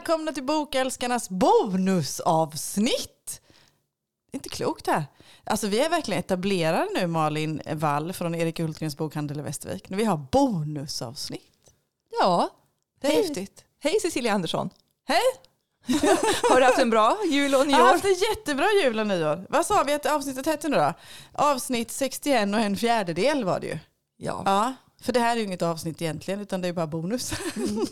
välkomna 0.00 0.32
till 0.32 0.42
Bokälskarnas 0.44 1.28
bonusavsnitt. 1.30 3.40
Det 4.30 4.36
inte 4.36 4.48
klokt 4.48 4.86
här. 4.86 5.04
Alltså 5.44 5.66
vi 5.66 5.80
är 5.80 5.90
verkligen 5.90 6.20
etablerade 6.20 6.88
nu 6.94 7.06
Malin 7.06 7.62
Wall 7.74 8.12
från 8.12 8.34
Erik 8.34 8.60
Hultgrens 8.60 8.96
bokhandel 8.96 9.38
i 9.38 9.42
Västervik. 9.42 9.90
När 9.90 9.96
vi 9.96 10.04
har 10.04 10.16
bonusavsnitt. 10.16 11.72
Ja, 12.20 12.50
Det 13.00 13.06
är 13.06 13.12
Hej. 13.12 13.22
häftigt. 13.22 13.64
hej 13.82 13.98
Cecilia 14.02 14.32
Andersson. 14.32 14.70
Hej! 15.08 15.20
Har 16.50 16.60
du 16.60 16.66
haft 16.66 16.78
en 16.78 16.90
bra 16.90 17.16
jul 17.30 17.54
och 17.54 17.60
Jag 17.60 17.64
har 17.64 17.66
nyår? 17.66 17.78
haft 17.92 18.04
en 18.04 18.14
jättebra 18.30 18.66
jul 18.84 18.98
och 19.00 19.06
nyår. 19.06 19.46
Vad 19.48 19.66
sa 19.66 19.82
vi 19.86 19.92
att 19.92 20.06
avsnittet 20.06 20.46
hette 20.46 20.68
nu 20.68 20.76
då? 20.76 20.92
Avsnitt 21.32 21.90
61 21.90 22.48
och 22.54 22.60
en 22.60 22.76
fjärdedel 22.76 23.44
var 23.44 23.60
det 23.60 23.66
ju. 23.66 23.78
Ja, 24.16 24.42
Ja, 24.46 24.74
för 25.00 25.12
det 25.12 25.20
här 25.20 25.32
är 25.32 25.36
ju 25.36 25.44
inget 25.46 25.62
avsnitt 25.62 26.02
egentligen 26.02 26.40
utan 26.40 26.60
det 26.60 26.68
är 26.68 26.72
bara 26.72 26.86
bonus. 26.86 27.32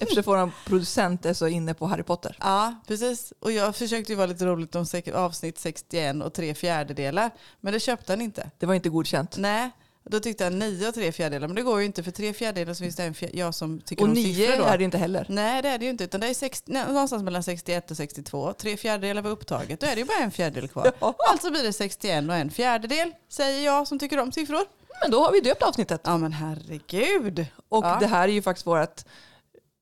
eftersom 0.01 0.23
vår 0.27 0.51
producent 0.67 1.27
är 1.27 1.33
så 1.35 1.47
inne 1.49 1.75
på 1.75 1.87
Harry 1.87 2.03
Potter. 2.03 2.37
Ja, 2.41 2.75
precis. 2.87 3.33
Och 3.41 3.53
jag 3.53 3.77
försökte 3.77 4.13
ju 4.13 4.17
vara 4.17 4.27
lite 4.27 4.47
roligt 4.47 4.75
om 4.75 4.87
avsnitt 5.15 5.59
61 5.59 6.23
och 6.23 6.33
tre 6.33 6.55
fjärdedelar. 6.55 7.31
Men 7.61 7.73
det 7.73 7.81
köpte 7.81 8.13
han 8.13 8.21
inte. 8.21 8.51
Det 8.59 8.67
var 8.67 8.75
inte 8.75 8.89
godkänt. 8.89 9.37
Nej, 9.37 9.71
då 10.11 10.21
tyckte 10.21 10.45
han 10.45 10.59
nio 10.59 10.89
och 10.89 10.95
tre 10.95 11.13
fjärdedelar. 11.13 11.49
Men 11.49 11.55
det 11.57 11.63
går 11.63 11.81
ju 11.81 11.87
inte 11.87 12.03
för 12.03 12.11
tre 12.11 12.33
fjärdedelar 12.33 12.75
så 12.75 12.83
finns 12.85 12.97
det 12.97 13.03
en 13.05 13.15
fjär- 13.15 13.31
jag 13.35 13.55
som 13.55 13.81
tycker 13.81 14.03
Och 14.03 14.09
om 14.09 14.15
nio 14.15 14.35
siffror 14.47 14.57
då. 14.59 14.65
är 14.65 14.79
det 14.79 14.85
inte 14.85 14.99
heller. 14.99 15.27
Nej 15.29 15.63
det 15.63 15.69
är 15.69 15.79
det 15.79 15.85
ju 15.85 15.91
inte. 15.91 16.05
Utan 16.05 16.21
det 16.21 16.27
är 16.29 16.35
sex, 16.35 16.63
nej, 16.67 16.85
någonstans 16.89 17.23
mellan 17.23 17.43
61 17.43 17.91
och 17.91 17.97
62. 17.97 18.53
Tre 18.53 18.77
fjärdedelar 18.77 19.23
var 19.23 19.31
upptaget. 19.31 19.81
Då 19.81 19.87
är 19.87 19.95
det 19.95 20.01
ju 20.01 20.05
bara 20.07 20.19
en 20.19 20.31
fjärdedel 20.31 20.69
kvar. 20.69 20.93
Ja. 21.01 21.15
Alltså 21.31 21.51
blir 21.51 21.63
det 21.63 21.73
61 21.73 22.29
och 22.29 22.35
en 22.35 22.51
fjärdedel. 22.51 23.13
Säger 23.29 23.65
jag 23.65 23.89
som 23.89 23.99
tycker 23.99 24.19
om 24.19 24.33
siffror. 24.33 24.63
Men 25.03 25.11
då 25.11 25.25
har 25.25 25.33
vi 25.33 25.41
döpt 25.41 25.63
avsnittet. 25.63 26.01
Ja 26.05 26.17
men 26.17 26.33
herregud. 26.33 27.47
Och 27.69 27.85
Ja. 27.85 27.97
det 28.01 28.07
här 28.07 28.29
är 28.29 28.33
ju 28.33 28.43
faktiskt 28.43 28.67
vårt, 28.67 29.05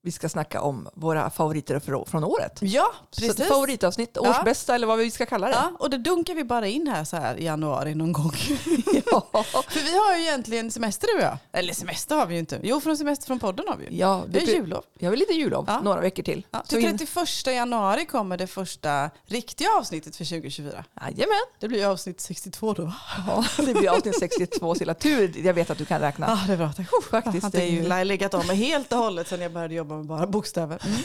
vi 0.06 0.12
ska 0.12 0.28
snacka 0.28 0.60
om 0.60 0.88
våra 0.94 1.30
favoriter 1.30 2.04
från 2.06 2.24
året. 2.24 2.58
Ja, 2.60 2.92
Så 3.10 3.20
precis. 3.20 3.48
favoritavsnitt, 3.48 4.10
Ja. 4.14 4.30
årsbästa 4.30 4.74
eller 4.74 4.86
vad 4.86 4.98
vi 4.98 5.10
ska 5.10 5.26
kalla 5.26 5.46
det. 5.48 5.52
Ja, 5.54 5.72
och 5.78 5.90
det 5.90 5.98
dunkar 5.98 6.34
vi 6.34 6.44
bara 6.44 6.66
in 6.66 6.86
här 6.88 7.04
så 7.04 7.16
här 7.16 7.36
i 7.36 7.44
januari 7.44 7.94
någon 7.94 8.12
gång. 8.12 8.32
Ja. 9.12 9.26
För 9.68 9.80
vi 9.84 9.96
har 9.98 10.16
ju 10.16 10.22
egentligen 10.22 10.70
semester 10.70 11.06
du 11.12 11.14
och 11.18 11.22
jag. 11.24 11.38
Eller 11.52 11.74
semester 11.74 12.16
har 12.16 12.26
vi 12.26 12.34
ju 12.34 12.40
inte. 12.40 12.60
Jo, 12.62 12.80
från 12.80 12.96
semester 12.96 13.26
från 13.26 13.38
podden 13.38 13.64
har 13.68 13.76
vi 13.76 13.84
ju. 13.90 13.96
Ja, 13.98 14.24
Det 14.28 14.38
är 14.42 14.46
jullov. 14.46 14.82
jag 14.98 15.10
vill 15.10 15.20
lite 15.20 15.32
jullov, 15.32 15.64
Ja. 15.68 15.80
några 15.80 16.00
veckor 16.00 16.22
till. 16.22 16.46
Ja, 16.50 16.58
Så 16.64 16.66
till 16.66 16.84
in- 16.84 16.98
31 16.98 17.46
januari 17.52 18.06
kommer 18.06 18.36
det 18.36 18.46
första 18.46 19.10
riktiga 19.26 19.68
avsnittet 19.78 20.16
för 20.16 20.24
2024. 20.24 20.84
Jajamän. 21.00 21.36
Det 21.60 21.68
blir 21.68 21.86
avsnitt 21.86 22.20
62 22.20 22.72
då. 22.72 22.92
Ja, 23.26 23.44
det 23.56 23.74
blir 23.74 23.90
avsnitt 23.90 24.18
62 24.18 24.74
Silla. 24.74 24.94
Tur, 24.94 25.46
jag 25.46 25.54
vet 25.54 25.70
att 25.70 25.78
du 25.78 25.84
kan 25.84 26.00
räkna. 26.00 26.26
Ja, 26.28 26.38
det 26.46 26.52
är 26.52 26.56
bra. 26.56 26.72
Tack. 26.76 27.24
Faktiskt, 27.24 27.54
jag 27.54 27.90
har 27.96 28.04
legat 28.04 28.34
av 28.34 28.46
mig 28.46 28.56
helt 28.56 28.92
och 28.92 28.98
hållet 28.98 29.28
sedan 29.28 29.40
jag 29.40 29.52
började 29.52 29.74
jobba 29.74 29.95
med 29.96 30.06
bara 30.06 30.26
bokstäver. 30.26 30.82
Mm. 30.86 30.98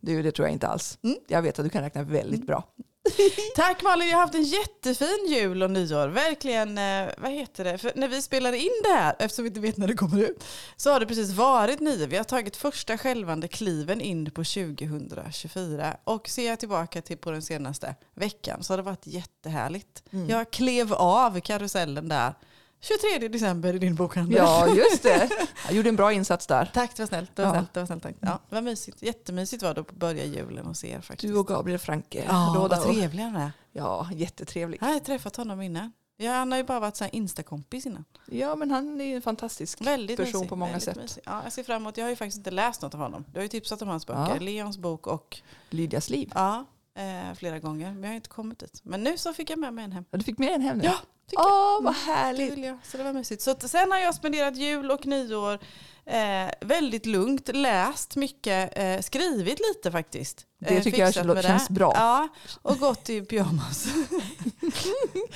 du, 0.00 0.22
det 0.22 0.32
tror 0.32 0.48
jag 0.48 0.52
inte 0.52 0.66
alls. 0.66 0.98
Mm. 1.02 1.16
Jag 1.28 1.42
vet 1.42 1.58
att 1.58 1.64
du 1.64 1.70
kan 1.70 1.82
räkna 1.82 2.02
väldigt 2.02 2.46
bra. 2.46 2.64
Tack 3.56 3.82
Malin, 3.82 4.08
jag 4.08 4.16
har 4.16 4.22
haft 4.22 4.34
en 4.34 4.42
jättefin 4.42 5.26
jul 5.28 5.62
och 5.62 5.70
nyår. 5.70 6.08
Verkligen, 6.08 6.78
eh, 6.78 7.08
vad 7.18 7.30
heter 7.30 7.64
det? 7.64 7.78
För 7.78 7.92
när 7.94 8.08
vi 8.08 8.22
spelar 8.22 8.52
in 8.52 8.82
det 8.84 8.94
här, 8.94 9.16
eftersom 9.18 9.42
vi 9.42 9.48
inte 9.48 9.60
vet 9.60 9.76
när 9.76 9.86
det 9.86 9.94
kommer 9.94 10.22
ut, 10.22 10.44
så 10.76 10.90
har 10.90 11.00
det 11.00 11.06
precis 11.06 11.30
varit 11.30 11.80
nyår. 11.80 12.06
Vi 12.06 12.16
har 12.16 12.24
tagit 12.24 12.56
första 12.56 12.98
självande 12.98 13.48
kliven 13.48 14.00
in 14.00 14.30
på 14.30 14.44
2024. 14.44 15.96
Och 16.04 16.28
ser 16.28 16.48
jag 16.48 16.58
tillbaka 16.58 17.02
till 17.02 17.18
på 17.18 17.30
den 17.30 17.42
senaste 17.42 17.94
veckan 18.14 18.62
så 18.62 18.72
har 18.72 18.76
det 18.76 18.82
varit 18.82 19.06
jättehärligt. 19.06 20.02
Mm. 20.10 20.28
Jag 20.28 20.50
klev 20.50 20.92
av 20.92 21.40
karusellen 21.40 22.08
där 22.08 22.34
23 22.82 23.28
december 23.28 23.74
i 23.74 23.78
din 23.78 23.94
bokhandel. 23.94 24.36
Ja, 24.38 24.68
just 24.68 25.02
det. 25.02 25.28
Jag 25.66 25.74
gjorde 25.74 25.88
en 25.88 25.96
bra 25.96 26.12
insats 26.12 26.46
där. 26.46 26.70
Tack, 26.74 26.96
det 26.96 27.02
var 27.02 27.06
snällt. 27.06 27.36
Det 27.36 27.42
var 27.42 27.48
Ja. 27.48 27.54
snällt, 27.54 27.74
det 27.74 27.80
var 27.80 27.86
snällt 27.86 28.02
tack. 28.02 28.14
Ja, 28.20 28.38
det 28.48 28.54
var 28.54 28.62
mysigt. 28.62 29.02
Jättemysigt 29.02 29.62
var 29.62 29.74
det 29.74 29.80
att 29.80 29.92
börja 29.92 30.24
julen 30.24 30.66
hos 30.66 30.84
er 30.84 31.00
faktiskt. 31.00 31.32
Du 31.32 31.38
och 31.38 31.46
Gabriel 31.46 31.78
Franke. 31.78 32.24
Ja, 32.28 32.52
råda 32.56 32.76
vad 32.76 32.86
och- 32.88 32.94
trevlig 32.94 33.22
han 33.22 33.36
är. 33.36 33.52
Ja, 33.72 34.08
jättetrevlig. 34.14 34.78
Jag 34.82 34.86
har 34.88 34.98
träffat 34.98 35.36
honom 35.36 35.60
innan. 35.62 35.92
Ja, 36.16 36.32
han 36.32 36.50
har 36.52 36.58
ju 36.58 36.64
bara 36.64 36.80
varit 36.80 36.96
så 36.96 37.04
här 37.04 37.14
instakompis 37.14 37.86
innan. 37.86 38.04
Ja, 38.26 38.56
men 38.56 38.70
han 38.70 39.00
är 39.00 39.04
ju 39.04 39.14
en 39.16 39.22
fantastisk 39.22 39.80
Väldigt 39.80 40.16
person 40.16 40.32
mysig, 40.40 40.48
på 40.48 40.56
många 40.56 40.80
sätt. 40.80 40.96
mysig. 40.96 41.22
Ja, 41.26 41.40
jag 41.44 41.52
ser 41.52 41.62
fram 41.62 41.82
emot, 41.82 41.96
jag 41.96 42.04
har 42.04 42.10
ju 42.10 42.16
faktiskt 42.16 42.36
inte 42.36 42.50
läst 42.50 42.82
något 42.82 42.94
av 42.94 43.00
honom. 43.00 43.24
Du 43.32 43.38
har 43.38 43.42
ju 43.42 43.48
tipsat 43.48 43.82
om 43.82 43.88
hans 43.88 44.06
böcker, 44.06 44.34
Ja. 44.34 44.40
Leons 44.40 44.78
bok 44.78 45.06
och 45.06 45.40
Lydias 45.70 46.10
liv. 46.10 46.32
ja, 46.34 46.64
eh, 46.96 47.34
flera 47.34 47.58
gånger. 47.58 47.92
Men 47.92 48.02
jag 48.02 48.10
har 48.10 48.14
inte 48.14 48.28
kommit 48.28 48.58
dit. 48.58 48.80
Men 48.82 49.02
nu 49.02 49.18
så 49.18 49.32
fick 49.32 49.50
jag 49.50 49.58
med 49.58 49.74
mig 49.74 49.84
en 49.84 49.92
hem. 49.92 50.04
Ja, 50.10 50.18
Du 50.18 50.24
fick 50.24 50.38
med 50.38 50.52
en 50.52 50.60
hem 50.60 50.78
nu? 50.78 50.84
Ja, 50.84 50.94
Åh, 51.36 51.82
vad 51.82 51.94
Det 51.94 51.98
härligt. 52.12 52.58
jag. 52.58 52.78
Så 52.84 52.96
det 52.96 53.02
var 53.04 53.12
mysigt. 53.12 53.42
Så 53.42 53.54
sen 53.60 53.90
har 53.92 53.98
jag 53.98 54.14
spenderat 54.14 54.56
jul 54.56 54.90
och 54.90 55.06
nyår 55.06 55.58
eh, 56.06 56.50
väldigt 56.60 57.06
lugnt, 57.06 57.48
läst 57.52 58.16
mycket, 58.16 58.78
eh, 58.78 59.00
skrivit 59.00 59.60
lite 59.68 59.92
faktiskt. 59.92 60.46
Det 60.60 60.76
Eh, 60.76 60.82
tycker 60.82 60.98
jag 60.98 61.14
känns 61.44 61.68
bra. 61.68 61.92
Ja, 61.96 62.28
och 62.62 62.78
gått 62.78 63.08
i 63.10 63.20
pyjamas. 63.20 63.86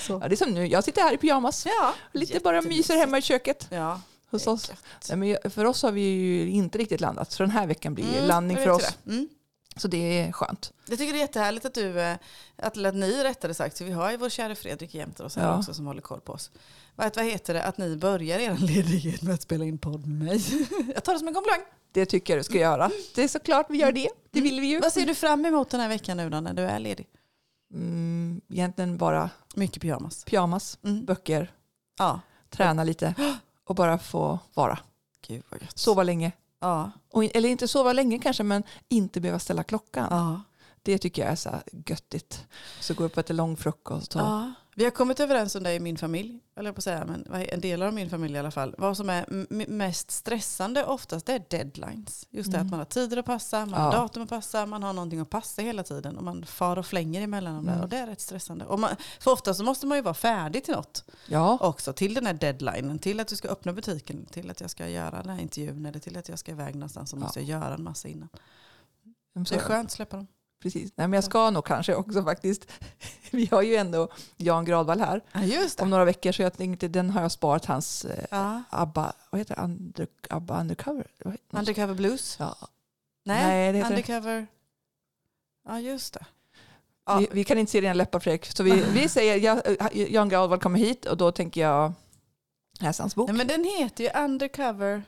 Ja, 0.09 0.19
det 0.29 0.35
är 0.35 0.37
som 0.37 0.51
nu. 0.51 0.67
Jag 0.67 0.85
sitter 0.85 1.03
här 1.03 1.15
i 1.15 1.17
pyjamas. 1.17 1.67
Ja, 1.67 1.95
Lite 2.13 2.41
bara 2.41 2.63
myser 2.63 2.97
hemma 2.97 3.19
i 3.19 3.23
köket 3.23 3.67
Ja, 3.71 4.01
hos 4.31 4.47
oss. 4.47 4.73
Nej, 5.09 5.17
men 5.43 5.51
för 5.51 5.65
oss 5.65 5.83
har 5.83 5.93
vi 5.93 6.01
ju 6.01 6.51
inte 6.51 6.79
riktigt 6.79 7.01
landat. 7.01 7.33
Så 7.33 7.43
den 7.43 7.51
här 7.51 7.67
veckan 7.67 7.95
blir 7.95 8.15
Mm, 8.17 8.27
landning 8.29 8.57
för 8.57 8.69
oss. 8.69 8.99
Mm. 9.07 9.29
Så 9.77 9.89
det 9.89 10.21
är 10.21 10.33
skönt. 10.33 10.73
Jag 10.89 10.99
tycker 10.99 11.13
det 11.13 11.19
är 11.19 11.21
jättehärligt 11.21 11.65
att 11.67 11.75
du, 11.75 12.01
eh, 12.01 12.17
att, 12.57 12.79
att 12.85 12.95
ni 12.95 13.23
rättare 13.25 13.55
sagt, 13.55 13.81
vi 13.81 13.91
har 13.93 14.11
ju 14.11 14.17
vår 14.17 14.29
kära 14.29 14.55
Fredrik 14.55 14.95
jämte 14.95 15.23
oss 15.25 15.37
här 15.37 15.47
Ja. 15.49 15.59
också 15.59 15.75
som 15.75 15.87
håller 15.87 16.01
koll 16.01 16.21
på 16.21 16.33
oss. 16.33 16.51
Vad, 16.95 17.17
vad 17.17 17.25
heter 17.25 17.55
det, 17.55 17.63
att 17.65 17.79
ni 17.79 17.97
börjar 17.97 18.39
er 18.39 18.57
ledighet 18.61 19.23
med 19.23 19.35
att 19.35 19.43
spela 19.43 19.65
in 19.65 19.79
podd 19.79 20.07
med 20.07 20.27
mig. 20.29 20.45
Jag 20.95 21.05
tar 21.05 21.13
det 21.13 21.19
som 21.19 21.29
en 21.29 21.35
komplimang. 21.35 21.61
Det 21.93 22.07
tycker 22.07 22.33
jag 22.33 22.41
du 22.41 22.45
ska 22.45 22.59
göra. 22.59 22.91
Det 23.15 23.23
är 23.25 23.29
såklart 23.29 23.67
vi 23.71 23.79
gör 23.79 23.93
det. 23.93 24.09
Det 24.31 24.41
vill 24.41 24.61
vi 24.61 24.67
ju. 24.67 24.81
Vad 24.81 24.93
ser 24.93 25.07
du 25.07 25.15
fram 25.15 25.47
emot 25.47 25.71
den 25.71 25.81
här 25.81 25.89
veckan 25.89 26.17
nu 26.17 26.31
då 26.31 26.41
när 26.41 26.55
du 26.55 26.63
är 26.63 26.79
ledig? 26.79 27.07
Mm, 27.75 28.41
egentligen 28.49 28.97
bara 28.99 29.31
Mycket 29.55 29.83
pyjamas. 29.83 30.25
pyjamas, 30.25 30.79
Mm. 30.85 31.05
böcker, 31.05 31.53
Ja. 31.99 32.21
träna 32.51 32.85
lite 32.85 33.15
och 33.65 33.75
bara 33.75 33.99
få 33.99 34.39
vara. 34.55 34.79
Gud 35.27 35.43
vad 35.51 35.63
gött. 35.63 35.79
Sova 35.79 36.03
länge. 36.03 36.33
Ja. 36.61 36.91
Och, 37.13 37.25
eller 37.25 37.49
inte 37.49 37.69
sova 37.69 37.93
länge 37.93 38.19
kanske, 38.19 38.43
men 38.43 38.63
inte 38.89 39.21
behöva 39.21 39.39
ställa 39.39 39.63
klockan. 39.63 40.07
Ja. 40.11 40.43
Det 40.83 40.99
tycker 40.99 41.23
jag 41.23 41.33
är 41.33 41.37
så 41.37 41.51
göttigt. 41.87 42.47
Så 42.81 42.95
gå 42.95 43.05
upp 43.05 43.13
och 43.13 43.19
äta 43.19 43.33
lång 43.33 43.57
frukost. 43.57 44.15
Och, 44.15 44.21
ja. 44.21 44.53
Vi 44.79 44.85
har 44.85 44.91
kommit 44.91 45.21
överens 45.21 45.55
om 45.55 45.63
det 45.63 45.75
i 45.75 45.81
min 45.81 45.99
familj, 45.99 46.41
eller 46.57 46.73
på 46.73 46.79
att 46.79 46.85
säga, 46.85 47.05
men 47.05 47.27
en 47.49 47.61
del 47.61 47.83
av 47.83 47.95
min 47.95 48.11
familj 48.11 48.35
i 48.35 48.39
alla 48.39 48.51
fall. 48.51 48.75
Vad 48.79 48.97
som 48.97 49.11
är 49.11 49.27
mest 49.71 50.11
stressande 50.11 50.85
oftast 50.85 51.27
det 51.27 51.33
är 51.33 51.45
deadlines. 51.51 52.27
Just 52.31 52.51
det 52.51 52.57
Mm. 52.57 52.67
att 52.67 52.71
man 52.71 52.79
har 52.81 52.85
tider 52.85 53.17
att 53.17 53.25
passa, 53.27 53.61
man 53.67 53.73
har 53.81 53.93
Ja. 53.93 53.99
datum 53.99 54.23
att 54.23 54.29
passa, 54.29 54.67
man 54.67 54.83
har 54.83 54.93
någonting 54.93 55.21
att 55.21 55.31
passa 55.31 55.63
hela 55.63 55.83
tiden 55.83 56.17
och 56.17 56.25
man 56.25 56.45
far 56.47 56.77
och 56.79 56.87
flänger 56.87 57.23
emellan 57.23 57.55
dem 57.55 57.65
där 57.65 57.73
Mm. 57.73 57.83
och 57.85 57.89
det 57.89 57.97
är 57.97 58.07
rätt 58.07 58.21
stressande. 58.21 58.65
Och 58.65 58.79
man, 58.81 58.91
för 59.21 59.31
ofta 59.31 59.55
så 59.55 59.65
måste 59.65 59.87
man 59.87 59.99
ju 59.99 60.03
vara 60.03 60.15
färdig 60.15 60.65
till 60.65 60.75
något 60.75 61.05
ja. 61.29 61.59
också, 61.61 61.93
till 61.93 62.15
den 62.15 62.27
här 62.27 62.35
deadlinen, 62.35 62.99
till 62.99 63.21
att 63.21 63.29
du 63.29 63.37
ska 63.37 63.49
öppna 63.49 63.73
butiken, 63.73 64.27
till 64.27 64.51
att 64.51 64.61
jag 64.61 64.71
ska 64.71 64.89
göra 64.89 65.23
den 65.23 65.31
här 65.31 65.41
intervjun 65.43 65.87
eller 65.87 65.99
till 66.01 66.17
att 66.19 66.29
jag 66.29 66.39
ska 66.39 66.53
iväg 66.53 66.75
någonstans 66.75 67.11
så 67.11 67.17
Ja. 67.17 67.21
måste 67.21 67.41
jag 67.41 67.49
göra 67.49 67.75
en 67.75 67.85
massa 67.85 68.09
innan. 68.09 68.29
Så 69.35 69.55
det 69.55 69.55
är 69.55 69.59
skönt 69.59 69.87
att 69.87 69.93
släppa 69.93 70.17
dem. 70.17 70.27
Precis. 70.63 70.93
Nej, 70.97 71.09
men 71.09 71.13
jag 71.13 71.25
ska 71.25 71.51
nog 71.51 71.65
kanske 71.65 71.95
också 71.95 72.23
faktiskt. 72.23 72.67
Vi 73.31 73.49
har 73.51 73.63
ju 73.63 73.77
ändå 73.77 74.09
Jan 74.37 74.65
Gradvall 74.65 75.01
här 75.01 75.21
Ja, 75.33 75.69
om 75.79 75.91
några 75.91 76.05
veckor 76.05 76.33
så 76.33 76.43
jag 76.43 76.57
tänkte 76.57 76.89
den 76.89 77.11
har 77.11 77.23
jag 77.23 77.33
sparat 77.33 77.65
hans 77.65 78.05
eh, 78.05 78.25
Ja. 78.31 78.63
ABBA, 78.71 79.13
vad 79.31 79.41
heter 79.41 79.57
det? 79.57 79.63
Under, 79.63 80.07
ABBA 80.31 80.61
Undercover? 80.61 81.07
Undercover 81.51 81.95
Blues? 81.95 82.37
Ja. 82.39 82.57
Nej, 83.25 83.47
Nej, 83.47 83.73
det 83.73 83.79
heter. 83.79 83.91
Undercover... 83.91 84.47
Ja, 85.69 85.81
just 85.81 86.15
det. 86.15 86.27
Ja. 87.07 87.19
Vi, 87.19 87.29
vi 87.33 87.45
kan 87.45 87.59
inte 87.59 87.73
se 87.73 87.81
dina 87.81 87.95
läppar 87.95 88.21
Fredrik. 88.21 88.47
Så 88.47 88.63
vi, 88.63 88.85
vi 88.93 89.09
säger 89.09 89.37
ja, 89.37 89.61
eh, 89.61 90.13
Jan 90.13 90.29
Gradvall 90.29 90.61
kommer 90.61 90.79
hit 90.79 91.07
och 91.07 91.17
då 91.17 91.33
tänker 91.33 91.61
jag 91.61 91.93
läsa 92.81 93.03
hans 93.03 93.15
bok. 93.15 93.29
Nej, 93.29 93.37
men 93.37 93.47
den 93.47 93.65
heter 93.65 94.05
ju 94.05 94.25
Undercover 94.25 95.03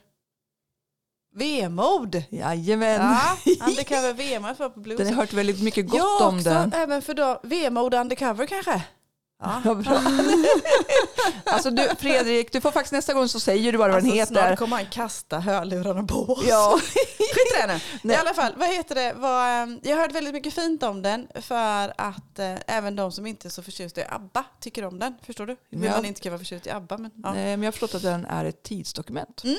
Vemod. 1.39 2.23
Jajamän. 2.29 3.01
Ja, 3.01 3.37
Undercover 3.67 4.13
Vemod 4.29 4.57
för 4.57 4.69
på 4.69 4.79
Blues. 4.79 4.97
Den 4.97 5.07
har 5.07 5.13
hört 5.15 5.33
väldigt 5.33 5.61
mycket 5.61 5.89
gott 5.89 5.97
ja, 6.19 6.27
om 6.27 6.35
också, 6.37 6.49
den. 6.49 6.73
även 6.73 7.01
för 7.01 7.13
då, 7.13 7.39
Vemod 7.43 7.93
Undercover 7.93 8.45
kanske? 8.45 8.81
Ja. 9.43 9.61
Ja, 9.65 9.73
bra. 9.75 10.01
alltså 11.45 11.71
du, 11.71 11.89
Fredrik, 11.99 12.51
du 12.51 12.61
får 12.61 12.71
faktiskt 12.71 12.91
nästa 12.93 13.13
gång 13.13 13.27
så 13.27 13.39
säger 13.39 13.71
du 13.71 13.77
bara 13.77 13.91
vad 13.91 14.03
den 14.03 14.11
Alltså, 14.11 14.25
snart 14.33 14.43
heter. 14.43 14.55
kommer 14.55 14.75
han 14.77 14.85
kasta 14.85 15.39
hörlurarna 15.39 16.03
på 16.03 16.15
oss. 16.15 16.45
Ja. 16.49 16.79
Skit 17.17 17.53
i 17.55 17.61
det 17.67 17.79
nu. 18.03 18.13
I 18.13 18.15
alla 18.15 18.33
fall, 18.33 18.53
vad 18.57 18.67
heter 18.69 18.95
det? 18.95 19.13
Vad, 19.17 19.47
eh, 19.63 19.77
jag 19.83 19.95
har 19.95 20.01
hört 20.01 20.11
väldigt 20.11 20.33
mycket 20.33 20.53
fint 20.53 20.83
om 20.83 21.01
den 21.01 21.27
för 21.41 21.93
att 21.97 22.39
eh, 22.39 22.55
även 22.67 22.95
de 22.95 23.11
som 23.11 23.25
inte 23.27 23.47
är 23.47 23.49
så 23.49 23.63
förtjusta 23.63 24.01
i 24.01 24.05
ABBA 24.09 24.45
tycker 24.61 24.85
om 24.85 24.99
den. 24.99 25.13
Förstår 25.25 25.45
du? 25.45 25.55
Vill 25.71 25.83
Ja. 25.83 25.91
man 25.91 26.05
inte 26.05 26.21
kan 26.21 26.31
vara 26.31 26.39
förtjust 26.39 26.67
i 26.67 26.69
ABBA. 26.71 26.97
Men, 26.97 27.11
ja. 27.23 27.33
Nej, 27.33 27.43
men 27.57 27.63
jag 27.63 27.67
har 27.67 27.71
förstått 27.71 27.95
att 27.95 28.01
den 28.01 28.25
är 28.25 28.45
ett 28.45 28.63
tidsdokument. 28.63 29.43
Mm. 29.43 29.57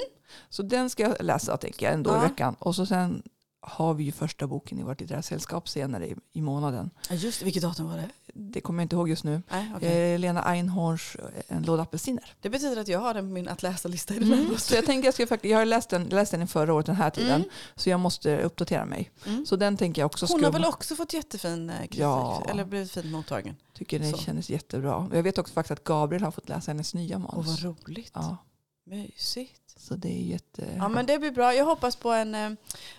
Så 0.48 0.62
den 0.62 0.90
ska 0.90 1.02
jag 1.02 1.16
läsa 1.20 1.56
tänker 1.56 1.86
jag 1.86 1.94
ändå 1.94 2.10
Ja. 2.10 2.24
i 2.24 2.28
veckan. 2.28 2.56
Och 2.58 2.74
så 2.76 2.86
sen 2.86 3.22
har 3.62 3.94
vi 3.94 4.04
ju 4.04 4.12
första 4.12 4.46
boken 4.46 4.78
i 4.78 4.82
vårt 4.82 5.00
litterära 5.00 5.22
sällskap 5.22 5.68
senare 5.68 6.06
i, 6.08 6.16
i 6.32 6.40
månaden. 6.40 6.90
Just 7.10 7.38
det, 7.38 7.44
vilket 7.44 7.62
datum 7.62 7.86
var 7.86 7.96
det? 7.96 8.08
det 8.34 8.60
kommer 8.60 8.80
jag 8.82 8.84
inte 8.84 8.96
ihåg 8.96 9.08
just 9.08 9.24
nu. 9.24 9.42
Nej, 9.50 9.72
okej. 9.76 10.12
Eh, 10.14 10.18
Lena 10.18 10.42
Einhorns 10.42 11.16
eh, 11.16 11.56
En 11.56 11.62
låda 11.62 11.82
apelsiner. 11.82 12.34
Det 12.40 12.50
betyder 12.50 12.80
att 12.80 12.88
jag 12.88 13.00
har 13.00 13.14
den 13.14 13.24
på 13.28 13.32
min 13.32 13.48
att 13.48 13.62
läsa-lista 13.62 14.14
Mm. 14.14 14.58
Så 14.58 14.74
jag 14.74 14.86
tänker 14.86 15.06
jag 15.06 15.14
ska 15.14 15.26
faktiskt, 15.26 15.50
jag 15.50 15.58
har 15.58 15.64
läst 15.64 15.90
den, 15.90 16.04
läst 16.04 16.32
den 16.32 16.46
förra 16.48 16.74
året 16.74 16.86
den 16.86 16.94
här 16.96 17.10
tiden. 17.10 17.34
Mm. 17.34 17.48
Så 17.76 17.90
jag 17.90 18.00
måste 18.00 18.38
uppdatera 18.42 18.84
mig. 18.84 19.10
Mm. 19.26 19.46
Så 19.46 19.56
den 19.56 19.76
tänker 19.76 20.02
jag 20.02 20.06
också 20.06 20.26
Hon 20.28 20.44
har 20.44 20.52
väl 20.52 20.64
också 20.64 20.94
fått 20.96 21.12
jättefin 21.12 21.70
eh, 21.70 21.78
kritik? 21.80 22.00
Ja. 22.00 22.42
Eller 22.50 22.64
blivit 22.64 22.90
fint 22.92 23.06
mottagen? 23.06 23.56
Tycker 23.74 23.98
den 23.98 24.10
Så. 24.12 24.18
kändes 24.18 24.50
jättebra. 24.50 25.10
Jag 25.12 25.22
vet 25.22 25.38
också 25.38 25.54
faktiskt 25.54 25.70
att 25.80 25.84
Gabriel 25.84 26.22
har 26.24 26.30
fått 26.30 26.48
läsa 26.48 26.70
hennes 26.70 26.94
nya 26.94 27.16
Och 27.16 27.20
manus. 27.20 27.62
vad 27.62 27.76
roligt. 27.88 28.10
Ja, 28.14 28.36
Mysigt. 28.84 29.62
så 29.76 29.94
det 29.94 30.08
är 30.08 30.22
jätte... 30.22 30.74
Ja 30.76 30.88
men 30.88 31.06
det 31.06 31.18
blir 31.18 31.30
bra. 31.30 31.54
Jag 31.54 31.64
hoppas 31.64 31.96
på 31.96 32.10
en 32.10 32.34
eh, 32.34 32.50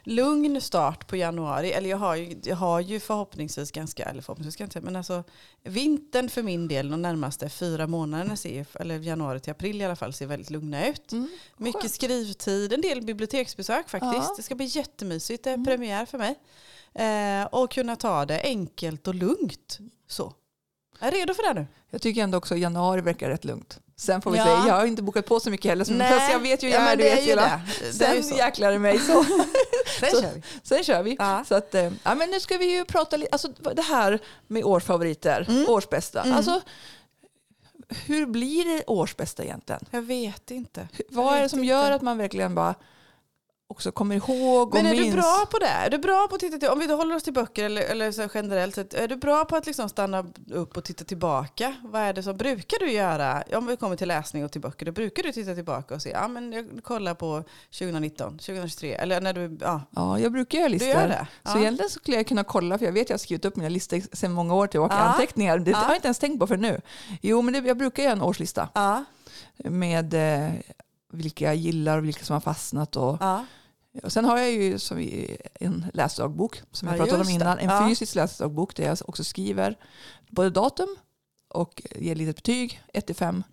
lugn 0.03 0.61
start 0.61 1.07
på 1.07 1.15
januari. 1.15 1.71
Eller 1.71 1.89
jag 1.89 1.97
har 1.97 2.15
ju, 2.15 2.39
jag 2.43 2.55
har 2.55 2.79
ju 2.79 2.99
förhoppningsvis 2.99 3.71
ganska, 3.71 4.05
eller 4.05 4.21
förhoppningsvis 4.21 4.71
säga, 4.73 4.85
men 4.85 4.95
alltså 4.95 5.23
vintern 5.63 6.29
för 6.29 6.43
min 6.43 6.67
del 6.67 6.89
de 6.89 7.01
närmaste 7.01 7.49
fyra 7.49 7.87
månaderna 7.87 8.35
ser, 8.35 8.67
eller 8.73 8.99
januari 8.99 9.39
till 9.39 9.51
april 9.51 9.81
i 9.81 9.85
alla 9.85 9.95
fall, 9.95 10.13
ser 10.13 10.25
väldigt 10.25 10.49
lugna 10.49 10.87
ut. 10.87 11.11
Mm, 11.11 11.29
Mycket 11.57 11.81
skönt. 11.81 11.93
skrivtid, 11.93 12.73
en 12.73 12.81
del 12.81 13.01
biblioteksbesök 13.01 13.89
faktiskt. 13.89 14.13
Ja. 14.13 14.33
Det 14.37 14.43
ska 14.43 14.55
bli 14.55 14.65
jättemysigt, 14.65 15.43
det 15.43 15.49
är 15.49 15.53
Mm. 15.53 15.65
premiär 15.65 16.05
för 16.05 16.17
mig. 16.17 16.35
Eh, 16.93 17.45
och 17.45 17.71
kunna 17.71 17.95
ta 17.95 18.25
det 18.25 18.41
enkelt 18.43 19.07
och 19.07 19.15
lugnt. 19.15 19.79
Så. 20.07 20.33
Jag 20.99 21.07
är 21.07 21.11
redo 21.11 21.33
för 21.33 21.53
det 21.53 21.59
nu. 21.61 21.67
Jag 21.89 22.01
tycker 22.01 22.23
ändå 22.23 22.37
också 22.37 22.55
januari 22.57 23.01
verkar 23.01 23.29
rätt 23.29 23.45
lugnt. 23.45 23.79
Sen 24.01 24.21
får 24.21 24.31
vi 24.31 24.37
Ja. 24.37 24.43
säga, 24.43 24.63
jag 24.67 24.73
har 24.73 24.85
inte 24.85 25.01
bokat 25.01 25.25
på 25.25 25.39
så 25.39 25.49
mycket 25.49 25.69
heller. 25.69 25.85
så- 25.85 25.99
Fast 25.99 26.31
jag 26.31 26.39
vet 26.39 26.63
ju 26.63 26.69
ja, 26.69 26.79
men 26.79 26.97
du 26.97 27.03
vet 27.03 27.27
ju 27.27 27.35
det. 27.35 27.61
det 27.81 27.93
Sen 27.93 28.23
så. 28.23 28.35
jäklar 28.35 28.71
i 28.71 28.79
mig 28.79 28.99
så. 28.99 29.23
Sen 29.99 30.09
så- 30.11 30.21
kör 30.21 30.31
vi. 30.35 30.41
Sen 30.63 30.83
kör 30.83 31.03
vi. 31.03 31.15
Ja. 31.19 31.43
Så 31.47 31.55
att, 31.55 31.75
eh, 31.75 31.91
ja, 32.03 32.15
men 32.15 32.29
nu 32.29 32.39
ska 32.39 32.57
vi 32.57 32.65
ju 32.77 32.85
prata 32.85 33.17
lite, 33.17 33.29
alltså 33.31 33.47
det 33.75 33.81
här 33.81 34.19
med 34.47 34.63
årsfavoriter, 34.63 35.45
Mm. 35.49 35.65
årsbästa. 35.69 36.21
Mm. 36.21 36.37
Alltså, 36.37 36.61
hur 38.05 38.25
blir 38.25 38.65
det 38.65 38.83
årsbästa 38.87 39.43
egentligen? 39.43 39.81
Jag 39.91 40.01
vet 40.01 40.51
inte. 40.51 40.87
Vad 41.09 41.37
är 41.37 41.41
det 41.41 41.49
som 41.49 41.59
inte. 41.59 41.69
gör 41.69 41.91
att 41.91 42.01
man 42.01 42.17
verkligen 42.17 42.55
bara 42.55 42.75
också 43.71 43.91
kommer 43.91 44.15
ihåg 44.15 44.73
Men 44.73 44.85
och 44.85 44.91
är 44.91 44.95
minns? 44.95 45.15
du 45.15 45.21
bra 45.21 45.45
på 45.51 45.57
det? 45.57 45.65
Är 45.67 45.89
du 45.89 45.97
bra 45.97 46.27
på 46.29 46.35
att 46.35 46.41
titta 46.41 46.57
till, 46.57 46.69
om 46.69 46.79
vi 46.79 46.93
håller 46.93 47.15
oss 47.15 47.23
till 47.23 47.33
böcker 47.33 47.65
eller, 47.65 47.81
eller 47.81 48.11
så 48.11 48.27
generellt 48.33 48.75
sett, 48.75 48.93
är 48.93 49.07
du 49.07 49.15
bra 49.15 49.45
på 49.45 49.55
att 49.55 49.65
liksom 49.65 49.89
stanna 49.89 50.25
upp 50.51 50.77
och 50.77 50.83
titta 50.83 51.03
tillbaka? 51.03 51.75
Vad 51.83 52.01
är 52.01 52.13
det 52.13 52.23
som 52.23 52.37
brukar 52.37 52.79
du 52.79 52.91
göra? 52.91 53.43
Om 53.53 53.65
vi 53.67 53.77
kommer 53.77 53.95
till 53.95 54.07
läsning 54.07 54.45
och 54.45 54.51
till 54.51 54.61
böcker, 54.61 54.85
då 54.85 54.91
brukar 54.91 55.23
du 55.23 55.31
titta 55.31 55.55
tillbaka 55.55 55.95
och 55.95 56.01
se, 56.01 56.09
ja 56.09 56.27
men 56.27 56.51
jag 56.53 56.79
kollar 56.83 57.13
på 57.13 57.43
2019, 57.79 58.37
2023, 58.37 58.93
eller 58.93 59.21
när 59.21 59.33
du, 59.33 59.57
ja, 59.61 59.81
Ja, 59.91 60.19
jag 60.19 60.31
brukar 60.31 60.57
göra 60.59 60.67
du 60.69 60.73
listor. 60.73 60.89
gör 60.89 61.07
det. 61.07 61.27
Så 61.43 61.57
Ja. 61.57 61.59
egentligen 61.61 61.89
så 61.89 61.99
skulle 61.99 62.17
jag 62.17 62.27
kunna 62.27 62.43
kolla, 62.43 62.77
för 62.77 62.85
jag 62.85 62.93
vet 62.93 63.01
att 63.03 63.09
jag 63.09 63.13
har 63.13 63.19
skrivit 63.19 63.45
upp 63.45 63.55
mina 63.55 63.69
listor 63.69 64.01
sedan 64.15 64.31
många 64.31 64.55
år 64.55 64.67
tillbaka, 64.67 64.95
Ja. 64.95 65.01
anteckningar. 65.01 65.57
Det 65.59 65.71
Ja. 65.71 65.77
har 65.77 65.87
jag 65.89 65.95
inte 65.97 66.07
ens 66.07 66.19
tänkt 66.19 66.39
på 66.39 66.47
för 66.47 66.57
nu. 66.57 66.81
Jo, 67.21 67.41
men 67.41 67.53
det, 67.53 67.59
jag 67.67 67.77
brukar 67.77 68.03
göra 68.03 68.13
en 68.13 68.21
årslista 68.21 68.69
Ja, 68.73 69.03
med 69.57 70.13
eh, 70.13 70.51
vilka 71.13 71.45
jag 71.45 71.55
gillar 71.55 71.97
och 71.97 72.03
vilka 72.05 72.25
som 72.25 72.33
har 72.33 72.41
fastnat. 72.41 72.95
Och, 72.95 73.17
ja. 73.19 73.45
Och 74.03 74.11
sen 74.11 74.25
har 74.25 74.37
jag 74.37 74.51
ju 74.51 74.79
som 74.79 75.09
en 75.59 75.85
läsdagbok 75.93 76.61
som 76.71 76.87
jag 76.87 76.97
Ja, 76.97 77.03
pratade 77.03 77.23
om 77.23 77.29
innan. 77.29 77.59
En 77.59 77.69
Ja. 77.69 77.87
fysisk 77.87 78.15
läsdagbok 78.15 78.75
där 78.75 78.83
jag 78.83 78.97
också 79.05 79.23
skriver 79.23 79.77
både 80.29 80.49
datum 80.49 80.95
och 81.47 81.81
ger 81.95 82.15
litet 82.15 82.35
betyg, 82.35 82.83
1-5. 82.93 83.43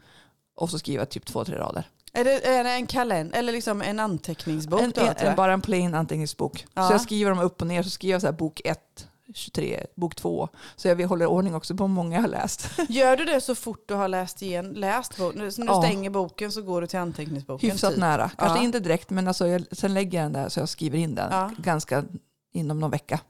Och 0.54 0.70
så 0.70 0.78
skriver 0.78 0.98
jag 0.98 1.08
typ 1.10 1.26
två, 1.26 1.44
tre 1.44 1.58
rader. 1.58 1.88
Är 2.12 2.24
det, 2.24 2.46
är 2.46 2.64
det 2.64 2.70
en 2.70 2.86
kalender 2.86 3.38
eller 3.38 3.52
liksom 3.52 3.82
en 3.82 4.00
anteckningsbok? 4.00 4.80
En, 4.80 4.90
då, 4.90 5.00
en, 5.00 5.06
jag? 5.06 5.22
en, 5.22 5.36
bara 5.36 5.52
en 5.52 5.60
plain 5.60 5.94
anteckningsbok. 5.94 6.66
Ja. 6.74 6.86
Så 6.88 6.92
jag 6.94 7.00
skriver 7.00 7.30
dem 7.30 7.38
upp 7.40 7.60
och 7.60 7.66
ner. 7.66 7.82
Så 7.82 7.90
skriver 7.90 8.12
jag 8.12 8.20
så 8.20 8.26
här 8.26 8.32
bok 8.32 8.60
1, 8.64 9.07
23, 9.34 9.86
bok 9.94 10.14
2. 10.14 10.48
Så 10.76 10.88
jag 10.88 11.08
håller 11.08 11.26
ordning 11.26 11.54
också 11.54 11.74
på 11.76 11.84
hur 11.84 11.88
många 11.88 12.14
jag 12.16 12.22
har 12.22 12.28
läst. 12.28 12.70
Gör 12.88 13.16
du 13.16 13.24
det 13.24 13.40
så 13.40 13.54
fort 13.54 13.84
du 13.88 13.94
har 13.94 14.08
läst 14.08 14.42
igen, 14.42 14.72
läst 14.72 15.16
boken? 15.18 15.52
Så 15.52 15.60
när 15.60 15.66
du 15.66 15.72
Ja. 15.72 15.82
stänger 15.82 16.10
boken 16.10 16.52
så 16.52 16.62
går 16.62 16.80
du 16.80 16.86
till 16.86 16.98
anteckningsboken? 16.98 17.70
Hyfsat 17.70 17.90
typ. 17.90 18.00
nära. 18.00 18.30
Kanske 18.38 18.58
Ja. 18.58 18.64
inte 18.64 18.80
direkt 18.80 19.10
men 19.10 19.28
alltså 19.28 19.46
jag, 19.46 19.64
sen 19.72 19.94
lägger 19.94 20.18
jag 20.18 20.24
den 20.24 20.32
där 20.42 20.48
så 20.48 20.60
jag 20.60 20.68
skriver 20.68 20.98
in 20.98 21.14
den 21.14 21.32
Ja. 21.32 21.50
ganska 21.58 22.04
inom 22.52 22.80
någon 22.80 22.90
vecka. 22.90 23.20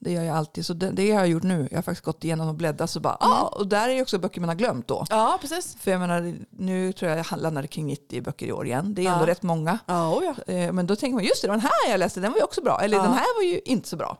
Det 0.00 0.12
gör 0.12 0.22
jag 0.22 0.36
alltid. 0.36 0.66
Så 0.66 0.74
det, 0.74 0.90
det 0.90 1.10
har 1.10 1.18
jag 1.20 1.28
gjort 1.28 1.42
nu. 1.42 1.68
Jag 1.70 1.78
har 1.78 1.82
faktiskt 1.82 2.04
gått 2.04 2.24
igenom 2.24 2.48
och 2.48 2.54
bläddrat 2.54 2.90
så 2.90 3.00
bara, 3.00 3.14
Mm. 3.20 3.32
ah, 3.32 3.42
och 3.46 3.66
där 3.66 3.88
är 3.88 3.92
ju 3.92 4.02
också 4.02 4.18
böcker 4.18 4.40
man 4.40 4.48
har 4.48 4.56
glömt 4.56 4.88
då. 4.88 5.06
ja, 5.10 5.38
precis. 5.40 5.76
För 5.80 5.90
jag 5.90 6.00
menar, 6.00 6.34
nu 6.50 6.92
tror 6.92 7.10
jag 7.10 7.18
jag 7.30 7.40
landade 7.40 7.68
kring 7.68 7.86
90 7.86 8.22
böcker 8.22 8.46
i 8.46 8.52
år 8.52 8.66
igen. 8.66 8.94
Det 8.94 9.06
är 9.06 9.12
ändå 9.12 9.24
Ja. 9.24 9.26
rätt 9.26 9.42
många. 9.42 9.78
Ja, 9.86 10.14
oh 10.14 10.24
ja. 10.24 10.52
Eh, 10.54 10.72
Men 10.72 10.86
då 10.86 10.96
tänker 10.96 11.14
man, 11.14 11.24
just 11.24 11.42
det, 11.42 11.48
den 11.48 11.60
här 11.60 11.90
jag 11.90 11.98
läste, 11.98 12.20
den 12.20 12.32
var 12.32 12.38
ju 12.38 12.44
också 12.44 12.62
bra. 12.62 12.80
Eller 12.80 12.96
Ja. 12.96 13.02
den 13.02 13.12
här 13.12 13.36
var 13.36 13.42
ju 13.42 13.60
inte 13.64 13.88
så 13.88 13.96
bra. 13.96 14.16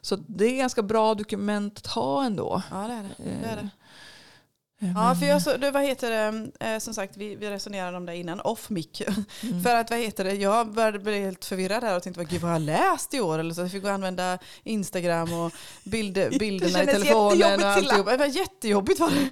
Så 0.00 0.16
det 0.16 0.44
är 0.44 0.56
ganska 0.56 0.82
bra 0.82 1.14
dokument 1.14 1.78
att 1.78 1.86
ha 1.86 2.24
ändå. 2.24 2.62
Ja, 2.70 2.76
det 2.76 2.92
är 2.94 3.02
det. 3.02 3.24
det, 3.42 3.48
är 3.48 3.56
det. 3.56 3.68
Ja, 4.80 5.14
för 5.20 5.26
jag 5.26 5.42
så, 5.42 5.56
det, 5.56 5.70
vad 5.70 5.82
heter 5.82 6.10
det, 6.10 6.50
eh, 6.66 6.78
som 6.78 6.94
sagt 6.94 7.16
vi, 7.16 7.34
vi 7.36 7.50
resonerade 7.50 7.96
om 7.96 8.06
det 8.06 8.16
innan, 8.16 8.40
off 8.40 8.70
mic. 8.70 9.02
Mm. 9.42 9.62
För 9.62 9.74
att 9.74 9.90
vad 9.90 9.98
heter 9.98 10.24
det, 10.24 10.32
jag 10.34 10.72
började 10.72 10.98
bli 10.98 11.20
helt 11.20 11.44
förvirrad 11.44 11.82
här 11.84 11.96
och 11.96 12.02
tänkte, 12.02 12.24
gud 12.24 12.40
vad 12.40 12.50
har 12.50 12.58
jag 12.58 12.66
läst 12.66 13.14
i 13.14 13.20
år? 13.20 13.38
Eller 13.38 13.54
så 13.54 13.60
jag 13.60 13.70
fick 13.72 13.84
och 13.84 13.90
använda 13.90 14.38
Instagram 14.64 15.32
och 15.32 15.52
bild, 15.84 16.14
bilderna 16.38 16.82
i 16.82 16.86
telefonen. 16.86 17.60
Och 17.60 17.66
alltihop. 17.68 18.06
Det 18.06 18.16
var 18.16 18.26
jättejobbigt 18.26 19.00
var 19.00 19.10
det. 19.10 19.28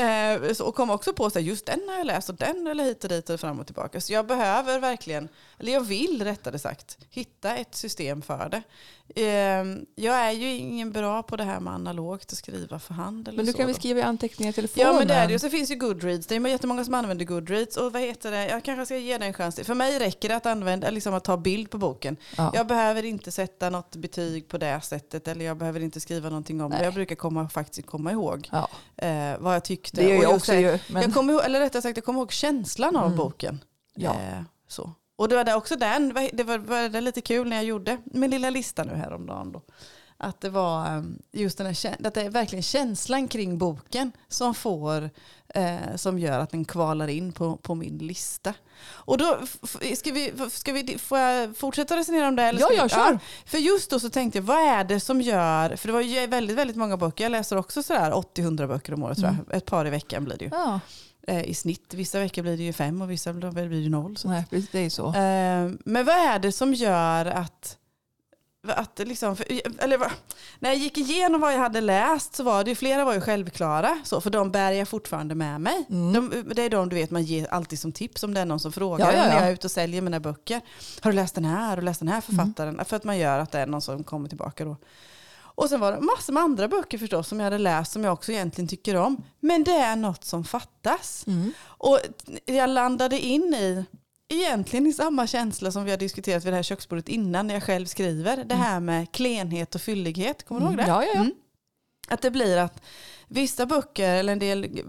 Eh, 0.00 0.52
så- 0.52 0.64
och 0.64 0.74
kom 0.74 0.90
också 0.90 1.12
på 1.12 1.26
att 1.26 1.42
just 1.42 1.66
den 1.66 1.80
har 1.88 1.96
jag 1.96 2.06
läst 2.06 2.28
och 2.28 2.34
den 2.34 2.66
eller 2.66 2.84
hit 2.84 3.04
och 3.04 3.10
dit 3.10 3.30
och 3.30 3.40
fram 3.40 3.60
och 3.60 3.66
tillbaka. 3.66 4.00
Så 4.00 4.12
jag 4.12 4.26
behöver 4.26 4.80
verkligen, 4.80 5.28
eller 5.58 5.72
jag 5.72 5.80
vill 5.80 6.24
rättare 6.24 6.58
sagt, 6.58 6.98
hitta 7.10 7.56
ett 7.56 7.74
system 7.74 8.22
för 8.22 8.48
det. 8.48 8.62
Eh, 9.22 9.64
jag 9.94 10.16
är 10.16 10.30
ju 10.30 10.48
ingen 10.54 10.92
bra 10.92 11.22
på 11.22 11.36
det 11.36 11.44
här 11.44 11.60
med 11.60 11.72
analogt 11.72 12.32
och 12.32 12.38
skriva 12.38 12.78
för 12.78 12.94
hand. 12.94 13.28
Eller 13.28 13.36
Men 13.36 13.46
du 13.46 13.52
så 13.52 13.58
kan 13.58 13.66
väl 13.66 13.74
skriva 13.74 14.00
i 14.00 14.02
anteckningar 14.02 14.50
i 14.50 14.54
telefonen? 14.54 14.83
Ja 14.84 14.92
men 14.98 15.08
det 15.08 15.14
är 15.14 15.26
det 15.26 15.32
ju. 15.32 15.38
Så 15.38 15.50
finns 15.50 15.70
ju 15.70 15.74
Goodreads. 15.74 16.26
Det 16.26 16.34
är 16.36 16.46
jättemånga 16.48 16.84
som 16.84 16.94
använder 16.94 17.24
Goodreads. 17.24 17.76
Och 17.76 17.92
vad 17.92 18.02
heter 18.02 18.30
det? 18.30 18.48
Jag 18.48 18.64
kanske 18.64 18.84
ska 18.86 18.96
ge 18.96 19.18
det 19.18 19.26
en 19.26 19.32
chans. 19.32 19.54
till. 19.54 19.64
För 19.64 19.74
mig 19.74 19.98
räcker 19.98 20.28
det 20.28 20.36
att 20.36 20.46
använda, 20.46 20.90
liksom 20.90 21.14
att 21.14 21.24
ta 21.24 21.36
bild 21.36 21.70
på 21.70 21.78
boken. 21.78 22.16
Ja. 22.36 22.52
Jag 22.54 22.66
behöver 22.66 23.04
inte 23.04 23.30
sätta 23.30 23.70
något 23.70 23.96
betyg 23.96 24.48
på 24.48 24.58
det 24.58 24.80
sättet. 24.80 25.28
Eller 25.28 25.44
jag 25.44 25.56
behöver 25.56 25.80
inte 25.80 26.00
skriva 26.00 26.28
någonting 26.28 26.60
om 26.60 26.70
det. 26.70 26.76
Nej. 26.76 26.84
Jag 26.84 26.94
brukar 26.94 27.16
komma, 27.16 27.48
faktiskt 27.48 27.86
komma 27.88 28.12
ihåg 28.12 28.48
Ja, 28.52 28.68
eh, 28.96 29.38
vad 29.38 29.54
jag 29.54 29.64
tyckte. 29.64 30.00
det 30.00 30.08
gör 30.08 30.22
jag 30.22 30.34
också 30.34 30.52
det- 30.52 30.60
ju. 30.60 30.78
Men, 30.88 31.02
Jag 31.02 31.14
kommer 31.14 31.32
ihåg, 31.32 31.42
eller 31.44 31.60
rättare 31.60 31.82
sagt, 31.82 31.96
jag 31.96 32.04
kommer 32.04 32.20
ihåg 32.20 32.32
känslan 32.32 32.96
av 32.96 33.04
Mm. 33.06 33.16
boken. 33.16 33.60
ja. 33.94 34.10
Eh, 34.10 34.42
så. 34.68 34.90
Och 35.16 35.28
det 35.28 35.36
var 35.36 35.44
det 35.44 35.54
också 35.54 35.76
den, 35.76 36.14
det 36.32 36.44
var, 36.44 36.58
var 36.58 36.88
det 36.88 37.00
lite 37.00 37.20
kul 37.20 37.48
när 37.48 37.56
jag 37.56 37.64
gjorde 37.64 37.98
min 38.04 38.30
lilla 38.30 38.50
lista 38.50 38.84
nu 38.84 38.94
häromdagen 38.94 39.52
då. 39.52 39.62
Att 40.24 40.40
det 40.40 40.50
var 40.50 40.96
eh, 40.96 41.02
just 41.32 41.58
den 41.58 41.66
här, 41.66 42.06
att 42.06 42.14
det 42.14 42.22
är 42.22 42.30
verkligen 42.30 42.62
känslan 42.62 43.28
kring 43.28 43.58
boken 43.58 44.12
som 44.28 44.54
får, 44.54 45.10
eh, 45.48 45.76
som 45.96 46.18
gör 46.18 46.38
att 46.40 46.50
den 46.50 46.64
kvalar 46.64 47.08
in 47.08 47.32
på, 47.32 47.56
på 47.56 47.74
min 47.74 47.98
lista. 47.98 48.54
Och 48.86 49.18
då 49.18 49.38
ska 49.96 50.12
vi, 50.12 50.32
ska 50.50 50.72
vi, 50.72 50.98
får 50.98 51.18
jag 51.18 51.56
fortsätta 51.56 51.96
resonera 51.96 52.28
om 52.28 52.36
det? 52.36 52.42
Eller 52.42 52.60
Ja, 52.60 52.66
ska 52.66 52.74
vi- 52.74 52.80
ja, 52.80 52.88
kör. 52.88 53.18
För 53.46 53.58
just 53.58 53.90
då 53.90 54.00
så 54.00 54.10
tänkte 54.10 54.38
jag, 54.38 54.42
vad 54.44 54.58
är 54.58 54.84
det 54.84 55.00
som 55.00 55.20
gör, 55.20 55.76
för 55.76 55.88
det 55.88 55.92
var 55.92 56.00
ju 56.00 56.26
väldigt, 56.26 56.56
väldigt 56.56 56.76
många 56.76 56.96
böcker, 56.96 57.24
jag 57.24 57.30
läser 57.32 57.56
också 57.56 57.82
sådär 57.82 58.10
80-100 58.12 58.66
böcker 58.68 58.94
om 58.94 59.02
året 59.02 59.18
tror 59.18 59.36
jag, 59.48 59.56
ett 59.56 59.66
par 59.66 59.86
i 59.86 59.90
veckan 59.90 60.24
blir 60.24 60.36
det 60.38 60.44
ju. 60.44 60.50
ja. 60.54 60.80
Eh, 61.26 61.44
I 61.44 61.54
snitt, 61.54 61.94
vissa 61.94 62.18
veckor 62.18 62.42
blir 62.42 62.56
det 62.56 62.62
ju 62.62 62.72
fem 62.72 63.02
och 63.02 63.10
vissa 63.10 63.32
blir 63.32 63.68
det 63.68 63.76
ju 63.76 63.88
noll. 63.90 64.16
Så. 64.16 64.28
Nej, 64.28 64.44
det 64.72 64.78
är 64.78 64.90
så. 64.90 65.06
Eh, 65.06 65.70
men 65.84 66.04
vad 66.06 66.16
är 66.16 66.38
det 66.38 66.52
som 66.52 66.74
gör 66.74 67.26
att, 67.26 67.76
att 68.68 68.98
liksom, 68.98 69.36
för, 69.36 69.46
eller 69.78 70.00
när 70.58 70.70
jag 70.70 70.78
gick 70.78 70.98
igenom 70.98 71.40
vad 71.40 71.52
jag 71.54 71.58
hade 71.58 71.80
läst 71.80 72.34
så 72.34 72.42
var 72.42 72.64
det 72.64 72.70
ju 72.70 72.74
flera 72.74 73.04
var 73.04 73.14
ju 73.14 73.20
självklara, 73.20 73.98
så, 74.04 74.20
för 74.20 74.30
de 74.30 74.50
bär 74.50 74.72
jag 74.72 74.88
fortfarande 74.88 75.34
med 75.34 75.60
mig. 75.60 75.86
Mm. 75.90 76.12
De, 76.12 76.54
det 76.54 76.62
är 76.62 76.70
de 76.70 76.88
du 76.88 76.96
vet 76.96 77.10
man 77.10 77.22
ger 77.22 77.46
alltid 77.46 77.78
som 77.78 77.92
tips 77.92 78.22
om 78.22 78.34
det 78.34 78.40
är 78.40 78.44
någon 78.44 78.60
som 78.60 78.72
frågar 78.72 79.06
Ja, 79.06 79.12
ja, 79.12 79.22
när 79.24 79.28
ja. 79.34 79.38
jag 79.38 79.48
är 79.48 79.52
ute 79.52 79.66
och 79.66 79.70
säljer 79.70 80.02
mina 80.02 80.20
böcker. 80.20 80.60
Har 81.00 81.10
du 81.10 81.16
läst 81.16 81.34
den 81.34 81.44
här? 81.44 81.68
Har 81.68 81.76
du 81.76 81.82
läst 81.82 82.00
den 82.00 82.08
här 82.08 82.22
Mm. 82.28 82.44
författaren? 82.44 82.84
För 82.84 82.96
att 82.96 83.04
man 83.04 83.18
gör 83.18 83.38
att 83.38 83.52
det 83.52 83.58
är 83.58 83.66
någon 83.66 83.82
som 83.82 84.04
kommer 84.04 84.28
tillbaka 84.28 84.64
då. 84.64 84.76
Och 85.56 85.68
sen 85.68 85.80
var 85.80 85.92
det 85.92 86.00
massor 86.00 86.32
med 86.32 86.42
andra 86.42 86.68
böcker 86.68 86.98
förstås 86.98 87.28
som 87.28 87.40
jag 87.40 87.44
hade 87.44 87.58
läst 87.58 87.92
som 87.92 88.04
jag 88.04 88.12
också 88.12 88.32
egentligen 88.32 88.68
tycker 88.68 88.94
om. 88.96 89.22
Men 89.40 89.64
det 89.64 89.72
är 89.76 89.96
något 89.96 90.24
som 90.24 90.44
fattas. 90.44 91.24
Mm. 91.26 91.52
Och 91.62 91.98
jag 92.44 92.70
landade 92.70 93.20
in 93.20 93.54
i, 93.54 93.84
egentligen 94.28 94.86
i 94.86 94.92
samma 94.92 95.26
känsla 95.26 95.72
som 95.72 95.84
vi 95.84 95.90
har 95.90 95.98
diskuterat 95.98 96.44
vid 96.44 96.52
det 96.52 96.56
här 96.56 96.62
köksbordet 96.62 97.08
innan 97.08 97.46
när 97.46 97.54
jag 97.54 97.62
själv 97.62 97.86
skriver. 97.86 98.44
Det 98.44 98.54
här 98.54 98.80
med 98.80 99.12
klenhet 99.12 99.74
och 99.74 99.80
fyllighet. 99.80 100.44
Kommer 100.44 100.60
du 100.60 100.66
ihåg 100.66 100.76
det? 100.76 100.82
Mm. 100.82 100.94
Ja, 100.94 101.04
ja, 101.04 101.10
ja. 101.14 101.20
Mm. 101.20 101.34
Att 102.08 102.22
det 102.22 102.30
blir 102.30 102.56
att 102.56 102.82
vissa 103.28 103.66
böcker, 103.66 104.14
eller 104.14 104.32
en 104.32 104.38
del 104.38 104.82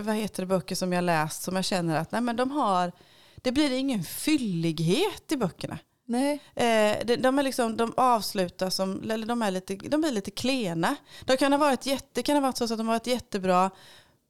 vad 0.00 0.14
heter 0.14 0.42
det, 0.42 0.46
böcker 0.46 0.74
som 0.74 0.92
jag 0.92 1.04
läst 1.04 1.42
som 1.42 1.56
jag 1.56 1.64
känner 1.64 1.96
att 1.96 2.12
nej, 2.12 2.20
men 2.20 2.36
de 2.36 2.50
har, 2.50 2.92
det 3.36 3.52
blir 3.52 3.72
ingen 3.72 4.04
fyllighet 4.04 5.32
i 5.32 5.36
böckerna. 5.36 5.78
Nej. 6.08 6.40
Eh, 6.54 7.06
de, 7.06 7.16
de, 7.16 7.38
är 7.38 7.42
liksom, 7.42 7.76
de 7.76 7.94
avslutas 7.96 8.74
som, 8.74 9.10
eller 9.10 9.26
de, 9.26 9.42
är 9.42 9.50
lite, 9.50 9.74
de 9.74 10.00
blir 10.00 10.12
lite 10.12 10.30
klena. 10.30 10.96
De 11.24 11.36
kan 11.36 11.52
ha 11.52 11.58
varit 11.58 11.86
jätte, 11.86 12.22
kan 12.22 12.36
ha 12.36 12.40
varit 12.40 12.56
så 12.56 12.64
att 12.64 12.70
de 12.70 12.88
har 12.88 12.94
varit 12.94 13.06
jättebra, 13.06 13.70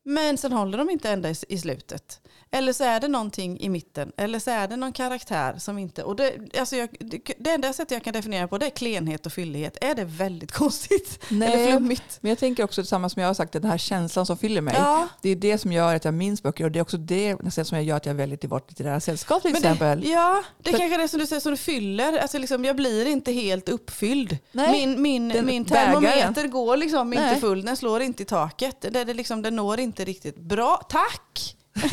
Men 0.08 0.38
sen 0.38 0.52
håller 0.52 0.78
de 0.78 0.90
inte 0.90 1.10
ända 1.10 1.30
i, 1.30 1.34
i 1.48 1.58
slutet. 1.58 2.20
Eller 2.50 2.72
så 2.72 2.84
är 2.84 3.00
det 3.00 3.08
någonting 3.08 3.60
i 3.60 3.68
mitten. 3.68 4.12
Eller 4.16 4.38
så 4.38 4.50
är 4.50 4.68
det 4.68 4.76
någon 4.76 4.92
karaktär 4.92 5.54
som 5.58 5.78
inte... 5.78 6.02
Och 6.02 6.16
det, 6.16 6.32
alltså 6.58 6.76
jag, 6.76 6.88
det, 7.00 7.20
det 7.38 7.50
enda 7.50 7.72
sättet 7.72 7.90
jag 7.90 8.04
kan 8.04 8.12
definiera 8.12 8.48
på 8.48 8.58
det 8.58 8.66
är 8.66 8.70
klenhet 8.70 9.26
och 9.26 9.32
fyllighet. 9.32 9.78
Är 9.80 9.94
det 9.94 10.04
väldigt 10.04 10.52
konstigt? 10.62 11.20
Nej. 11.28 11.52
Eller 11.52 11.70
flummigt? 11.70 12.18
Men 12.20 12.28
jag 12.28 12.38
tänker 12.38 12.64
också 12.64 12.80
detsamma 12.82 13.08
som 13.08 13.22
jag 13.22 13.28
har 13.28 13.34
sagt, 13.34 13.52
den 13.52 13.64
här 13.64 13.78
känslan 13.78 14.26
som 14.26 14.38
fyller 14.38 14.60
mig. 14.60 14.74
Ja. 14.78 15.08
Det 15.22 15.30
är 15.30 15.36
det 15.36 15.58
som 15.58 15.72
gör 15.72 15.94
att 15.94 16.04
jag 16.04 16.14
minns 16.14 16.42
böcker 16.42 16.64
och 16.64 16.70
det 16.72 16.78
är 16.78 16.82
också 16.82 16.96
det 16.96 17.42
nästan 17.42 17.64
som 17.64 17.76
jag 17.76 17.84
gör 17.84 17.96
att 17.96 18.06
jag 18.06 18.14
väljer 18.14 18.36
till 18.36 18.48
vårt 18.48 18.70
litterära 18.70 19.00
sällskap 19.00 19.42
till 19.42 19.52
Men 19.52 19.62
det- 19.62 19.68
exempel. 19.68 20.06
Ja, 20.08 20.42
det 20.62 20.70
För- 20.70 20.78
kanske 20.78 20.94
är 20.94 20.98
det 20.98 21.08
som 21.08 21.20
du 21.20 21.26
säger 21.26 21.40
som 21.40 21.50
du 21.52 21.56
fyller. 21.56 22.18
Alltså 22.18 22.38
liksom, 22.38 22.64
jag 22.64 22.76
blir 22.76 23.06
inte 23.06 23.32
helt 23.32 23.68
uppfylld. 23.68 24.38
Nej, 24.52 24.86
min 24.86 25.02
min, 25.02 25.28
min 25.46 25.64
bägaren. 25.64 25.64
termometer 25.64 26.48
går 26.48 26.76
liksom 26.76 27.12
inte 27.12 27.26
Nej. 27.26 27.40
full. 27.40 27.64
Den 27.64 27.76
slår 27.76 28.02
inte 28.02 28.22
i 28.22 28.26
taket. 28.26 28.80
Det, 28.80 29.04
det 29.04 29.14
liksom, 29.14 29.42
den 29.42 29.56
når 29.56 29.80
inte 29.80 29.95
riktigt 30.04 30.36
bra. 30.36 30.76
Tack! 30.88 31.56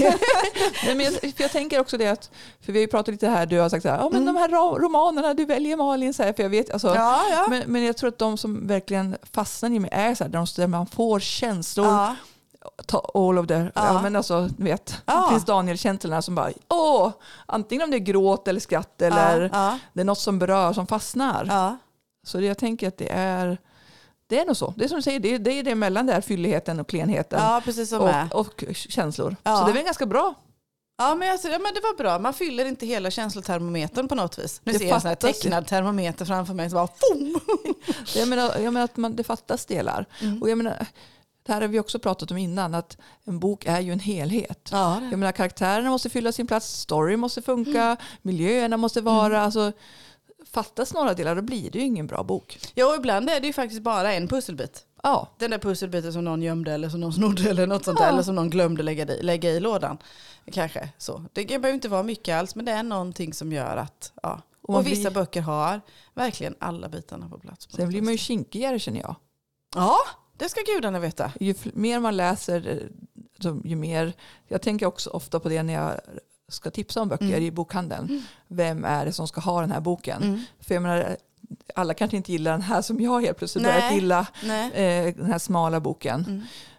Nej, 0.86 0.95
men 0.95 1.00
jag, 1.00 1.13
för 1.13 1.41
jag 1.41 1.51
tänker 1.51 1.79
också 1.79 1.98
det 1.98 2.07
att, 2.07 2.31
för 2.62 2.72
vi 2.72 2.79
har 2.79 2.81
ju 2.81 2.88
pratat 2.88 3.12
lite 3.13 3.27
här, 3.27 3.45
du 3.45 3.60
har 3.60 3.69
sagt 3.69 3.83
så 3.83 3.89
här, 3.89 3.98
ja 3.98 4.10
men 4.12 4.22
Mm. 4.22 4.36
de 4.36 4.39
här 4.39 4.50
romanerna 4.79 5.33
du 5.33 5.45
väljer 5.45 5.77
Malin, 5.77 6.13
så 6.13 6.24
här, 6.24 6.33
för 6.33 6.43
jag 6.43 6.50
vet, 6.50 6.72
alltså, 6.72 6.88
Ja, 6.95 7.22
ja. 7.31 7.45
Men, 7.50 7.63
men 7.67 7.83
jag 7.83 7.98
tror 7.98 8.07
att 8.07 8.19
de 8.19 8.38
som 8.38 8.67
verkligen 8.67 9.17
fastnar 9.33 9.69
i 9.69 9.79
mig 9.79 9.89
är 9.93 10.15
så 10.15 10.24
här, 10.24 10.31
de 10.31 10.45
där 10.55 10.67
man 10.67 10.86
får 10.88 11.19
känslor, 11.19 11.86
ja. 11.88 12.15
all 13.13 13.38
of 13.39 13.48
the, 13.48 13.53
ja. 13.53 13.69
Ja. 13.75 14.01
men 14.01 14.15
alltså 14.15 14.50
du 14.57 14.63
vet, 14.63 15.01
Ja. 15.05 15.22
det 15.25 15.29
finns 15.33 15.45
Daniel-känslorna 15.45 16.22
som 16.22 16.36
bara, 16.36 16.51
åh, 16.69 17.12
antingen 17.45 17.83
om 17.83 17.91
det 17.91 17.98
är 17.98 18.00
gråt 18.00 18.48
eller 18.48 18.60
skratt 18.60 19.01
eller 19.01 19.50
det 19.93 20.01
är 20.01 20.05
något 20.05 20.19
som 20.19 20.39
berör, 20.39 20.74
som 20.74 20.88
fastnar. 20.88 21.45
Så 22.25 22.38
det, 22.38 22.45
jag 22.45 22.57
tänker 22.57 22.88
att 22.88 22.98
det 22.98 23.10
är, 23.12 23.57
det 24.27 24.39
är 24.39 24.45
nog 24.45 24.57
så. 24.57 24.73
Det 24.77 24.83
är 24.83 24.87
som 24.87 24.95
du 24.95 25.01
säger, 25.01 25.19
det 25.19 25.33
är 25.35 25.39
det, 25.39 25.51
är 25.59 25.63
det 25.63 25.75
mellan 25.75 26.05
där 26.05 26.21
fylligheten 26.21 26.79
och 26.79 26.87
klenheten. 26.87 27.39
ja, 27.41 27.61
precis 27.65 27.89
som 27.89 28.07
är. 28.07 28.27
och, 28.33 28.39
och 28.39 28.63
känslor. 28.75 29.35
Ja. 29.43 29.57
Så 29.57 29.63
det 29.65 29.71
är 29.71 29.73
väl 29.73 29.83
ganska 29.83 30.05
bra. 30.05 30.33
Ja 30.97 31.15
men, 31.15 31.31
alltså, 31.31 31.47
ja 31.47 31.59
men 31.59 31.73
det 31.73 31.79
var 31.81 31.97
bra. 31.97 32.19
Man 32.19 32.33
fyller 32.33 32.65
inte 32.65 32.85
hela 32.85 33.11
känslotermometern 33.11 34.07
på 34.07 34.15
något 34.15 34.39
vis. 34.39 34.61
Nu 34.63 34.71
Det 34.73 34.79
ser 34.79 34.85
jag 34.85 34.95
en 34.95 35.01
sån 35.01 35.07
här 35.09 35.15
tecknad 35.15 35.67
termometer 35.67 36.25
framför 36.25 36.53
mig. 36.53 36.69
Så 36.69 36.73
bara, 36.75 36.87
fum! 36.87 37.39
Jag 38.15 38.27
menar, 38.27 38.57
jag 38.59 38.73
menar 38.73 38.85
att 38.85 38.97
man, 38.97 39.15
det 39.15 39.23
fattas 39.23 39.65
delar. 39.65 40.05
Mm. 40.21 40.41
Och 40.41 40.49
jag 40.49 40.57
menar, 40.57 40.85
det 41.45 41.53
här 41.53 41.61
har 41.61 41.67
vi 41.67 41.79
också 41.79 41.99
pratat 41.99 42.31
om 42.31 42.37
innan, 42.37 42.75
att 42.75 42.97
en 43.23 43.39
bok 43.39 43.65
är 43.65 43.79
ju 43.79 43.91
en 43.93 43.99
helhet. 43.99 44.69
Ja, 44.71 45.01
Jag 45.11 45.19
menar, 45.19 45.31
karaktärerna 45.31 45.89
måste 45.89 46.09
fylla 46.09 46.31
sin 46.31 46.47
plats, 46.47 46.79
story 46.79 47.17
måste 47.17 47.41
funka, 47.41 47.83
Mm. 47.83 47.97
miljöerna 48.21 48.77
måste 48.77 49.01
vara... 49.01 49.41
Alltså, 49.41 49.71
fattas 50.51 50.93
några 50.93 51.13
delar 51.13 51.35
då 51.35 51.41
blir 51.41 51.71
det 51.71 51.79
ju 51.79 51.85
ingen 51.85 52.07
bra 52.07 52.23
bok. 52.23 52.59
ja, 52.73 52.89
och 52.89 52.95
ibland 52.95 53.29
är 53.29 53.39
det 53.39 53.47
ju 53.47 53.53
faktiskt 53.53 53.81
bara 53.81 54.13
en 54.13 54.27
pusselbit. 54.27 54.85
Ja, 55.03 55.27
Den 55.39 55.51
där 55.51 55.57
pusselbiten 55.57 56.13
som 56.13 56.23
någon 56.23 56.41
gömde 56.41 56.73
eller 56.73 56.89
som 56.89 57.00
någon 57.00 57.13
snodde 57.13 57.50
eller 57.50 57.67
något 57.67 57.85
sånt. 57.85 58.00
Ja. 58.00 58.05
Eller 58.05 58.21
som 58.23 58.35
någon 58.35 58.50
glömde 58.50 58.83
lägga 58.83 59.15
i, 59.15 59.21
lägga 59.23 59.50
i 59.50 59.59
lådan. 59.59 59.97
Kanske 60.51 60.89
så. 60.97 61.25
Det 61.33 61.45
behöver 61.45 61.73
inte 61.73 61.89
vara 61.89 62.03
mycket 62.03 62.35
alls 62.35 62.55
men 62.55 62.65
det 62.65 62.71
är 62.71 62.83
någonting 62.83 63.33
som 63.33 63.51
gör 63.51 63.77
att, 63.77 64.12
ja. 64.23 64.41
Och 64.62 64.75
Och, 64.75 64.88
vissa 64.88 65.09
blir- 65.12 65.21
böcker 65.21 65.41
har 65.41 65.81
verkligen 66.13 66.55
alla 66.59 66.89
bitarna 66.89 67.29
på 67.29 67.38
plats. 67.39 67.65
på 67.67 67.75
sen 67.75 67.89
blir 67.89 68.01
man 68.01 68.12
ju 68.12 68.17
kinkigare 68.17 68.79
känner 68.79 69.00
jag. 69.00 69.15
Ja, 69.75 69.95
det 70.38 70.50
ska 70.50 70.62
gudarna 70.75 71.00
veta. 71.00 71.31
Ju 71.39 71.55
mer 71.73 72.00
man 72.00 72.17
läser, 72.17 72.67
eh, 72.67 72.77
så 73.39 73.62
ju 73.65 73.75
mer... 73.75 74.13
Jag 74.47 74.62
tänker 74.62 74.85
också 74.85 75.09
ofta 75.09 75.39
på 75.39 75.50
det 75.50 75.63
när 75.63 75.73
jag 75.73 76.00
ska 76.53 76.72
tipsa 76.72 77.01
om 77.01 77.07
böcker 77.10 77.25
Mm. 77.25 77.43
i 77.43 77.51
bokhandeln. 77.51 78.24
Vem 78.48 78.86
är 78.86 79.05
det 79.05 79.13
som 79.13 79.27
ska 79.27 79.41
ha 79.41 79.62
den 79.62 79.72
här 79.72 79.81
boken? 79.81 80.24
Mm. 80.24 80.39
För 80.60 80.74
jag 80.74 80.81
menar, 80.83 81.17
alla 81.75 81.93
kanske 81.93 82.17
inte 82.17 82.31
gillar 82.31 82.51
den 82.51 82.62
här 82.62 82.81
som 82.81 83.00
jag 83.00 83.22
helt 83.22 83.38
plötsligt 83.38 83.63
Nej. 83.63 83.74
börjat 83.74 83.93
gilla. 83.93 84.19
Eh, 84.74 85.15
den 85.15 85.25
här 85.31 85.39
smala 85.39 85.79
boken. 85.79 86.25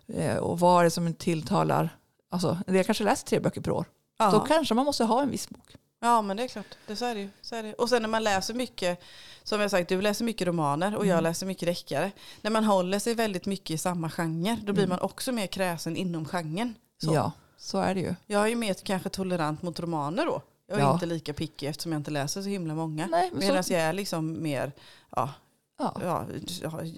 Mm. 0.09 0.21
Eh, 0.31 0.37
och 0.37 0.59
vad 0.61 0.81
är 0.81 0.85
det 0.85 0.91
som 0.91 1.15
tilltalar? 1.15 1.97
Alltså, 2.31 2.59
jag 2.67 2.87
kanske 2.87 3.05
läser 3.05 3.27
tre 3.27 3.41
böcker 3.41 3.61
per 3.61 3.71
år. 3.71 3.85
Ja. 4.19 4.31
Då 4.31 4.41
kanske 4.41 4.75
man 4.75 4.85
måste 4.85 5.05
ha 5.05 5.23
en 5.23 5.31
viss 5.31 5.49
bok. 5.49 5.77
Ja 6.01 6.23
men 6.23 6.37
det 6.37 6.43
är 6.45 6.49
klart, 6.49 6.67
det, 6.87 6.97
så, 6.97 7.05
är 7.05 7.15
det 7.15 7.21
ju. 7.21 7.29
så 7.43 7.55
är 7.57 7.63
det. 7.63 7.75
Och 7.75 7.89
sen 7.89 8.03
när 8.03 8.09
man 8.09 8.23
läser 8.25 8.55
mycket, 8.55 9.03
som 9.43 9.61
jag 9.61 9.71
sagt, 9.71 9.89
du 9.89 10.03
läser 10.03 10.25
mycket 10.25 10.47
romaner 10.47 10.97
och 10.97 11.07
jag 11.07 11.13
Mm. 11.13 11.25
läser 11.25 11.47
mycket 11.47 11.67
deckare. 11.69 12.11
När 12.43 12.51
man 12.51 12.65
håller 12.65 12.99
sig 12.99 13.15
väldigt 13.15 13.47
mycket 13.47 13.71
i 13.71 13.79
samma 13.79 14.11
genre, 14.11 14.57
då 14.65 14.73
blir 14.73 14.85
Mm. 14.85 14.89
man 14.89 15.01
också 15.01 15.33
mer 15.33 15.47
kräsen 15.47 15.97
inom 15.97 16.25
genren. 16.25 16.75
Så. 17.03 17.15
Ja, 17.15 17.33
så 17.65 17.79
är 17.79 17.95
det 17.95 18.01
ju. 18.01 18.15
Jag 18.27 18.43
är 18.43 18.47
ju 18.47 18.57
mer 18.57 18.75
kanske 18.75 19.09
tolerant 19.09 19.63
mot 19.63 19.81
romaner 19.81 20.27
då. 20.27 20.43
Jag 20.67 20.79
är 20.79 20.83
Ja. 20.83 20.93
inte 20.95 21.07
lika 21.07 21.33
picky 21.35 21.67
eftersom 21.67 21.93
jag 21.93 21.99
inte 21.99 22.11
läser 22.11 22.43
så 22.43 22.49
himla 22.49 22.75
många. 22.75 23.07
Nej, 23.07 23.31
men 23.31 23.39
Medan 23.41 23.65
så, 23.65 23.73
jag 23.73 23.83
är 23.83 23.93
liksom 23.93 24.43
mer 24.43 24.73
ja, 25.17 25.31
ja. 25.79 25.97
ja, 26.03 26.27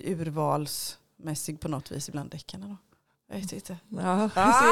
urvalsmässig 0.04 1.60
på 1.60 1.68
något 1.68 1.90
vis 1.90 2.08
ibland 2.08 2.30
deckarna. 2.30 2.66
Då. 2.66 2.76
Jag 3.28 3.40
vet 3.40 3.52
inte. 3.52 3.76
Ja, 3.88 4.30
Ah, 4.34 4.62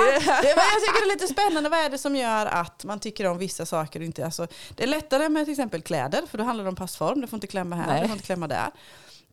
det, 0.42 0.48
jag 0.48 0.80
tycker 0.80 1.06
det 1.06 1.12
är 1.12 1.14
lite 1.14 1.26
spännande. 1.34 1.68
Vad 1.70 1.78
är 1.78 1.90
det 1.90 1.98
som 1.98 2.16
gör 2.16 2.46
att 2.46 2.84
man 2.84 3.00
tycker 3.00 3.26
om 3.26 3.38
vissa 3.38 3.66
saker 3.66 4.00
och 4.00 4.06
inte... 4.06 4.24
Alltså, 4.24 4.46
det 4.74 4.82
är 4.82 4.86
lättare 4.86 5.28
med 5.28 5.44
till 5.46 5.52
exempel 5.52 5.82
kläder, 5.82 6.22
för 6.26 6.38
då 6.38 6.44
handlar 6.44 6.64
det 6.64 6.68
om 6.68 6.76
passform. 6.76 7.20
Det 7.20 7.26
får 7.26 7.36
inte 7.36 7.46
klämma 7.46 7.76
här, 7.76 7.86
Nej. 7.86 8.00
det 8.02 8.08
får 8.08 8.14
inte 8.16 8.26
klämma 8.26 8.48
där. 8.48 8.70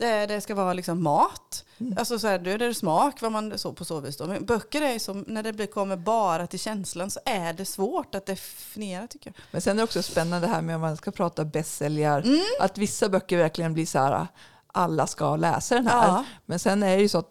Det, 0.02 0.26
det 0.26 0.42
ska 0.42 0.56
vara 0.56 0.74
liksom 0.74 1.04
mat. 1.04 1.66
Mm. 1.78 1.98
Alltså 1.98 2.20
så 2.20 2.28
här, 2.28 2.40
då 2.40 2.50
är 2.50 2.58
det 2.58 2.74
smak, 2.74 3.22
vad 3.22 3.32
man 3.32 3.58
så 3.58 3.74
på 3.74 3.86
så 3.86 4.00
vis. 4.00 4.18
Då. 4.18 4.28
Men 4.28 4.46
böcker 4.46 4.82
är 4.82 5.00
som, 5.00 5.26
när 5.28 5.44
det 5.44 5.68
kommer 5.68 5.96
bara 5.96 6.48
till 6.48 6.60
känslan 6.60 7.12
så 7.12 7.20
är 7.26 7.54
det 7.54 7.66
svårt 7.66 8.16
att 8.16 8.26
definiera 8.26 9.08
tycker 9.08 9.30
jag. 9.30 9.36
Men 9.52 9.62
sen 9.62 9.72
är 9.72 9.78
det 9.78 9.84
också 9.84 10.04
spännande 10.04 10.48
här 10.48 10.62
med 10.62 10.76
om 10.76 10.82
man 10.82 10.98
ska 10.98 11.12
prata 11.12 11.46
bästsäljar. 11.46 12.22
Mm. 12.22 12.42
Att 12.60 12.78
vissa 12.78 13.10
böcker 13.10 13.38
verkligen 13.38 13.74
blir 13.74 13.86
så 13.86 14.00
här, 14.00 14.28
alla 14.68 15.08
ska 15.08 15.36
läsa 15.36 15.76
den 15.76 15.88
här. 15.88 16.08
Ja. 16.08 16.26
Men 16.46 16.60
sen 16.60 16.84
är 16.84 16.96
det 16.96 17.02
ju 17.02 17.10
så 17.10 17.18
att 17.18 17.30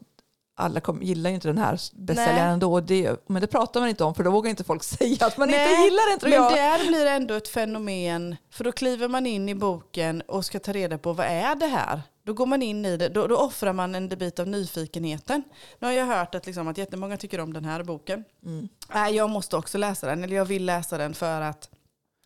alla 0.61 0.81
kom, 0.81 1.03
gillar 1.03 1.31
ju 1.31 1.35
inte 1.35 1.49
den 1.49 1.59
här 1.59 1.79
bästsäljaren 1.93 2.63
och 2.63 2.83
Det, 2.83 3.25
men 3.27 3.41
det 3.43 3.47
pratar 3.47 3.81
man 3.81 3.89
inte 3.89 4.05
om 4.05 4.15
för 4.15 4.25
då 4.25 4.31
vågar 4.31 4.51
inte 4.51 4.65
folk 4.65 4.83
säga 4.99 5.27
att 5.27 5.37
man 5.37 5.49
inte 5.49 5.61
Nej, 5.61 5.85
gillar 5.85 6.11
den 6.11 6.19
tror 6.19 6.31
Men 6.31 6.39
jag. 6.39 6.53
där 6.53 6.87
blir 6.87 7.05
det 7.05 7.11
ändå 7.11 7.35
ett 7.35 7.49
fenomen, 7.49 8.37
för 8.51 8.65
då 8.65 8.73
kliver 8.73 9.09
man 9.09 9.27
in 9.27 9.49
i 9.49 9.55
boken 9.55 10.21
och 10.21 10.45
ska 10.45 10.59
ta 10.59 10.73
reda 10.73 10.99
på 10.99 11.13
vad 11.13 11.27
är 11.27 11.55
det 11.55 11.67
här? 11.67 12.01
Då 12.23 12.33
går 12.33 12.47
man 12.47 12.63
in 12.63 12.87
i 12.87 12.97
det, 12.97 13.09
då, 13.09 13.27
då 13.27 13.37
offrar 13.37 13.73
man 13.73 13.95
en 13.95 14.09
bit 14.09 14.39
av 14.39 14.49
nyfikenheten. 14.49 15.43
Nu 15.79 15.87
har 15.87 15.93
jag 15.95 16.07
hört 16.07 16.35
att, 16.35 16.47
liksom, 16.47 16.69
att 16.69 16.79
jättemånga 16.79 17.17
tycker 17.17 17.41
om 17.41 17.53
den 17.53 17.65
här 17.65 17.83
boken. 17.83 18.25
Mm. 18.47 18.69
Nej, 18.95 19.15
jag 19.15 19.31
måste 19.31 19.57
också 19.57 19.79
läsa 19.79 20.07
den, 20.07 20.25
eller 20.25 20.37
jag 20.37 20.45
vill 20.45 20.65
läsa 20.65 20.99
den 20.99 21.15
för 21.15 21.41
att 21.41 21.69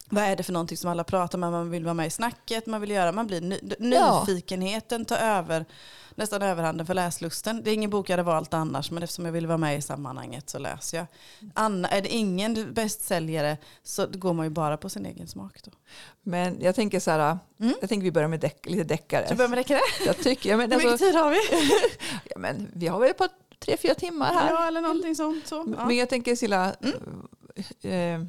vad 0.09 0.25
är 0.25 0.37
det 0.37 0.43
för 0.43 0.53
någonting 0.53 0.77
som 0.77 0.91
alla 0.91 1.05
pratar 1.05 1.39
om, 1.39 1.41
man 1.53 1.71
vill 1.71 1.85
vara 1.85 1.95
med 1.95 2.07
i 2.07 2.11
snacket, 2.11 2.67
man 2.67 2.81
vill 2.81 2.91
göra, 2.91 3.13
man 3.13 3.27
blir 3.27 3.41
ny, 3.41 3.59
nyfikenheten 3.79 5.05
tar 5.05 5.17
över, 5.17 5.65
nästan 6.15 6.43
överhanden 6.43 6.87
för 6.87 6.95
läslusten. 6.95 7.63
Det 7.65 7.71
är 7.71 7.75
ingen 7.75 7.91
bok 7.91 8.09
jag 8.09 8.13
hade 8.13 8.23
valt 8.23 8.55
annars, 8.55 8.91
men 8.91 9.03
eftersom 9.03 9.25
jag 9.25 9.33
vill 9.33 9.47
vara 9.47 9.59
med 9.59 9.79
i 9.79 9.83
sammanhanget 9.83 10.51
så 10.51 10.59
läser 10.59 10.99
jag. 10.99 11.07
Anna, 11.55 11.89
är 11.89 12.03
det 12.03 12.09
ingen 12.09 12.75
bästsäljare 12.75 13.57
så 13.83 14.07
går 14.07 14.33
man 14.33 14.47
ju 14.47 14.51
bara 14.51 14.77
på 14.77 14.89
sin 14.89 15.07
egen 15.07 15.29
smak 15.29 15.61
då. 15.65 15.71
Men 16.23 16.61
jag 16.61 16.75
tänker 16.75 17.01
så 17.01 17.11
här, 17.11 17.39
Mm. 17.61 17.75
jag 17.81 17.89
tänker 17.89 18.05
vi 18.05 18.13
börjar 18.13 18.29
med 18.29 18.41
deck, 18.41 18.67
lite 18.67 18.85
deckare. 18.85 19.25
Ska 19.25 19.35
vi 19.35 19.39
börja 19.39 19.49
med 19.49 19.59
deckare? 19.59 19.81
Jag 20.07 20.19
tycker, 20.19 20.51
ja, 20.51 20.57
men, 20.57 20.71
Hur 20.71 20.79
mycket 20.79 20.93
alltså, 20.93 21.07
tid 21.07 21.15
har 21.15 21.31
vi? 21.31 21.39
ja, 22.31 22.39
men 22.39 22.71
vi 22.75 22.87
har 22.87 23.01
väl 23.01 23.11
ett 23.11 23.19
par, 23.19 23.29
tre, 23.59 23.77
fyra 23.77 23.95
timmar 23.95 24.35
här. 24.35 24.51
Ja, 24.51 24.67
eller 24.67 24.81
någonting 24.81 25.17
sånt. 25.17 25.47
Så. 25.47 25.75
Ja. 25.79 25.87
Men 25.87 25.97
jag 25.97 26.09
tänker 26.09 26.37
Silla, 26.37 26.75
eh, 27.83 28.21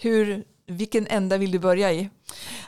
hur, 0.00 0.44
vilken 0.66 1.06
ända 1.06 1.36
vill 1.38 1.50
du 1.50 1.58
börja 1.58 1.92
i? 1.92 2.10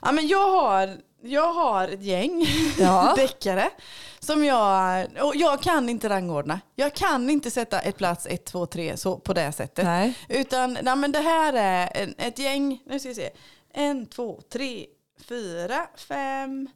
Ja, 0.03 0.13
men 0.13 0.27
jag, 0.29 0.51
har, 0.51 0.97
jag 1.23 1.53
har 1.53 1.89
ett 1.89 2.03
gäng 2.03 2.47
Ja. 2.79 3.13
deckare 3.17 3.71
som 4.19 4.45
jag, 4.45 5.07
och 5.23 5.37
jag 5.37 5.63
kan 5.63 5.89
inte 5.89 6.09
rangordna. 6.09 6.61
Jag 6.75 6.95
kan 6.95 7.31
inte 7.31 7.51
sätta 7.51 7.81
ett 7.81 7.97
plats 7.97 8.27
1, 8.31 8.45
2, 8.45 8.67
3 8.67 8.97
så 8.97 9.17
på 9.19 9.33
det 9.33 9.53
sättet. 9.53 9.85
Nej. 9.85 10.19
Utan 10.29 10.79
nej, 10.83 10.97
men 10.97 11.13
det 11.13 11.21
här 11.21 11.53
är 11.53 12.03
en, 12.03 12.15
ett 12.19 12.39
gäng, 12.39 12.83
nu 12.87 12.99
ska 12.99 13.09
vi 13.09 13.15
se, 13.15 13.31
en, 13.75 14.07
två, 14.07 14.41
tre, 14.53 14.87
fyra, 15.29 15.87
fem, 16.09 16.69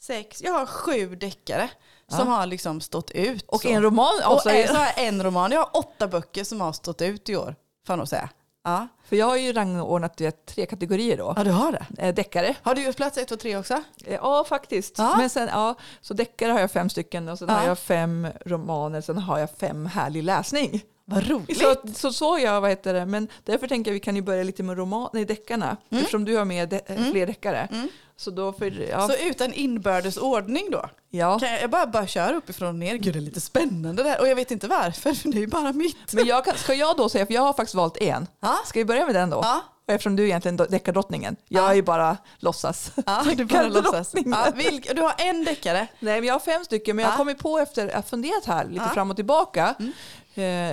sex, 0.00 0.42
jag 0.42 0.52
har 0.52 0.66
sju 0.66 1.14
deckare 1.16 1.70
som 2.08 2.28
Ja. 2.28 2.34
har 2.34 2.46
liksom 2.46 2.80
stått 2.80 3.10
ut. 3.10 3.44
Och 3.48 3.62
så. 3.62 3.68
en 3.68 3.82
roman 3.82 4.20
och 4.26 4.32
avslöjar- 4.32 4.62
en, 4.62 4.68
så 4.68 4.74
har 4.74 4.84
jag 4.96 4.98
en 5.06 5.22
roman, 5.22 5.52
jag 5.52 5.60
har 5.60 5.70
åtta 5.76 6.08
böcker 6.08 6.44
som 6.44 6.60
har 6.60 6.72
stått 6.72 7.02
ut 7.02 7.28
i 7.28 7.36
år, 7.36 7.54
får 7.86 7.92
jag 7.92 7.98
nog 7.98 8.08
säga. 8.08 8.28
Ja. 8.64 8.88
För 9.04 9.16
jag 9.16 9.26
har 9.26 9.36
ju 9.36 9.52
rangordnat 9.52 10.20
vet, 10.20 10.46
tre 10.46 10.66
kategorier 10.66 11.16
då. 11.16 11.34
ja, 11.36 11.44
du 11.44 11.50
har 11.50 11.72
det. 11.72 11.86
Eh, 12.06 12.14
deckare. 12.14 12.54
Har 12.62 12.74
du 12.74 12.84
gjort 12.84 12.96
plats 12.96 13.18
1, 13.18 13.28
2, 13.28 13.36
3 13.36 13.56
också? 13.56 13.74
Eh, 14.04 14.14
Ja, 14.14 14.44
faktiskt. 14.48 14.98
Ja. 14.98 15.14
Men 15.18 15.30
sen, 15.30 15.48
ja, 15.52 15.74
så 16.00 16.14
deckare 16.14 16.52
har 16.52 16.60
jag 16.60 16.70
fem 16.70 16.90
stycken 16.90 17.28
och 17.28 17.38
sen 17.38 17.48
Ja. 17.48 17.54
har 17.54 17.66
jag 17.66 17.78
fem 17.78 18.26
romaner, 18.46 19.00
sen 19.00 19.18
har 19.18 19.38
jag 19.38 19.50
fem 19.50 19.86
härlig 19.86 20.22
läsning. 20.24 20.82
Vad 21.10 21.28
roligt. 21.28 21.58
Så, 21.58 21.74
så 21.94 22.12
så 22.12 22.38
jag, 22.38 22.60
vad 22.60 22.70
heter 22.70 22.94
det, 22.94 23.06
men 23.06 23.28
därför 23.44 23.66
tänker 23.66 23.90
jag 23.90 23.94
vi 23.94 24.00
kan 24.00 24.16
ju 24.16 24.22
börja 24.22 24.42
lite 24.42 24.62
med 24.62 24.76
roman, 24.78 25.10
nej, 25.12 25.24
deckarna, 25.24 25.76
Mm. 25.90 26.00
eftersom 26.02 26.24
du 26.24 26.36
har 26.36 26.44
med 26.44 26.68
de, 26.68 26.76
eh, 26.76 26.96
Mm. 26.98 27.10
fler 27.12 27.26
deckare. 27.26 27.68
Mm. 27.72 27.88
Så 28.16 28.30
då 28.30 28.52
för, 28.52 28.88
ja, 28.90 29.08
Så 29.08 29.14
utan 29.14 29.52
inbördes 29.52 30.16
ordning 30.16 30.68
då? 30.70 30.88
ja. 31.10 31.38
Kan 31.38 31.50
jag, 31.52 31.62
jag 31.62 31.70
bara, 31.70 31.86
bara 31.86 32.06
kör 32.06 32.32
uppifrån 32.34 32.68
och 32.68 32.74
ner. 32.74 32.94
Gud 32.96 33.12
det 33.14 33.18
är 33.18 33.20
lite 33.20 33.40
spännande 33.40 34.02
där. 34.02 34.20
Och 34.20 34.28
jag 34.28 34.36
vet 34.36 34.50
inte 34.50 34.66
varför, 34.68 35.12
för 35.14 35.28
det 35.28 35.38
är 35.38 35.40
ju 35.40 35.46
bara 35.46 35.72
mitt. 35.72 36.12
Men 36.12 36.26
jag 36.26 36.44
kan, 36.44 36.54
ska 36.56 36.74
jag 36.74 36.96
då 36.96 37.08
säga, 37.08 37.26
för 37.26 37.34
jag 37.34 37.42
har 37.42 37.52
faktiskt 37.52 37.74
valt 37.74 37.96
en. 37.96 38.26
Ja, 38.40 38.56
Ska 38.66 38.78
vi 38.80 38.84
börja 38.84 39.06
med 39.06 39.14
den 39.14 39.30
då? 39.30 39.40
ja, 39.42 39.60
Eftersom 39.86 40.16
du 40.16 40.22
är 40.22 40.26
egentligen 40.26 40.56
deckardrottningen. 40.56 41.36
Jag 41.48 41.64
Ja. 41.64 41.70
är 41.70 41.74
ju 41.74 41.82
bara 41.82 42.16
låtsas. 42.38 42.92
ja 43.06 43.24
du 43.36 43.44
bara 43.44 43.68
låtsas. 43.68 44.12
Ja, 44.26 44.46
vilk, 44.54 44.94
du 44.96 45.02
har 45.02 45.14
en 45.18 45.44
deckare. 45.44 45.86
Nej, 46.00 46.20
men 46.20 46.24
jag 46.24 46.34
har 46.34 46.40
fem 46.40 46.64
stycken, 46.64 46.96
men 46.96 47.02
jag 47.02 47.08
Ja. 47.08 47.12
har 47.12 47.18
kommit 47.18 47.38
på 47.38 47.58
efter 47.58 47.88
att 47.88 47.94
ha 47.94 48.02
funderat 48.02 48.44
här 48.44 48.64
lite 48.64 48.88
fram 48.94 49.10
och 49.10 49.16
tillbaka. 49.16 49.74
Mm. 49.78 49.92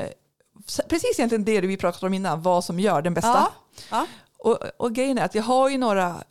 Eh, 0.03 0.09
precis 0.89 1.19
egentligen 1.19 1.45
det 1.45 1.61
vi 1.61 1.77
pratade 1.77 2.05
om 2.07 2.13
innan, 2.13 2.41
vad 2.41 2.63
som 2.63 2.79
gör 2.79 3.01
den 3.01 3.13
bästa. 3.13 3.29
Ja. 3.29 3.51
Ja. 3.91 4.07
Och, 4.37 4.57
och 4.77 4.93
grejen 4.93 5.17
är 5.17 5.25
att 5.25 5.35
jag 5.35 5.43
har 5.43 5.69
ju 5.69 5.77
några 5.77 6.23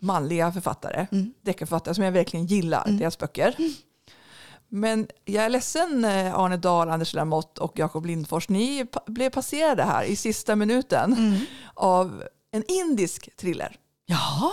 manliga 0.00 0.52
författare, 0.52 1.06
Mm. 1.12 1.34
deckarförfattare 1.42 1.94
som 1.94 2.04
jag 2.04 2.12
verkligen 2.12 2.46
gillar, 2.46 2.86
deras 2.88 3.18
böcker. 3.18 3.56
Men 4.68 5.08
jag 5.24 5.44
är 5.44 5.48
ledsen 5.48 6.04
eh, 6.04 6.34
Arne 6.34 6.56
Dahl, 6.56 6.90
Anders 6.90 7.14
Lamotte 7.14 7.60
och 7.60 7.78
Jakob 7.78 8.06
Lindfors, 8.06 8.48
ni 8.48 8.84
pa- 8.84 9.02
blev 9.06 9.30
passerade 9.30 9.82
här 9.82 10.04
i 10.04 10.16
sista 10.16 10.56
minuten 10.56 11.12
Mm. 11.12 11.40
av 11.74 12.24
en 12.50 12.64
indisk 12.68 13.36
thriller, 13.36 13.76
Jaha. 14.06 14.52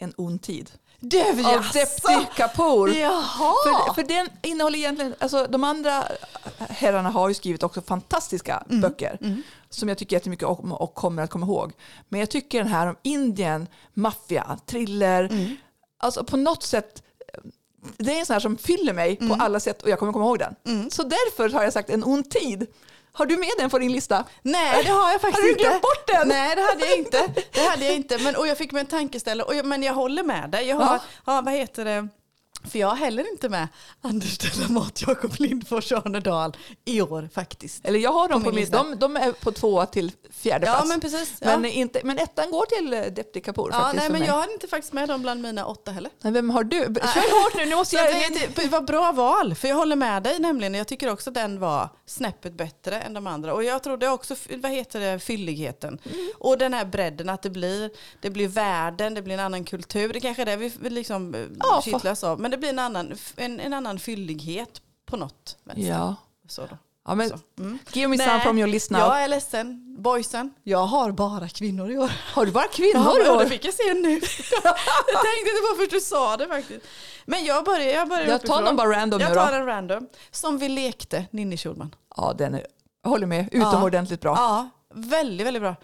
En 0.00 0.12
ond 0.16 0.42
tid. 0.42 0.70
Du, 1.00 1.20
Av? 1.22 1.64
Depti 1.72 2.26
Kapoor. 2.36 2.90
Jaha. 2.94 3.54
För, 3.64 3.94
för 3.94 4.02
den 4.02 4.28
innehåller 4.42 4.78
egentligen, 4.78 5.14
alltså 5.18 5.46
de 5.50 5.64
andra 5.64 6.04
herrarna 6.58 7.10
har 7.10 7.28
ju 7.28 7.34
skrivit 7.34 7.62
också 7.62 7.82
fantastiska 7.82 8.62
böcker 8.68 9.18
Mm. 9.20 9.42
som 9.70 9.88
jag 9.88 9.98
tycker 9.98 10.16
jättemycket 10.16 10.46
om 10.48 10.72
och 10.72 10.94
kommer 10.94 11.22
att 11.22 11.30
komma 11.30 11.46
ihåg. 11.46 11.72
Men 12.08 12.20
jag 12.20 12.30
tycker 12.30 12.58
den 12.58 12.68
här 12.72 12.86
om 12.86 12.96
Indien, 13.02 13.66
maffia, 13.94 14.58
thriller, 14.66 15.24
Mm. 15.24 15.56
alltså 15.98 16.24
på 16.24 16.36
något 16.36 16.62
sätt 16.62 17.02
det 17.98 18.14
är 18.14 18.20
en 18.20 18.26
sån 18.26 18.34
här 18.34 18.40
som 18.40 18.56
fyller 18.58 18.92
mig 18.92 19.16
på 19.16 19.24
Mm. 19.24 19.40
alla 19.40 19.60
sätt 19.60 19.82
och 19.82 19.88
jag 19.90 19.98
kommer 19.98 20.12
komma 20.12 20.24
ihåg 20.24 20.38
den. 20.38 20.90
Så 20.90 21.02
därför 21.02 21.48
har 21.50 21.62
jag 21.64 21.72
sagt 21.72 21.90
en 21.90 22.04
ond 22.04 22.30
tid. 22.30 22.66
Har 23.18 23.26
du 23.26 23.36
med 23.36 23.48
den 23.58 23.70
på 23.70 23.78
din 23.78 23.92
lista? 23.92 24.24
Nej, 24.42 24.84
det 24.84 24.90
har 24.90 25.10
jag 25.12 25.20
faktiskt 25.20 25.38
Har 25.38 25.44
du 25.44 25.50
inte. 25.50 25.62
glömt 25.62 25.82
bort 25.82 26.06
den? 26.06 26.28
Nej, 26.28 26.56
det 26.56 26.62
hade 26.62 26.86
jag 26.86 26.98
inte. 26.98 27.28
Det 27.52 27.60
hade 27.60 27.84
jag 27.84 27.94
inte. 27.94 28.18
Men, 28.18 28.36
och 28.36 28.46
jag 28.46 28.58
fick 28.58 28.72
mig 28.72 28.80
en 28.80 28.86
tankeställare. 28.86 29.46
Och 29.46 29.54
jag, 29.54 29.66
men 29.66 29.82
jag 29.82 29.94
håller 29.94 30.22
med 30.22 30.50
dig. 30.50 30.66
Jag 30.68 30.76
har, 30.76 30.94
Ja. 30.94 31.00
ja. 31.26 31.40
vad 31.44 31.54
heter 31.54 31.84
det? 31.84 32.08
För 32.64 32.78
jag 32.78 32.88
har 32.88 32.96
heller 32.96 33.30
inte 33.32 33.48
med 33.48 33.68
Anders 34.00 34.38
Delamott, 34.38 35.02
Jakob 35.06 35.34
Lindfors 35.38 35.92
och 35.92 36.06
Arne 36.06 36.20
Dahl 36.20 36.56
i 36.84 37.00
år 37.02 37.28
faktiskt. 37.34 37.84
Eller 37.86 37.98
jag 37.98 38.12
har 38.12 38.28
dem 38.28 38.40
På 38.42 38.48
på 38.50 38.54
min 38.54 38.60
lista. 38.60 38.76
de, 38.82 38.94
de 38.98 39.16
är 39.16 39.32
på 39.32 39.52
två 39.52 39.86
till 39.86 40.12
fjärde 40.30 40.66
Ja, 40.66 40.72
plats. 40.72 40.88
men 40.88 41.00
precis. 41.00 41.34
Ja. 41.40 41.58
Men, 41.58 41.70
inte, 41.70 42.00
men 42.04 42.18
ettan 42.18 42.50
går 42.50 42.66
till 42.66 42.92
eh, 42.94 43.00
Depti 43.02 43.40
Kapoor 43.40 43.70
ja, 43.72 43.78
faktiskt 43.78 44.02
nej, 44.02 44.10
men 44.10 44.20
mig. 44.20 44.28
jag 44.28 44.34
hade 44.40 44.52
inte 44.52 44.68
faktiskt 44.68 44.92
med 44.92 45.08
dem 45.08 45.22
bland 45.22 45.42
mina 45.42 45.66
åtta 45.66 45.90
heller. 45.90 46.10
Men 46.22 46.32
vem 46.32 46.50
har 46.50 46.64
du? 46.64 46.78
Kör 46.78 47.44
hårt 47.44 47.54
nu, 47.56 47.66
nu 47.66 47.76
måste 47.76 47.96
jag... 47.96 48.10
tänkte, 48.10 48.62
det 48.62 48.68
var 48.68 48.80
bra 48.80 49.12
val, 49.12 49.54
för 49.54 49.68
jag 49.68 49.76
håller 49.76 49.96
med 49.96 50.22
dig 50.22 50.38
nämligen. 50.38 50.74
Jag 50.74 50.86
tycker 50.86 51.10
också 51.10 51.30
att 51.30 51.34
den 51.34 51.60
var 51.60 51.88
snäppet 52.06 52.52
bättre 52.52 53.00
än 53.00 53.14
de 53.14 53.26
andra. 53.26 53.54
Och 53.54 53.64
jag 53.64 53.82
trodde 53.82 54.08
också, 54.08 54.34
vad 54.56 54.70
heter 54.72 55.00
det, 55.00 55.18
fylligheten. 55.18 55.98
Mm. 56.04 56.30
Och 56.38 56.58
den 56.58 56.74
här 56.74 56.84
bredden, 56.84 57.28
att 57.28 57.42
det 57.42 57.50
blir, 57.50 57.90
det 58.20 58.30
blir 58.30 58.48
världen, 58.48 59.14
det 59.14 59.22
blir 59.22 59.34
en 59.34 59.40
annan 59.40 59.64
kultur. 59.64 60.12
Det 60.12 60.20
kanske 60.20 60.42
är 60.42 60.46
det 60.46 60.56
vi 60.56 60.90
liksom 60.90 61.34
Ja, 61.34 61.48
ja, 61.60 61.82
kittlas 61.84 62.24
av. 62.24 62.40
Men 62.48 62.50
det 62.50 62.58
blir 62.58 62.70
en 62.70 62.78
annan, 62.78 63.14
en, 63.36 63.60
en 63.60 63.72
annan 63.72 63.98
fyllighet 63.98 64.82
på 65.06 65.16
något 65.16 65.56
vänster. 65.64 65.88
Ja. 65.88 66.14
Så 66.48 66.62
då. 66.62 66.78
ja, 67.06 67.14
men. 67.14 67.30
Mm. 67.58 67.78
give 67.92 68.08
me 68.08 68.16
Nej, 68.16 68.26
some 68.26 68.40
from 68.40 68.58
your 68.58 68.68
list 68.68 68.90
now. 68.90 69.00
Jag 69.00 69.22
är 69.22 69.28
ledsen, 69.28 69.96
boysen. 69.98 70.54
Jag 70.62 70.84
har 70.84 71.10
bara 71.10 71.48
kvinnor 71.48 71.90
i 71.90 71.98
år. 71.98 72.12
Har 72.34 72.46
du 72.46 72.52
bara 72.52 72.68
kvinnor 72.68 73.02
Ja, 73.04 73.26
i 73.26 73.28
år? 73.28 73.40
det 73.40 73.48
fick 73.48 73.64
jag 73.64 73.74
se 73.74 73.94
nu. 73.94 74.10
jag 74.10 75.22
tänkte 75.24 75.50
inte 75.50 75.62
på 75.70 75.76
först 75.78 75.90
du 75.90 76.00
sa 76.00 76.36
det 76.36 76.48
faktiskt. 76.48 76.86
Men 77.26 77.44
jag 77.44 77.64
börjar, 77.64 77.86
jag 77.86 78.08
börjar 78.08 78.26
Jag 78.26 78.46
tar 78.46 78.62
någon 78.62 78.76
bara 78.76 78.90
random 78.90 79.20
Jag 79.20 79.34
tar 79.34 79.52
en 79.52 79.66
random. 79.66 80.08
Som 80.30 80.58
vi 80.58 80.68
lekte, 80.68 81.26
Ninni 81.30 81.56
Schulman. 81.56 81.94
Ja, 82.16 82.34
den 82.38 82.54
är, 82.54 82.66
jag 83.02 83.10
håller 83.10 83.26
med. 83.26 83.48
Utomordentligt 83.52 84.20
bra. 84.20 84.34
Ja, 84.36 84.68
väldigt, 84.94 85.46
väldigt 85.46 85.62
bra. 85.62 85.76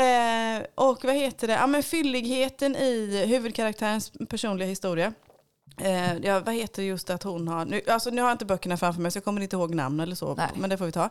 Eh, 0.00 0.62
och 0.74 1.04
vad 1.04 1.14
heter 1.14 1.46
det? 1.46 1.52
Ja, 1.52 1.66
men 1.66 1.82
fylligheten 1.82 2.76
i 2.76 3.24
huvudkaraktärens 3.26 4.12
personliga 4.28 4.68
historia. 4.68 5.12
Eh, 5.80 6.16
ja, 6.16 6.40
vad 6.40 6.54
heter 6.54 6.82
just 6.82 7.10
att 7.10 7.22
hon 7.22 7.48
har, 7.48 7.64
nu, 7.64 7.80
alltså 7.86 8.10
nu 8.10 8.20
har 8.20 8.28
jag 8.28 8.34
inte 8.34 8.44
böckerna 8.44 8.76
framför 8.76 9.00
mig 9.00 9.10
så 9.10 9.16
jag 9.16 9.24
kommer 9.24 9.40
inte 9.40 9.56
ihåg 9.56 9.74
namn 9.74 10.00
eller 10.00 10.14
så, 10.14 10.34
Nej. 10.34 10.48
men 10.54 10.70
det 10.70 10.78
får 10.78 10.86
vi 10.86 10.92
ta. 10.92 11.04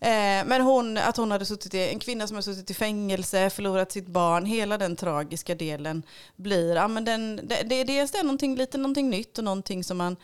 Eh, 0.00 0.44
men 0.46 0.60
hon, 0.60 0.98
att 0.98 1.16
hon 1.16 1.30
hade 1.30 1.46
suttit 1.46 1.74
i, 1.74 1.88
en 1.88 1.98
kvinna 1.98 2.26
som 2.26 2.34
har 2.34 2.42
suttit 2.42 2.70
i 2.70 2.74
fängelse, 2.74 3.50
förlorat 3.50 3.92
sitt 3.92 4.06
barn, 4.06 4.44
hela 4.44 4.78
den 4.78 4.96
tragiska 4.96 5.54
delen 5.54 6.02
blir, 6.36 6.74
ja 6.74 6.88
men 6.88 7.04
den, 7.04 7.36
det, 7.36 7.62
det 7.62 7.84
dels 7.84 8.10
det 8.10 8.18
är 8.18 8.22
någonting, 8.22 8.56
lite 8.56 8.78
någonting 8.78 9.10
nytt 9.10 9.38
och 9.38 9.44
någonting 9.44 9.84
som 9.84 9.96
man 9.96 10.16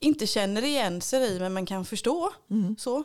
inte 0.00 0.26
känner 0.26 0.64
igen 0.64 1.00
sig 1.00 1.36
i 1.36 1.40
men 1.40 1.52
man 1.52 1.66
kan 1.66 1.84
förstå. 1.84 2.32
Så. 2.78 3.04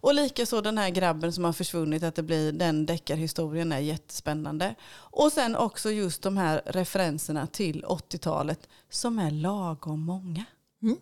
Och 0.00 0.14
likaså 0.14 0.60
den 0.60 0.78
här 0.78 0.90
grabben 0.90 1.32
som 1.32 1.44
har 1.44 1.52
försvunnit, 1.52 2.02
att 2.02 2.14
det 2.14 2.22
blir 2.22 2.52
den 2.52 2.86
deckarhistorien 2.86 3.72
är 3.72 3.78
jättespännande. 3.78 4.74
Och 4.92 5.32
sen 5.32 5.56
också 5.56 5.90
just 5.90 6.22
de 6.22 6.36
här 6.36 6.62
referenserna 6.66 7.46
till 7.46 7.84
80-talet 7.84 8.68
som 8.90 9.18
är 9.18 9.30
lagom 9.30 10.00
många. 10.00 10.44
Mm. 10.82 10.96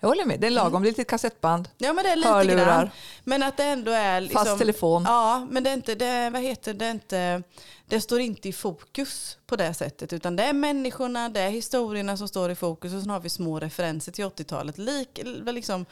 Jag 0.00 0.08
håller 0.08 0.24
med. 0.24 0.40
Det 0.40 0.46
är 0.46 0.50
lagom. 0.50 0.82
Det 0.82 0.88
är 0.88 0.90
lite 0.90 1.04
kassettband. 1.04 1.68
Ja 1.78 1.92
men 1.92 2.04
det 2.04 2.10
är 2.10 2.16
lite 2.16 2.28
Hörlurar. 2.28 2.64
grann. 2.64 2.90
Men 3.24 3.42
att 3.42 3.56
det 3.56 3.64
ändå 3.64 3.90
är 3.90 4.20
liksom, 4.20 4.44
Fast 4.44 4.58
telefon. 4.58 5.02
Ja, 5.06 5.46
men 5.50 5.64
det 5.64 5.70
är 5.70 5.74
inte, 5.74 5.94
det, 5.94 6.30
vad 6.30 6.42
heter 6.42 6.74
det, 6.74 6.90
inte, 6.90 7.42
det 7.86 8.00
står 8.00 8.20
inte 8.20 8.48
i 8.48 8.52
fokus 8.52 9.38
på 9.46 9.56
det 9.56 9.74
sättet. 9.74 10.12
Utan 10.12 10.36
det 10.36 10.42
är 10.42 10.52
människorna, 10.52 11.28
det 11.28 11.40
är 11.40 11.50
historierna 11.50 12.16
som 12.16 12.28
står 12.28 12.50
i 12.50 12.54
fokus 12.54 12.94
och 12.94 13.00
sen 13.00 13.10
har 13.10 13.20
vi 13.20 13.28
små 13.30 13.60
referenser 13.60 14.12
till 14.12 14.24
80-talet. 14.24 14.78
Lik, 14.78 15.20
liksom, 15.46 15.86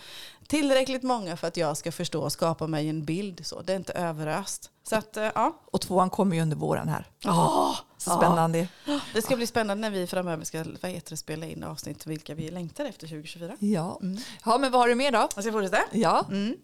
tillräckligt 0.47 1.03
många 1.03 1.37
för 1.37 1.49
att 1.49 1.57
jag 1.57 1.77
ska 1.77 1.93
förstå 1.93 2.23
och 2.23 2.33
skapa 2.33 2.67
mig 2.67 2.89
en 2.89 3.05
bild. 3.05 3.47
Så. 3.47 3.63
Det 3.63 3.73
är 3.73 3.77
inte 3.77 3.93
överöst. 3.93 4.71
Så 4.89 4.97
att, 4.97 5.17
eh, 5.17 5.31
ja. 5.35 5.63
Och 5.73 5.81
tvåan 5.81 6.11
kommer 6.11 6.37
ju 6.37 6.43
under 6.43 6.57
våren 6.57 6.89
här. 6.89 7.07
Oh, 7.25 7.77
Spännande. 8.11 8.69
Det 9.15 9.23
ska 9.23 9.37
bli 9.37 9.47
spännande 9.47 9.81
när 9.81 10.01
vi 10.01 10.07
framöver 10.07 10.45
ska 10.45 10.65
vad 10.83 10.91
heter 10.91 11.11
det, 11.11 11.17
spela 11.17 11.47
in 11.47 11.65
avsnitt 11.65 12.07
vilka 12.07 12.35
vi 12.35 12.51
längtar 12.51 12.85
efter 12.85 13.07
2024. 13.07 13.57
Ja. 13.59 14.01
ja, 14.45 14.59
men 14.59 14.73
vad 14.73 14.81
har 14.81 14.89
du 14.89 14.95
mer 14.95 15.13
då? 15.13 15.29
Jag 15.35 15.45
ska 15.45 15.53
fortsätta. 15.53 15.79
Ja. 15.93 16.27
Mm. 16.31 16.57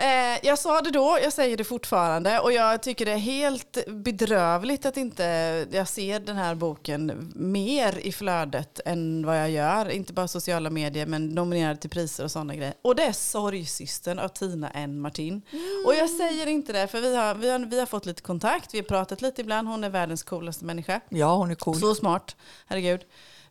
Eh, 0.00 0.38
jag 0.42 0.58
sa 0.58 0.80
det 0.80 0.90
då, 0.90 1.18
jag 1.22 1.32
säger 1.32 1.56
det 1.56 1.64
fortfarande 1.64 2.38
och 2.40 2.52
jag 2.52 2.82
tycker 2.82 3.04
det 3.04 3.12
är 3.12 3.16
helt 3.16 3.78
bedrövligt 3.86 4.86
att 4.86 4.96
inte 4.96 5.24
jag 5.70 5.88
ser 5.88 6.20
den 6.20 6.36
här 6.36 6.54
boken 6.54 7.32
mer 7.34 7.98
i 7.98 8.12
flödet 8.12 8.80
än 8.84 9.26
vad 9.26 9.40
jag 9.40 9.50
gör. 9.50 9.88
Inte 9.88 10.12
bara 10.12 10.28
sociala 10.28 10.70
medier 10.70 11.06
men 11.06 11.28
nominerad 11.28 11.80
till 11.80 11.90
priser 11.90 12.24
och 12.24 12.30
sådana 12.30 12.54
grejer. 12.54 12.74
Och 12.82 12.96
det 12.96 13.02
är 13.02 13.12
Sorgsystern 13.12 14.18
av 14.18 14.28
Tina 14.28 14.70
N. 14.70 15.00
Martin. 15.00 15.42
Och 15.86 15.94
jag 15.94 16.10
säger 16.10 16.46
inte 16.46 16.72
det 16.72 16.86
för 16.86 17.00
vi 17.00 17.16
har, 17.16 17.34
vi, 17.34 17.50
har, 17.50 17.58
vi 17.58 17.78
har 17.78 17.86
fått 17.86 18.06
lite 18.06 18.22
kontakt, 18.22 18.74
vi 18.74 18.78
har 18.78 18.84
pratat 18.84 19.22
lite 19.22 19.40
ibland. 19.40 19.68
Hon 19.68 19.84
är 19.84 19.90
världens 19.90 20.22
coolaste 20.22 20.64
människa. 20.64 21.00
ja, 21.08 21.36
hon 21.36 21.50
är 21.50 21.54
cool. 21.54 21.76
Så 21.76 21.94
smart, 21.94 22.36
herregud. 22.66 23.00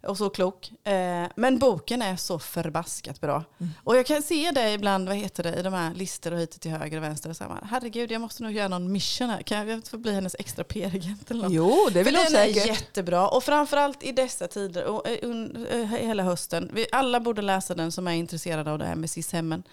Och 0.03 0.17
så 0.17 0.29
klok. 0.29 0.71
Eh, 0.83 1.27
men 1.35 1.59
boken 1.59 2.01
är 2.01 2.15
så 2.15 2.39
förbaskat 2.39 3.21
bra. 3.21 3.43
Och 3.83 3.97
jag 3.97 4.05
kan 4.05 4.21
se 4.21 4.51
det 4.51 4.73
ibland, 4.73 5.07
vad 5.07 5.17
heter 5.17 5.43
det, 5.43 5.55
i 5.55 5.61
de 5.61 5.73
här 5.73 5.93
listor 5.93 6.33
och 6.33 6.39
hit 6.39 6.61
till 6.61 6.71
höger 6.71 6.97
och 6.97 7.03
vänster. 7.03 7.29
Och 7.29 7.37
så 7.37 7.43
här, 7.43 7.59
herregud, 7.63 8.11
jag 8.11 8.21
måste 8.21 8.43
nog 8.43 8.51
göra 8.51 8.67
någon 8.67 8.91
mission 8.91 9.29
här. 9.29 9.41
Kan 9.41 9.67
jag 9.67 9.87
få 9.87 9.97
bli 9.97 10.13
hennes 10.13 10.35
extra 10.39 10.63
PR-agent 10.63 11.31
eller 11.31 11.43
något? 11.43 11.53
Jo, 11.53 11.89
det 11.93 12.03
vill 12.03 12.15
hon 12.15 12.25
den 12.25 12.35
är 12.41 12.53
säkert. 12.53 12.67
jättebra. 12.67 13.29
Och 13.29 13.43
framförallt 13.43 14.03
i 14.03 14.11
dessa 14.11 14.47
tider, 14.47 14.85
och 14.85 15.07
eh, 15.07 15.81
eh, 15.81 15.85
hela 15.85 16.23
hösten. 16.23 16.71
Vi 16.73 16.87
alla 16.91 17.19
borde 17.19 17.41
läsa 17.41 17.75
den 17.75 17.91
som 17.91 18.07
är 18.07 18.13
intresserade 18.13 18.71
av 18.71 18.79
det 18.79 18.85
här 18.85 18.95
med 18.95 19.09
SIS-hemmen. 19.09 19.63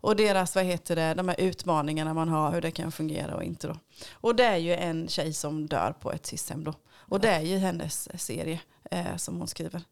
Och 0.00 0.16
deras, 0.16 0.54
vad 0.54 0.64
heter 0.64 0.96
det, 0.96 1.14
de 1.14 1.28
här 1.28 1.40
utmaningarna 1.40 2.14
man 2.14 2.28
har, 2.28 2.52
hur 2.52 2.60
det 2.60 2.70
kan 2.70 2.92
fungera 2.92 3.34
och 3.36 3.44
inte 3.44 3.66
då. 3.66 3.76
Och 4.12 4.36
det 4.36 4.44
är 4.44 4.56
ju 4.56 4.74
en 4.74 5.08
tjej 5.08 5.32
som 5.32 5.66
dör 5.66 5.94
på 6.00 6.12
ett 6.12 6.26
SIS-hem 6.26 6.64
då. 6.64 6.74
Och 7.10 7.20
det 7.20 7.30
är 7.30 7.40
ju 7.40 7.56
hennes 7.56 8.22
serie 8.22 8.60
eh, 8.90 9.16
som 9.16 9.38
hon 9.38 9.48
skriver. 9.48 9.82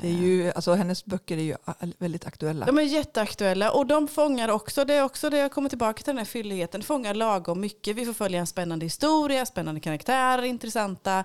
Det 0.00 0.08
är 0.08 0.12
ju, 0.12 0.52
alltså, 0.52 0.74
hennes 0.74 1.04
böcker 1.04 1.36
är 1.36 1.42
ju 1.42 1.56
väldigt 1.98 2.26
aktuella. 2.26 2.66
De 2.66 2.78
är 2.78 2.82
jätteaktuella 2.82 3.70
och 3.70 3.86
de 3.86 4.08
fångar 4.08 4.48
också, 4.48 4.84
det 4.84 4.94
är 4.94 5.02
också 5.02 5.30
det 5.30 5.38
jag 5.38 5.52
kommer 5.52 5.68
tillbaka 5.68 6.02
till 6.02 6.10
den 6.10 6.18
här 6.18 6.24
fylligheten, 6.24 6.82
fångar 6.82 7.14
lagom 7.14 7.60
mycket. 7.60 7.96
Vi 7.96 8.06
får 8.06 8.12
följa 8.12 8.40
en 8.40 8.46
spännande 8.46 8.86
historia, 8.86 9.46
spännande 9.46 9.80
karaktärer, 9.80 10.42
intressanta 10.42 11.24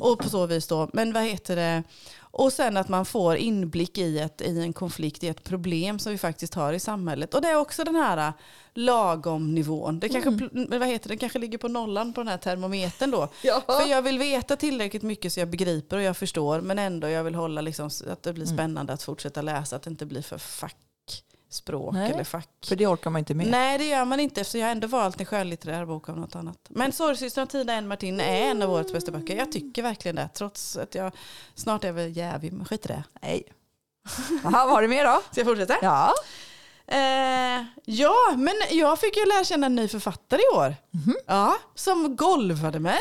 och 0.00 0.18
på 0.18 0.28
så 0.28 0.46
vis 0.46 0.66
då. 0.66 0.90
Men 0.92 1.12
vad 1.12 1.22
heter 1.22 1.56
det? 1.56 1.82
Och 2.30 2.52
sen 2.52 2.76
att 2.76 2.88
man 2.88 3.04
får 3.04 3.36
inblick 3.36 3.98
i, 3.98 4.18
ett, 4.18 4.40
i 4.40 4.60
en 4.60 4.72
konflikt, 4.72 5.24
i 5.24 5.28
ett 5.28 5.44
problem 5.44 5.98
som 5.98 6.12
vi 6.12 6.18
faktiskt 6.18 6.54
har 6.54 6.72
i 6.72 6.80
samhället. 6.80 7.34
Och 7.34 7.42
det 7.42 7.48
är 7.48 7.56
också 7.56 7.84
den 7.84 7.96
här 7.96 8.28
äh, 8.28 8.32
lagom 8.74 9.54
nivån. 9.54 10.00
Det 10.00 10.08
kanske, 10.08 10.30
pl- 10.30 10.78
vad 10.78 10.88
heter 10.88 11.08
det 11.08 11.16
kanske 11.16 11.38
ligger 11.38 11.58
på 11.58 11.68
nollan 11.68 12.12
på 12.12 12.20
den 12.20 12.28
här 12.28 12.38
termometern 12.38 13.10
då. 13.10 13.28
Ja. 13.42 13.62
För 13.66 13.90
jag 13.90 14.02
vill 14.02 14.18
veta 14.18 14.56
tillräckligt 14.56 15.02
mycket 15.02 15.32
så 15.32 15.40
jag 15.40 15.48
begriper 15.48 15.96
och 15.96 16.02
jag 16.02 16.16
förstår. 16.16 16.60
Men 16.60 16.78
ändå 16.78 17.08
jag 17.08 17.24
vill 17.24 17.34
hålla 17.34 17.60
liksom, 17.60 17.90
att 18.10 18.22
det 18.22 18.32
blir 18.32 18.46
spännande 18.46 18.92
att 18.92 19.02
fortsätta 19.02 19.42
läsa. 19.42 19.76
Att 19.76 19.82
det 19.82 19.90
inte 19.90 20.06
blir 20.06 20.22
för 20.22 20.38
fackspråk 21.48 21.94
Nej, 21.94 22.12
eller 22.12 22.24
fack. 22.24 22.48
För 22.66 22.76
det 22.76 22.86
orkar 22.86 23.10
man 23.10 23.18
inte 23.18 23.34
med. 23.34 23.46
Nej 23.46 23.78
det 23.78 23.84
gör 23.84 24.04
man 24.04 24.20
inte 24.20 24.40
eftersom 24.40 24.60
jag 24.60 24.66
har 24.66 24.72
ändå 24.72 24.86
valt 24.86 25.20
en 25.20 25.26
skönlitterär 25.26 25.86
bok 25.86 26.08
av 26.08 26.18
något 26.18 26.36
annat. 26.36 26.58
Men 26.68 26.92
Sorgsystern 26.92 27.42
av 27.42 27.46
Tina 27.46 27.72
N. 27.72 27.88
Martin 27.88 28.20
är 28.20 28.50
en 28.50 28.62
av 28.62 28.72
årets 28.72 28.92
bästa 28.92 29.12
böcker. 29.12 29.36
Jag 29.36 29.52
tycker 29.52 29.82
verkligen 29.82 30.16
det. 30.16 30.28
Trots 30.34 30.76
att 30.76 30.94
jag 30.94 31.12
snart 31.54 31.84
är 31.84 31.92
väl 31.92 32.16
jävig. 32.16 32.52
Men 32.52 32.66
skit 32.66 32.84
i 32.84 32.88
det. 32.88 33.04
Nej. 33.22 33.42
Jaha, 34.44 34.64
vad 34.64 34.70
har 34.70 34.82
du 34.82 34.88
mer 34.88 35.04
då? 35.04 35.22
Ska 35.30 35.40
jag 35.40 35.46
fortsätta? 35.46 35.76
Ja. 35.82 36.14
Eh, 36.86 37.64
ja, 37.84 38.34
men 38.36 38.54
jag 38.70 38.98
fick 38.98 39.16
ju 39.16 39.26
lära 39.26 39.44
känna 39.44 39.66
en 39.66 39.74
ny 39.74 39.88
författare 39.88 40.40
i 40.40 40.56
år. 40.56 40.76
Mhm. 40.90 41.16
Ja, 41.26 41.56
som 41.74 42.16
golvade 42.16 42.78
mig. 42.80 43.00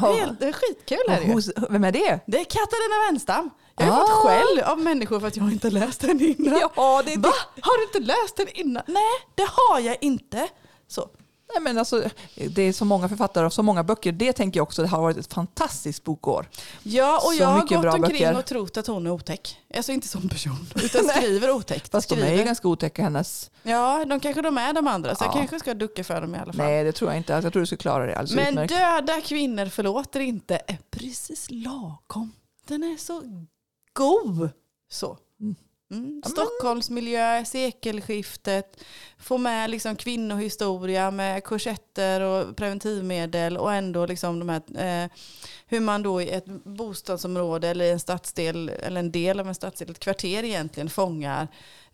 Det 0.00 0.06
är, 0.06 0.20
helt, 0.20 0.40
det 0.40 0.46
är 0.46 0.52
skitkul 0.52 0.98
är 1.08 1.20
det 1.20 1.26
ju. 1.26 1.66
Vem 1.70 1.84
är 1.84 1.92
det? 1.92 2.20
Det 2.26 2.40
är 2.40 2.44
Katarina 2.44 3.10
Wenstam. 3.10 3.50
Jag 3.76 3.86
har 3.86 4.02
Ah. 4.02 4.06
fått 4.06 4.30
skäll 4.30 4.60
av 4.64 4.78
människor 4.80 5.20
för 5.20 5.26
att 5.26 5.36
jag 5.36 5.52
inte 5.52 5.70
läst 5.70 6.00
den 6.00 6.20
innan. 6.20 6.58
Ja, 6.76 7.02
det 7.06 7.16
Va? 7.16 7.32
Har 7.60 7.78
du 7.78 7.84
inte 7.98 8.12
läst 8.12 8.36
den 8.36 8.48
innan? 8.54 8.82
Nej, 8.86 9.02
det 9.34 9.46
har 9.50 9.80
jag 9.80 9.96
inte. 10.00 10.48
Så. 10.88 11.08
Nej, 11.54 11.62
men 11.62 11.78
alltså, 11.78 12.04
det 12.50 12.62
är 12.62 12.72
så 12.72 12.84
många 12.84 13.08
författare 13.08 13.46
och 13.46 13.52
så 13.52 13.62
många 13.62 13.84
böcker. 13.84 14.12
Det 14.12 14.32
tänker 14.32 14.60
jag 14.60 14.62
också 14.62 14.82
det 14.82 14.88
har 14.88 15.00
varit 15.02 15.16
ett 15.16 15.32
fantastiskt 15.32 16.04
bokår. 16.04 16.48
Ja, 16.82 17.16
och 17.16 17.22
Så 17.32 17.34
jag 17.42 17.46
har 17.46 17.60
gått 17.60 17.72
omkring 17.72 18.00
böcker. 18.02 18.38
och 18.38 18.44
trott 18.44 18.76
att 18.76 18.86
hon 18.86 19.06
är 19.06 19.10
otäck. 19.10 19.58
Alltså 19.76 19.92
inte 19.92 20.08
som 20.08 20.28
person, 20.28 20.66
utan 20.74 21.04
skriver 21.04 21.50
otäckt. 21.50 21.90
Fast 21.90 22.08
de 22.08 22.14
är 22.14 22.18
skriver. 22.20 22.38
ju 22.38 22.44
ganska 22.44 22.68
otäcka 22.68 23.02
hennes. 23.02 23.50
Ja, 23.62 24.04
de 24.04 24.20
kanske 24.20 24.42
de 24.42 24.58
är 24.58 24.72
de 24.72 24.86
andra, 24.86 25.14
så 25.14 25.24
jag 25.24 25.28
Ja. 25.30 25.32
kanske 25.38 25.58
ska 25.58 25.74
ducka 25.74 26.04
för 26.04 26.20
dem 26.20 26.34
i 26.34 26.38
alla 26.38 26.52
fall. 26.52 26.66
Nej, 26.66 26.84
det 26.84 26.92
tror 26.92 27.10
jag 27.10 27.18
inte. 27.18 27.32
Jag 27.32 27.42
tror 27.52 27.60
du 27.60 27.66
skulle 27.66 27.78
klara 27.78 28.06
det 28.06 28.16
alldeles 28.16 28.34
Men 28.36 28.48
utmärkt. 28.48 28.74
Döda 28.74 29.20
kvinnor 29.20 29.66
förlåter 29.66 30.20
inte 30.20 30.54
är 30.66 30.78
precis 30.90 31.46
lagom. 31.50 32.32
Den 32.66 32.82
är 32.82 32.96
så 32.96 33.22
god. 33.94 34.50
Så. 34.88 35.18
Mm. 35.40 35.54
Mm. 35.90 36.22
Stockholmsmiljö, 36.26 37.44
sekelskiftet, 37.44 38.84
få 39.18 39.38
med 39.38 39.70
liksom 39.70 39.96
kvinnohistoria 39.96 41.10
med 41.10 41.44
korsetter 41.44 42.20
och 42.20 42.56
preventivmedel 42.56 43.56
och 43.56 43.72
ändå 43.72 44.06
liksom 44.06 44.38
de 44.38 44.48
här, 44.48 45.04
eh, 45.04 45.10
hur 45.66 45.80
man 45.80 46.02
då 46.02 46.22
i 46.22 46.30
ett 46.30 46.46
bostadsområde 46.64 47.68
eller 47.68 47.84
i 47.84 47.90
en 47.90 48.00
stadsdel 48.00 48.68
eller 48.68 49.00
en 49.00 49.12
del 49.12 49.40
av 49.40 49.48
en 49.48 49.54
stadsdel, 49.54 49.90
ett 49.90 49.98
kvarter 49.98 50.44
egentligen 50.44 50.90
fångar 50.90 51.48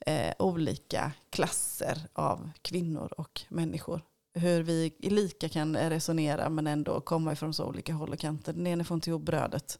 eh, 0.06 0.32
olika 0.38 1.12
klasser 1.30 1.98
av 2.12 2.50
kvinnor 2.62 3.12
och 3.16 3.40
människor 3.48 4.02
hur 4.34 4.62
vi 4.62 4.92
lika 4.98 5.48
kan 5.48 5.76
resonera 5.76 6.48
men 6.48 6.66
ändå 6.66 7.00
komma 7.00 7.32
ifrån 7.32 7.54
så 7.54 7.64
olika 7.64 7.92
håll 7.92 8.10
och 8.10 8.18
kanter. 8.18 8.52
Den 8.52 8.66
ene 8.66 8.84
får 8.84 8.94
inte 8.94 9.10
ihop 9.10 9.22
brödet 9.22 9.78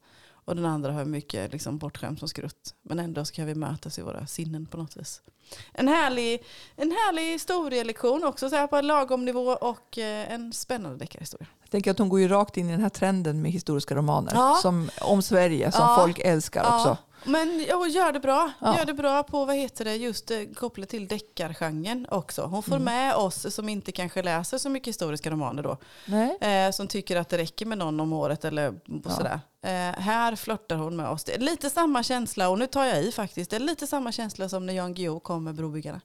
och 0.51 0.57
den 0.57 0.65
andra 0.67 0.93
har 0.93 1.05
mycket 1.05 1.53
liksom 1.53 1.79
bortskämt 1.79 2.19
som 2.19 2.29
skrutt. 2.29 2.75
Men 2.83 2.99
ändå 2.99 3.25
ska 3.25 3.45
vi 3.45 3.55
mötas 3.55 3.99
i 3.99 4.03
våra 4.03 4.27
sinnen 4.27 4.67
på 4.67 4.77
något 4.77 4.97
vis. 4.97 5.23
En 5.73 5.89
härlig, 5.89 6.43
en 6.77 6.91
härlig 6.91 7.23
historielektion 7.33 8.25
också 8.25 8.51
så 8.51 8.57
här 8.57 8.67
på 8.67 8.77
en 8.77 8.87
lagom 8.87 9.25
nivå 9.25 9.41
och 9.61 9.99
eh, 9.99 10.33
en 10.33 10.53
spännande 10.53 10.99
deckarhistoria. 10.99 11.47
Jag 11.63 11.71
tänker 11.71 11.91
att 11.91 11.99
hon 11.99 12.09
går 12.09 12.21
ju 12.21 12.29
rakt 12.29 12.57
in 12.57 12.69
i 12.69 12.73
den 12.73 12.81
här 12.81 12.89
trenden 12.89 13.43
med 13.43 13.53
historiska 13.53 13.95
romaner 13.95 14.33
Ja. 14.35 14.59
som, 14.63 14.91
om 15.01 15.23
Sverige 15.23 15.73
som 15.73 15.81
Ja. 15.81 15.97
folk 16.05 16.19
älskar 16.19 16.61
också. 16.75 16.97
Men 17.25 17.65
ja, 17.69 17.87
gör 17.89 18.13
det 18.13 18.21
bra. 18.21 18.51
Ja. 18.59 18.79
Gör 18.79 18.85
det 18.85 18.95
bra 18.95 19.23
på 19.23 19.45
vad 19.45 19.57
heter 19.57 19.85
det, 19.85 19.97
just 19.97 20.31
eh, 20.31 20.39
kopplat 20.57 20.89
till 20.89 21.09
deckargenren 21.09 22.07
också. 22.11 22.43
Hon 22.43 22.63
får 22.63 22.79
med 22.79 23.15
oss 23.15 23.55
som 23.55 23.69
inte 23.69 23.93
kanske 23.93 24.23
läser 24.23 24.59
så 24.59 24.69
mycket 24.69 24.89
historiska 24.89 25.31
romaner 25.31 25.63
då. 25.63 25.77
Eh, 26.47 26.71
som 26.71 26.89
tycker 26.89 27.17
att 27.17 27.29
det 27.29 27.39
räcker 27.39 27.67
med 27.67 27.79
någon 27.79 28.01
om 28.01 28.13
året 28.13 28.45
eller 28.45 28.81
Ja. 29.05 29.11
sådär. 29.11 29.41
Eh, 29.63 30.01
här 30.01 30.37
flörtar 30.37 30.77
hon 30.77 30.97
med 30.97 31.09
oss. 31.09 31.25
Det 31.25 31.35
är 31.35 31.39
lite 31.39 31.71
samma 31.71 32.03
känsla, 32.03 32.49
och 32.49 32.59
nu 32.59 32.67
tar 32.67 32.85
jag 32.85 33.03
i 33.05 33.13
faktiskt, 33.13 33.51
det 33.51 33.57
är 33.57 33.61
lite 33.61 33.87
samma 33.87 34.13
känsla 34.13 34.49
som 34.49 34.67
när 34.67 34.75
Jan 34.75 34.95
Guillou 34.95 35.21
kom 35.21 35.45
med 35.45 35.55
Brobyggarna. 35.55 36.01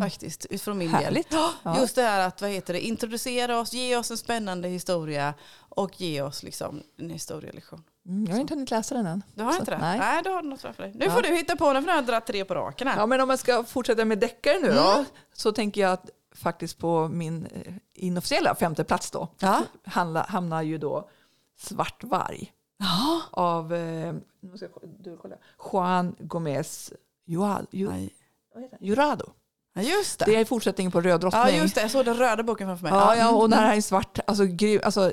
Faktiskt, 0.00 0.46
från 0.62 0.78
min 0.78 0.92
del. 0.92 1.02
Härligt. 1.04 1.28
Ja. 1.62 1.78
Just 1.80 1.94
det 1.94 2.02
här 2.02 2.26
att 2.26 2.40
vad 2.40 2.50
heter 2.50 2.72
det, 2.74 2.80
introducera 2.80 3.60
oss, 3.60 3.72
ge 3.72 3.96
oss 3.96 4.10
en 4.10 4.16
spännande 4.16 4.68
historia 4.68 5.34
och 5.68 6.00
ge 6.00 6.22
oss 6.22 6.42
liksom 6.42 6.82
en 6.98 7.10
historielektion. 7.10 7.82
Mm, 8.10 8.26
jag 8.26 8.32
har 8.34 8.40
inte 8.40 8.54
hunnit 8.54 8.70
läsa 8.70 8.94
den 8.94 9.06
än. 9.06 9.22
Du 9.34 9.42
har 9.42 9.52
Så, 9.52 9.58
inte 9.58 9.70
det? 9.70 9.78
nej. 9.78 9.98
Nej, 9.98 10.22
då 10.24 10.30
har 10.30 10.42
du 10.42 10.48
något 10.48 10.60
framför 10.60 10.82
dig. 10.82 10.92
Nu 10.94 11.04
Ja. 11.04 11.10
får 11.10 11.22
du 11.22 11.28
hitta 11.28 11.56
på 11.56 11.72
den 11.72 11.82
för 11.82 11.86
nu 11.86 11.92
har 11.92 11.96
jag 11.98 12.06
dragit 12.06 12.26
tre 12.26 12.44
på 12.44 12.54
raken 12.54 12.88
här. 12.88 12.96
Ja, 12.96 13.06
men 13.06 13.20
om 13.20 13.28
man 13.28 13.38
ska 13.38 13.64
fortsätta 13.64 14.04
med 14.04 14.18
deckare 14.18 14.58
nu 14.58 14.68
då, 14.72 14.90
Mm. 14.92 15.04
så 15.32 15.52
tänker 15.52 15.80
jag 15.80 15.92
att 15.92 16.10
faktiskt 16.34 16.78
på 16.78 17.08
min 17.08 17.46
eh, 17.46 17.74
inofficiella 17.94 18.54
femte 18.54 18.84
plats 18.84 19.10
då 19.10 19.28
Ja. 19.38 19.62
handla, 19.84 20.22
hamnar 20.22 20.62
ju 20.62 20.78
då 20.78 21.08
Svart 21.58 22.04
varg 22.04 22.52
Ja. 22.78 23.20
av 23.30 23.74
eh, 23.74 24.14
ska 24.56 24.64
jag, 24.64 24.72
du 24.98 25.16
kolla, 25.16 25.36
Juan 25.72 26.14
Gomez 26.18 26.92
han? 27.38 27.66
Jurado. 28.80 29.24
Ja, 29.74 29.82
just 29.82 30.18
det. 30.18 30.24
Det 30.24 30.36
är 30.36 30.44
fortsättningen 30.44 30.92
på 30.92 31.00
Röd 31.00 31.20
drottning. 31.20 31.42
Ja, 31.42 31.50
just 31.50 31.74
det. 31.74 31.80
Jag 31.80 31.90
såg 31.90 32.04
den 32.04 32.16
röda 32.16 32.42
boken 32.42 32.66
framför 32.68 32.82
mig. 32.82 32.92
Ja, 32.92 33.16
ja, 33.16 33.22
Mm. 33.28 33.34
och 33.34 33.50
när 33.50 33.56
han 33.66 33.76
är 33.76 33.80
svart, 33.80 34.18
alltså, 34.26 34.44
gry, 34.44 34.80
alltså 34.80 35.12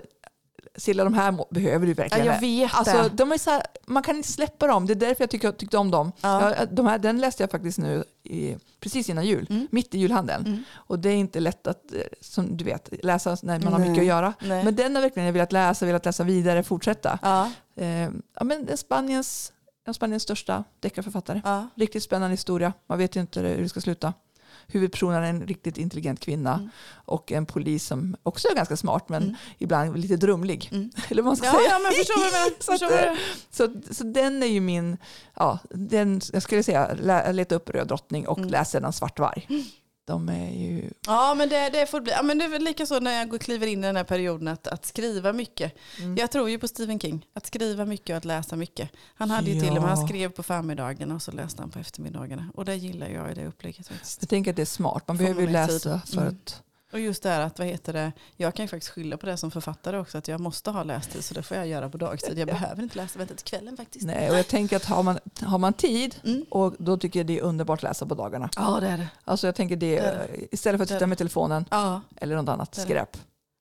Silla, 0.78 1.04
de 1.04 1.14
här 1.14 1.54
behöver 1.54 1.86
du 1.86 1.92
ja, 1.92 1.96
verkligen. 1.96 2.26
jag 2.26 2.40
vet 2.42 2.74
Alltså, 2.74 3.10
de 3.14 3.32
är 3.32 3.38
så 3.38 3.50
här, 3.52 3.62
man 3.86 4.04
kan 4.04 4.16
inte 4.16 4.32
släppa 4.32 4.68
dem, 4.68 4.86
det 4.86 4.94
är 4.94 4.96
därför 4.96 5.24
jag 5.24 5.30
tycker, 5.30 5.52
tyckte 5.52 5.78
om 5.78 5.92
dem. 5.92 6.12
Ja. 6.22 6.56
Ja, 6.58 6.66
de 6.72 6.86
här, 6.88 6.98
den 6.98 7.22
läste 7.22 7.44
jag 7.44 7.52
faktiskt 7.52 7.78
nu 7.78 8.04
i, 8.24 8.56
precis 8.80 9.10
innan 9.10 9.26
jul, 9.26 9.48
Mm. 9.50 9.68
mitt 9.72 9.96
i 9.96 10.00
julhandeln. 10.00 10.46
Mm. 10.46 10.64
Och 10.74 11.00
det 11.00 11.10
är 11.10 11.16
inte 11.16 11.40
lätt 11.40 11.68
att, 11.68 11.94
eh, 11.94 12.00
som 12.22 12.58
du 12.58 12.64
vet, 12.66 12.90
läsa 13.04 13.38
när 13.44 13.60
man 13.60 13.74
har 13.74 13.80
Nej. 13.80 13.90
mycket 13.90 14.02
att 14.02 14.08
göra. 14.08 14.34
Nej. 14.42 14.64
Men 14.64 14.76
den 14.76 14.96
har 14.96 15.02
verkligen 15.02 15.26
jag 15.26 15.34
velat 15.34 15.52
läsa, 15.52 15.86
velat 15.86 16.06
läsa 16.06 16.24
vidare, 16.24 16.64
fortsätta. 16.64 17.20
Ja, 17.22 17.52
Eh, 17.80 18.10
ja, 18.36 18.44
men 18.44 18.78
Spaniens, 18.78 19.54
en 19.86 19.90
av 19.90 19.94
Spaniens 19.94 20.24
största 20.24 20.64
deckarförfattare. 20.80 21.42
ja. 21.46 21.68
Riktigt 21.76 22.04
spännande 22.04 22.34
historia, 22.34 22.74
man 22.90 22.98
vet 22.98 23.16
ju 23.16 23.22
inte 23.22 23.40
hur 23.42 23.62
det 23.62 23.70
ska 23.70 23.82
sluta. 23.82 24.14
Huvudpersonen 24.68 25.24
är 25.24 25.30
en 25.30 25.48
riktigt 25.48 25.78
intelligent 25.78 26.20
kvinna 26.20 26.54
Mm. 26.54 26.70
och 27.06 27.32
en 27.32 27.46
polis 27.46 27.86
som 27.86 28.16
också 28.24 28.48
är 28.48 28.56
ganska 28.56 28.78
smart 28.78 29.10
men 29.10 29.24
Mm. 29.24 29.36
ibland 29.58 29.98
lite 29.98 30.16
drumlig. 30.18 30.70
Mm. 30.72 30.90
Eller 31.10 31.22
vad 31.22 31.30
man 31.30 31.38
ska 31.38 31.46
Ja, 31.46 31.52
säga. 31.54 31.70
ja, 31.70 31.80
men 31.80 31.92
förstår 31.92 32.32
vad. 32.70 32.80
Så 32.80 32.86
du- 32.88 33.18
Så, 33.88 33.94
så 33.94 34.04
den 34.04 34.44
är 34.44 34.48
ju 34.48 34.60
min, 34.62 34.98
ja, 35.36 35.60
den, 35.70 36.22
jag 36.34 36.44
skulle 36.44 36.64
säga, 36.64 36.94
lä, 37.02 37.32
leta 37.34 37.56
upp 37.56 37.70
Röd 37.70 37.88
drottning 37.88 38.28
och 38.28 38.38
Mm. 38.38 38.50
läs 38.50 38.72
sedan 38.72 38.94
Svart 38.94 39.20
varg. 39.20 39.48
De 40.08 40.30
är 40.30 40.50
ju, 40.52 40.92
Ja, 41.08 41.34
men 41.38 41.50
det, 41.50 41.70
det 41.70 41.86
får 41.86 42.02
bli. 42.02 42.12
Ja, 42.12 42.24
men 42.24 42.38
det 42.38 42.44
är 42.46 42.50
väl 42.50 42.64
lika 42.64 42.86
så 42.86 43.00
när 43.00 43.12
jag 43.12 43.30
går, 43.30 43.38
kliver 43.38 43.68
in 43.68 43.84
i 43.84 43.88
den 43.88 43.96
här 43.96 44.04
perioden 44.04 44.48
att, 44.48 44.68
att 44.68 44.86
skriva 44.86 45.34
mycket. 45.34 45.74
Mm. 46.00 46.16
Jag 46.18 46.32
tror 46.32 46.50
ju 46.50 46.60
på 46.60 46.68
Stephen 46.68 47.00
King. 47.00 47.26
Att 47.34 47.46
skriva 47.46 47.86
mycket 47.86 48.10
och 48.10 48.18
att 48.18 48.26
läsa 48.26 48.56
mycket. 48.56 48.90
Han 49.16 49.30
hade 49.32 49.52
ju 49.52 49.60
till 49.60 49.70
och 49.70 49.74
med, 49.76 49.84
han 49.84 50.00
Ja. 50.02 50.08
skrev 50.08 50.30
på 50.30 50.44
förmiddagarna 50.44 51.16
och 51.16 51.22
så 51.22 51.32
läste 51.32 51.62
han 51.62 51.72
på 51.72 51.80
eftermiddagarna. 51.80 52.52
Och 52.54 52.66
det 52.66 52.76
gillar 52.76 53.08
jag 53.08 53.32
i 53.32 53.34
det 53.34 53.46
upplägget 53.48 53.88
faktiskt. 53.88 54.22
jag 54.22 54.30
tänker 54.30 54.52
att 54.52 54.56
det 54.56 54.62
är 54.62 54.66
smart, 54.66 55.04
man 55.08 55.18
Får 55.18 55.24
behöver 55.24 55.42
ju 55.42 55.48
läsa 55.50 56.00
tid. 56.00 56.14
för 56.14 56.22
Mm. 56.22 56.34
att 56.34 56.62
Och 56.98 57.02
just 57.02 57.24
det 57.24 57.30
här 57.30 57.42
att, 57.42 57.60
vad 57.60 57.68
heter 57.68 57.94
det, 57.94 58.12
jag 58.36 58.54
kan 58.56 58.64
ju 58.64 58.68
faktiskt 58.70 58.92
skylla 58.94 59.18
på 59.18 59.26
det 59.26 59.38
som 59.38 59.52
författare 59.52 59.98
också, 59.98 60.18
att 60.18 60.28
jag 60.28 60.40
måste 60.40 60.72
ha 60.72 60.84
lästid, 60.84 61.24
så 61.24 61.34
det 61.34 61.44
får 61.44 61.58
jag 61.58 61.68
göra 61.68 61.90
på 61.90 61.98
dagtid. 61.98 62.40
Jag 62.40 62.48
behöver 62.60 62.84
inte 62.84 62.98
läsa, 62.98 63.20
vänta 63.20 63.34
till 63.34 63.46
kvällen 63.46 63.78
faktiskt. 63.78 64.06
Nej, 64.06 64.30
och 64.32 64.38
jag 64.38 64.48
tänker 64.48 64.76
att 64.76 64.86
har 64.86 65.04
man, 65.04 65.20
har 65.42 65.58
man 65.58 65.74
tid, 65.74 66.16
Mm. 66.24 66.46
och 66.50 66.76
då 66.80 66.98
tycker 66.98 67.20
jag 67.20 67.28
det 67.28 67.38
är 67.40 67.42
underbart 67.42 67.80
att 67.80 67.84
läsa 67.84 68.06
på 68.06 68.16
dagarna. 68.16 68.50
Ja, 68.56 68.78
det 68.82 68.88
är 68.88 68.98
det. 68.98 69.08
Alltså 69.26 69.48
jag 69.48 69.56
tänker 69.56 69.76
det, 69.76 69.96
Det 70.00 70.06
är 70.08 70.54
istället 70.54 70.80
för 70.80 70.84
att 70.84 70.90
Det 70.90 71.00
det. 71.00 71.08
med 71.08 71.18
telefonen 71.18 71.66
Ja. 71.72 72.02
eller 72.16 72.36
något 72.36 72.50
annat 72.50 72.72
Det 72.72 72.82
det. 72.82 72.86
skräp. 72.86 73.18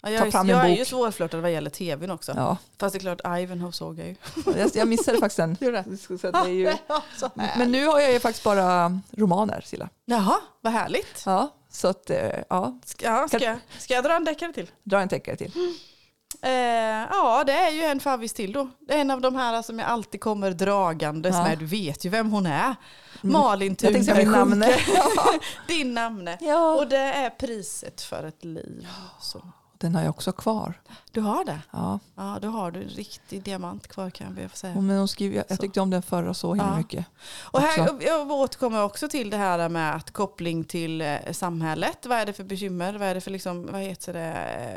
Ja, 0.06 0.12
jag 0.12 0.20
Ta 0.20 0.26
är, 0.26 0.30
fram 0.30 0.50
en 0.50 0.56
jag 0.56 0.64
är 0.64 0.68
ju 0.68 0.78
bok. 0.78 0.86
svårflörtad 0.88 1.40
vad 1.40 1.52
gäller 1.52 1.70
tvn 1.70 2.10
också. 2.10 2.32
Ja. 2.36 2.56
Fast 2.80 2.92
det 2.92 2.98
är 2.98 3.16
klart, 3.16 3.38
Ivanhoe 3.40 3.72
såg 3.72 3.98
jag 3.98 4.06
ju. 4.08 4.14
Jag, 4.56 4.70
jag 4.74 4.88
missade 4.88 5.18
faktiskt 5.18 5.36
den. 5.36 5.56
Så 6.20 6.30
det 6.30 6.38
är 6.38 6.48
ju, 6.48 6.72
men 7.34 7.72
nu 7.72 7.86
har 7.86 8.00
jag 8.00 8.12
ju 8.12 8.20
faktiskt 8.20 8.44
bara 8.44 9.00
romaner, 9.10 9.60
Silla. 9.64 9.88
Jaha, 10.04 10.36
vad 10.60 10.72
härligt. 10.72 11.22
Ja, 11.26 11.54
så 11.70 11.88
att, 11.88 12.10
eh, 12.10 12.30
ja, 12.48 12.78
Ska, 12.84 13.28
ska, 13.28 13.38
jag, 13.44 13.58
ska 13.78 13.94
jag 13.94 14.04
dra 14.04 14.12
en 14.16 14.24
deckare 14.24 14.52
till? 14.52 14.70
dra 14.84 15.00
en 15.00 15.08
teckare 15.08 15.36
till. 15.36 15.52
Eh, 16.42 16.50
ja, 17.10 17.44
det 17.46 17.52
är 17.52 17.70
ju 17.70 17.82
en 17.82 18.00
favvis 18.00 18.32
till 18.32 18.52
då. 18.52 18.68
Det 18.80 18.94
är 18.94 18.98
en 18.98 19.10
av 19.10 19.20
de 19.20 19.36
här 19.36 19.62
som 19.62 19.78
jag 19.78 19.88
alltid 19.88 20.20
kommer 20.20 20.50
dragandes 20.50 21.34
Ja. 21.36 21.42
med. 21.42 21.58
Du 21.58 21.66
vet 21.66 22.04
ju 22.04 22.08
vem 22.10 22.30
hon 22.30 22.46
är. 22.46 22.74
Malin 23.22 23.76
Jag 23.80 23.92
tänkte 23.92 24.14
Thunberg 24.14 24.26
namne. 24.38 24.76
Din 25.68 25.94
namne. 25.94 26.38
Ja. 26.40 26.74
Och 26.74 26.88
det 26.88 26.96
är 26.96 27.30
priset 27.30 28.00
för 28.02 28.24
ett 28.24 28.44
liv. 28.44 28.86
Så. 29.20 29.42
Den 29.86 29.94
har 29.94 30.02
jag 30.02 30.10
också 30.10 30.32
kvar. 30.32 30.80
Du 31.12 31.20
har 31.20 31.44
det? 31.44 31.60
Ja. 31.70 31.98
Ja, 32.14 32.38
då 32.42 32.48
har 32.48 32.70
du 32.70 32.82
en 32.82 32.88
riktig 32.88 33.42
diamant 33.42 33.88
kvar 33.88 34.10
kan 34.10 34.38
jag 34.42 34.56
säga. 34.56 34.80
Men 34.80 34.98
hon 34.98 35.08
skriver, 35.08 35.44
jag, 35.48 35.60
tyckte 35.60 35.80
om 35.80 35.90
den 35.90 36.02
förra 36.02 36.34
så 36.34 36.54
himla 36.54 36.70
Ja. 36.70 36.76
mycket. 36.76 37.06
Och 37.42 37.60
här, 37.60 37.82
också. 37.94 38.06
jag 38.06 38.30
återkommer 38.30 38.82
också 38.82 39.08
till 39.08 39.30
det 39.30 39.36
här 39.36 39.68
med 39.68 39.94
att 39.96 40.10
koppling 40.10 40.64
till 40.64 41.00
eh, 41.00 41.16
samhället. 41.32 42.06
Vad 42.06 42.18
är 42.18 42.26
det 42.26 42.32
för 42.32 42.44
bekymmer? 42.44 42.94
Vad 42.98 43.08
är 43.08 43.14
det 43.14 43.20
för 43.20 43.30
liksom, 43.30 43.68
vad 43.72 43.80
heter 43.80 44.12
det, 44.12 44.32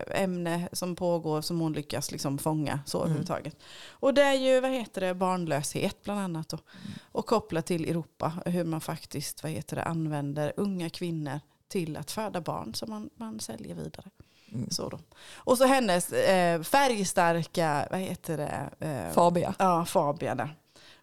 eh, 0.07 0.23
ämne 0.23 0.69
som 0.71 0.95
pågår 0.95 1.41
som 1.41 1.59
hon 1.59 1.73
lyckas 1.73 2.11
liksom 2.11 2.37
fånga 2.37 2.79
så 2.85 2.97
Mm. 2.97 3.05
överhuvudtaget. 3.05 3.55
Och 3.91 4.13
det 4.13 4.21
är 4.23 4.33
ju 4.33 4.59
vad 4.61 4.71
heter 4.71 5.01
det, 5.01 5.13
barnlöshet 5.13 6.03
bland 6.03 6.19
annat. 6.19 6.49
Då. 6.49 6.57
Mm. 6.57 6.93
Och 7.11 7.25
kopplat 7.25 7.65
till 7.65 7.89
Europa, 7.89 8.33
hur 8.45 8.63
man 8.63 8.81
faktiskt 8.81 9.43
vad 9.43 9.51
heter 9.51 9.75
det, 9.75 9.83
använder 9.83 10.53
unga 10.57 10.89
kvinnor 10.89 11.39
till 11.67 11.97
att 11.97 12.11
föda 12.11 12.41
barn 12.41 12.73
som 12.75 12.89
man, 12.89 13.09
man 13.15 13.39
säljer 13.39 13.75
vidare. 13.75 14.05
Mm. 14.53 14.69
Så 14.69 14.89
då. 14.89 14.99
Och 15.35 15.57
så 15.57 15.65
hennes 15.65 16.11
eh, 16.13 16.61
färgstarka, 16.61 17.87
vad 17.91 17.99
heter 17.99 18.37
det? 18.37 18.69
Eh, 18.87 19.13
Fabia. 19.13 19.53
Ja, 19.59 19.85
Fabian 19.85 20.37
där. 20.37 20.55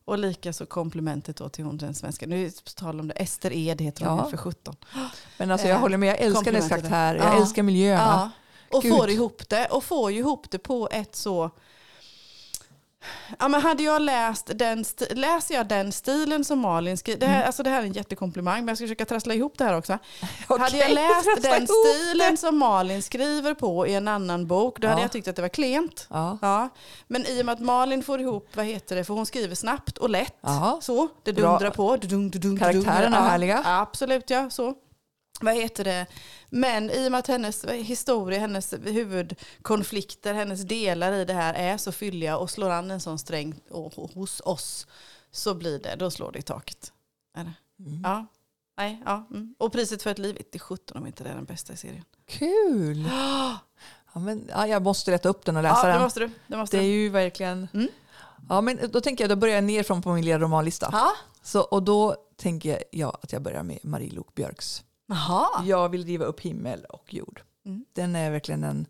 Och 0.05 0.19
lika 0.19 0.53
så 0.53 0.67
komplimentet 0.67 1.37
då 1.37 1.49
till 1.49 1.65
hon 1.65 1.77
den 1.79 1.95
svenska. 1.95 2.27
Nu 2.27 2.51
talar 2.51 3.01
om 3.01 3.09
det. 3.09 3.15
Ester 3.15 3.53
Ed 3.53 3.81
heter 3.81 4.05
hon 4.07 4.19
Ja. 4.19 4.31
för 4.31 4.37
17. 4.37 4.77
Men 5.39 5.51
alltså 5.51 5.67
jag 5.69 5.75
Eh, 5.77 5.81
håller 5.81 5.97
med, 5.97 6.09
jag 6.09 6.19
älskar 6.21 6.53
hennes 6.53 6.69
karaktär, 6.69 7.15
jag 7.15 7.25
Ja. 7.25 7.41
älskar 7.41 7.63
miljöerna. 7.63 8.31
Ja. 8.71 8.77
Och 8.77 8.83
Gud. 8.83 8.97
får 8.97 9.11
ihop 9.11 9.49
det. 9.49 9.67
Och 9.67 9.85
får 9.85 10.13
ihop 10.13 10.51
det 10.51 10.59
på 10.59 10.89
ett 10.93 11.17
så 11.17 11.51
Ja, 13.39 13.49
men 13.49 13.61
hade 13.63 13.83
jag 13.83 14.03
läst 14.03 14.51
den, 14.55 14.85
läser 15.11 15.55
jag 15.55 15.69
den 15.69 15.93
stilen 15.93 16.45
som 16.45 16.59
Malin 16.59 16.97
skriver, 16.99 17.21
det, 17.21 17.27
här- 17.27 17.45
alltså 17.47 17.63
det 17.63 17.71
här 17.71 17.83
är 17.83 17.87
en 17.87 17.93
jättekomplimang 17.93 18.59
men 18.61 18.69
jag 18.69 18.77
ska 18.77 18.85
försöka 18.85 19.05
trassla 19.05 19.35
ihop 19.35 19.59
det 19.59 19.65
här 19.65 19.77
också. 19.79 19.99
hade 20.49 20.77
jag 20.77 20.91
läst 20.91 21.43
den 21.43 21.67
stilen 21.67 22.37
som 22.37 22.59
Malin 22.59 23.03
skriver 23.03 23.55
på 23.55 23.87
i 23.87 23.95
en 23.95 24.09
annan 24.09 24.47
bok, 24.47 24.81
då 24.81 24.89
hade 24.89 25.01
Ja. 25.01 25.05
jag 25.05 25.13
tyckt 25.13 25.29
att 25.29 25.37
det 25.37 25.43
var 25.43 25.49
klent. 25.49 26.07
Ja. 26.11 26.39
Ja, 26.43 26.69
men 27.07 27.27
i 27.27 27.43
och 27.43 27.47
med 27.47 27.53
att 27.53 27.61
Malin 27.61 28.03
får 28.03 28.21
ihop, 28.21 28.49
vad 28.55 28.65
heter 28.67 28.97
det, 28.97 29.05
för 29.05 29.15
hon 29.15 29.27
skriver 29.27 29.55
snabbt 29.55 29.99
och 29.99 30.11
lätt. 30.11 30.35
Ja. 30.41 30.79
Så, 30.83 31.09
det 31.23 31.33
Bra. 31.33 31.51
dundrar 31.51 31.71
på. 31.71 31.97
Dudung, 31.97 32.31
dudung. 32.31 32.59
Karaktärerna 32.59 33.17
är 33.19 33.23
härliga. 33.31 33.63
Absolut, 33.67 34.31
ja. 34.31 34.51
Så. 34.51 34.75
Vad 35.41 35.55
heter 35.55 35.85
det? 35.85 36.07
Men 36.51 36.91
i 36.91 37.07
och 37.09 37.13
med 37.13 37.19
att 37.19 37.27
hennes 37.27 37.65
historia, 37.65 38.39
hennes 38.41 38.75
huvudkonflikter, 38.85 40.35
hennes 40.35 40.63
delar 40.63 41.13
i 41.13 41.25
det 41.25 41.33
här 41.33 41.55
är 41.55 41.77
så 41.77 41.93
fylliga 41.93 42.37
och 42.39 42.51
slår 42.51 42.71
an 42.71 42.91
en 42.91 43.01
sån 43.01 43.19
sträng 43.19 43.55
hos 44.15 44.41
oss 44.45 44.87
så 45.31 45.55
blir 45.55 45.79
det, 45.79 45.97
då 45.97 46.11
slår 46.11 46.33
det 46.33 46.39
i 46.39 46.43
taket. 46.43 46.93
Det? 47.35 47.41
Mm. 47.41 48.01
Ja. 48.05 48.27
Nej, 48.79 49.03
ja. 49.05 49.27
Mm. 49.31 49.55
Och 49.59 49.73
priset 49.73 50.03
för 50.03 50.11
ett 50.11 50.19
liv, 50.19 50.35
det 50.53 50.55
är 50.55 50.59
17 50.59 50.97
om 50.99 51.07
inte 51.07 51.25
det 51.25 51.31
är 51.31 51.35
den 51.35 51.45
bästa 51.45 51.73
i 51.73 51.77
serien. 51.77 52.05
Kul! 52.27 53.11
Ja, 54.15 54.21
men, 54.21 54.49
ja, 54.49 54.67
jag 54.67 54.83
måste 54.83 55.11
leta 55.11 55.29
upp 55.29 55.45
den 55.45 55.57
och 55.57 55.63
läsa 55.63 55.79
Ja, 55.81 55.87
det 55.87 55.93
den. 55.93 56.03
måste 56.03 56.21
du. 56.21 56.31
Det 56.47 56.57
måste 56.57 56.77
Det 56.77 56.83
är 56.83 56.87
du. 56.87 56.89
ju 56.93 57.09
verkligen... 57.09 57.69
Mm. 57.75 57.89
Ja, 58.49 58.61
men 58.61 58.79
då 58.93 59.01
tänker 59.01 59.25
jag, 59.25 59.31
då 59.31 59.37
börjar 59.37 59.55
jag 59.55 59.65
nerifrån 59.65 60.03
på 60.03 60.13
min 60.13 60.25
lilla 60.25 60.39
romanlista. 60.39 60.89
Ja. 60.93 61.13
Så, 61.43 61.61
och 61.61 61.83
då 61.83 62.17
tänker 62.37 62.83
jag 62.93 63.19
att 63.23 63.33
jag 63.33 63.43
börjar 63.43 63.63
med 63.63 63.79
Marie 63.83 64.11
Lok 64.13 64.35
Björks. 64.35 64.83
Jaha. 65.07 65.65
Jag 65.65 65.89
vill 65.89 66.05
riva 66.05 66.25
upp 66.25 66.41
himmel 66.41 66.85
och 66.85 67.15
jord. 67.15 67.43
Mm. 67.65 67.85
Den 67.93 68.17
är 68.17 68.31
verkligen 68.31 68.65
en 68.65 68.87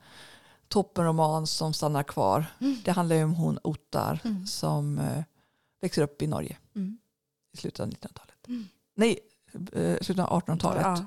toppenroman 0.69 1.47
som 1.47 1.73
stannar 1.73 2.03
kvar. 2.03 2.45
Mm. 2.61 2.77
Det 2.85 2.91
handlar 2.93 3.17
ju 3.17 3.25
om 3.25 3.35
hon 3.35 3.59
Ottar 3.65 4.21
Mm. 4.25 4.47
som 4.47 4.99
eh, 4.99 5.23
växer 5.81 6.03
upp 6.03 6.23
i 6.23 6.27
Norge 6.27 6.57
Mm. 6.75 6.99
i 7.53 7.57
slutet 7.57 7.81
av 7.81 7.87
1900-talet. 7.89 8.47
Mm. 8.49 8.69
Nej, 8.95 9.19
eh, 9.73 9.97
slutet 10.01 10.19
av 10.25 10.43
1800-talet. 10.43 10.83
Ja. 10.85 11.05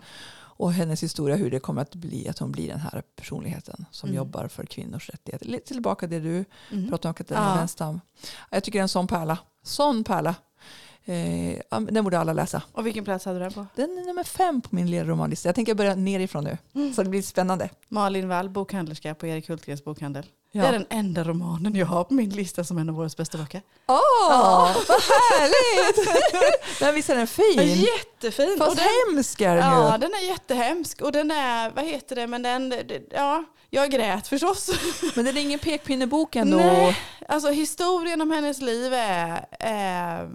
Och 0.61 0.73
hennes 0.73 1.03
historia 1.03 1.35
hur 1.35 1.51
det 1.51 1.59
kommer 1.59 1.81
att 1.81 1.95
bli 1.95 2.27
att 2.29 2.39
hon 2.39 2.51
blir 2.51 2.67
den 2.67 2.79
här 2.79 3.03
personligheten 3.15 3.85
som 3.91 4.09
Mm. 4.09 4.17
jobbar 4.17 4.47
för 4.47 4.65
kvinnors 4.65 5.09
rättigheter. 5.09 5.45
Lite 5.45 5.67
tillbaka 5.73 6.07
till 6.07 6.23
det 6.23 6.29
du 6.29 6.45
pratade 6.89 7.07
om 7.07 7.13
Katarina 7.13 7.49
Ja. 7.49 7.55
Wenstam. 7.55 8.01
Jag 8.49 8.63
tycker 8.63 8.79
det 8.79 8.81
är 8.81 8.83
en 8.83 8.89
sån 8.89 9.07
pärla. 9.07 9.37
Sån 9.63 10.03
pärla. 10.03 10.35
Eh, 11.09 11.53
ja, 11.69 11.79
den 11.79 12.03
borde 12.03 12.19
alla 12.19 12.33
läsa. 12.33 12.61
Och 12.71 12.85
vilken 12.85 13.05
plats 13.05 13.25
hade 13.25 13.39
du 13.39 13.43
den 13.43 13.53
på? 13.53 13.65
Den 13.75 13.97
är 13.97 14.05
nummer 14.05 14.23
fem 14.23 14.61
på 14.61 14.75
min 14.75 14.91
lilla 14.91 15.03
romanlista. 15.03 15.47
Jag 15.49 15.55
tänker 15.55 15.73
börja 15.73 15.95
nerifrån 15.95 16.43
nu. 16.43 16.57
Mm. 16.75 16.93
Så 16.93 17.03
det 17.03 17.09
blir 17.09 17.21
spännande. 17.21 17.69
Malin 17.87 18.27
Wall, 18.29 18.49
bokhandlerska 18.49 19.15
på 19.15 19.27
Erik 19.27 19.49
Hultgrens 19.49 19.83
bokhandel. 19.83 20.25
Ja. 20.51 20.61
Det 20.61 20.67
är 20.67 20.71
den 20.71 20.85
enda 20.89 21.23
romanen 21.23 21.75
jag 21.75 21.85
har 21.85 22.03
på 22.03 22.13
min 22.13 22.29
lista 22.29 22.63
som 22.63 22.77
en 22.77 22.89
av 22.89 22.99
årets 22.99 23.17
bästa 23.17 23.37
böcker. 23.37 23.61
Åh, 23.87 23.97
Ja. 24.29 24.75
vad 24.87 24.97
härligt! 25.01 26.09
Men 26.81 26.95
visst 26.95 27.09
är 27.09 27.15
den 27.15 27.27
fin? 27.27 27.57
Jättefin! 27.85 28.55
Fast 28.57 28.69
Och 28.71 28.75
den, 28.75 28.85
hemsk 29.15 29.41
är 29.41 29.55
den 29.55 29.65
ja, 29.65 29.91
ju. 29.93 29.97
den 29.97 30.11
är 30.13 30.27
jättehemsk. 30.29 31.01
Och 31.01 31.11
den 31.11 31.31
är, 31.31 31.69
vad 31.71 31.85
heter 31.85 32.15
det, 32.15 32.27
men 32.27 32.41
den, 32.41 32.73
ja, 33.11 33.43
jag 33.69 33.91
grät 33.91 34.27
förstås. 34.27 34.69
Men 35.15 35.25
det 35.25 35.31
är 35.31 35.37
ingen 35.37 35.59
pekpinnebok 35.59 36.35
ändå. 36.35 36.57
Nej. 36.57 36.97
Alltså 37.27 37.49
historien 37.49 38.21
om 38.21 38.31
hennes 38.31 38.61
liv 38.61 38.93
är, 38.93 39.45
är 39.59 40.29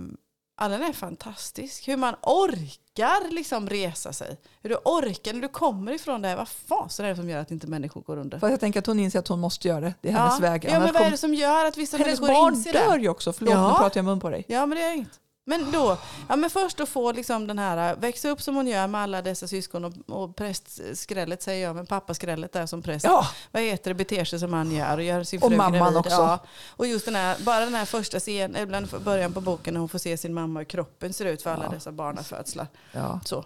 ja, 0.61 0.69
den 0.69 0.83
är 0.83 0.93
fantastisk. 0.93 1.89
Hur 1.89 1.97
man 1.97 2.15
orkar 2.23 3.31
liksom 3.35 3.69
resa 3.69 4.13
sig. 4.13 4.37
Hur 4.63 4.71
du 4.71 4.77
orkar 4.85 5.33
när 5.33 5.41
du 5.41 5.49
kommer 5.49 5.93
ifrån 5.93 6.23
det 6.23 6.29
här. 6.29 6.37
Vad 6.37 6.49
fasen 6.49 7.05
är 7.07 7.11
det 7.11 7.17
som 7.17 7.29
gör 7.31 7.39
att 7.39 7.51
inte 7.51 7.67
människor 7.67 8.01
går 8.01 8.17
under? 8.17 8.39
Fast 8.39 8.51
jag 8.51 8.61
tänker 8.61 8.79
att 8.81 8.87
hon 8.87 9.01
inser 9.01 9.19
att 9.19 9.29
hon 9.29 9.41
måste 9.41 9.69
göra 9.69 9.81
det. 9.81 9.95
Det 10.01 10.09
är 10.09 10.13
hennes 10.13 10.41
väg. 10.41 10.65
Ja, 10.71 10.81
men 10.81 10.93
vad 10.93 11.03
är 11.03 11.11
det 11.11 11.17
som 11.17 11.35
gör 11.35 11.65
att 11.65 11.77
vissa 11.77 11.97
Hennes 11.97 12.21
människor 12.21 12.43
barn 12.43 12.55
inser 12.55 12.73
dör 12.73 12.97
det? 12.97 13.03
ju 13.03 13.09
också. 13.09 13.33
Förlåt, 13.33 13.55
Ja. 13.55 13.69
nu 13.73 13.75
pratar 13.79 13.99
jag 13.99 14.05
mun 14.05 14.21
på 14.21 14.31
dig. 14.31 14.45
Ja, 14.49 14.67
men 14.67 14.79
det 14.79 14.85
är 14.85 14.93
inget. 14.95 15.21
Men 15.47 15.71
då, 15.73 15.97
ja 16.29 16.37
men 16.37 16.51
först 16.51 16.81
att 16.81 16.89
få 16.89 17.13
liksom 17.13 17.47
den 17.47 17.59
här, 17.59 17.97
växa 17.97 18.29
upp 18.29 18.43
som 18.43 18.57
hon 18.57 18.67
gör 18.67 18.87
med 18.87 19.01
alla 19.01 19.23
dessa 19.23 19.49
syskon 19.49 19.85
och, 19.85 19.93
och 20.09 20.37
prästskrället 20.37 21.43
säger 21.43 21.67
jag, 21.67 21.77
men 21.77 21.87
pappaskrället 21.87 22.53
där 22.53 22.67
som 22.67 22.83
präst. 22.83 23.05
Ja, 23.05 23.27
Vad 23.53 23.63
heter 23.63 23.91
det, 23.91 23.95
beter 23.95 24.25
sig 24.25 24.39
som 24.41 24.53
han 24.53 24.73
gör 24.73 24.97
och 24.97 25.03
gör 25.05 25.23
sin 25.25 25.43
Och 25.43 25.49
fru 25.51 25.57
mamman 25.57 25.79
gravid. 25.81 25.97
också. 25.99 26.11
Ja. 26.13 26.39
Och 26.77 26.87
just 26.87 27.05
den 27.05 27.15
här, 27.15 27.37
bara 27.45 27.61
den 27.65 27.75
här 27.75 27.85
första 27.85 28.21
scenen, 28.21 28.63
ibland 28.63 28.89
början 29.05 29.33
på 29.33 29.41
boken 29.41 29.75
när 29.75 29.81
hon 29.81 29.89
får 29.89 29.99
se 29.99 30.17
sin 30.17 30.35
mamma 30.35 30.61
hur 30.61 30.65
kroppen 30.65 31.13
ser 31.13 31.25
ut 31.25 31.43
för 31.43 31.51
alla 31.51 31.65
Ja. 31.65 31.71
dessa 31.71 31.93
barnafödslar. 31.93 32.67
ja. 32.93 33.21
Så. 33.25 33.45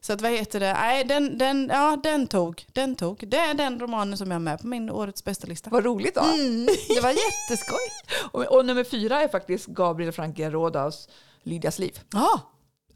Så 0.00 0.12
att 0.12 0.20
vad 0.20 0.30
heter 0.30 0.60
det, 0.60 0.72
nej 0.72 1.04
den, 1.04 1.38
den, 1.38 1.70
ja 1.72 1.96
den 2.02 2.26
tog, 2.26 2.66
den 2.72 2.94
tog. 2.96 3.24
Det 3.28 3.36
är 3.36 3.54
den 3.54 3.80
romanen 3.80 4.18
som 4.18 4.30
jag 4.30 4.34
har 4.34 4.40
med 4.40 4.60
på 4.60 4.66
min 4.66 4.90
årets 4.90 5.24
bästa 5.24 5.46
lista. 5.46 5.70
vad 5.70 5.84
roligt 5.84 6.14
då. 6.14 6.20
Mm, 6.20 6.66
det 6.88 7.00
var 7.00 7.10
jätteskoj. 7.10 7.78
Och, 8.32 8.44
och 8.44 8.66
nummer 8.66 8.84
fyra 8.84 9.22
är 9.22 9.28
faktiskt 9.28 9.66
Gabriel 9.66 10.12
Franke 10.12 10.50
Rådahs 10.50 11.08
Lydias 11.42 11.78
liv. 11.78 12.00
Ja, 12.12 12.40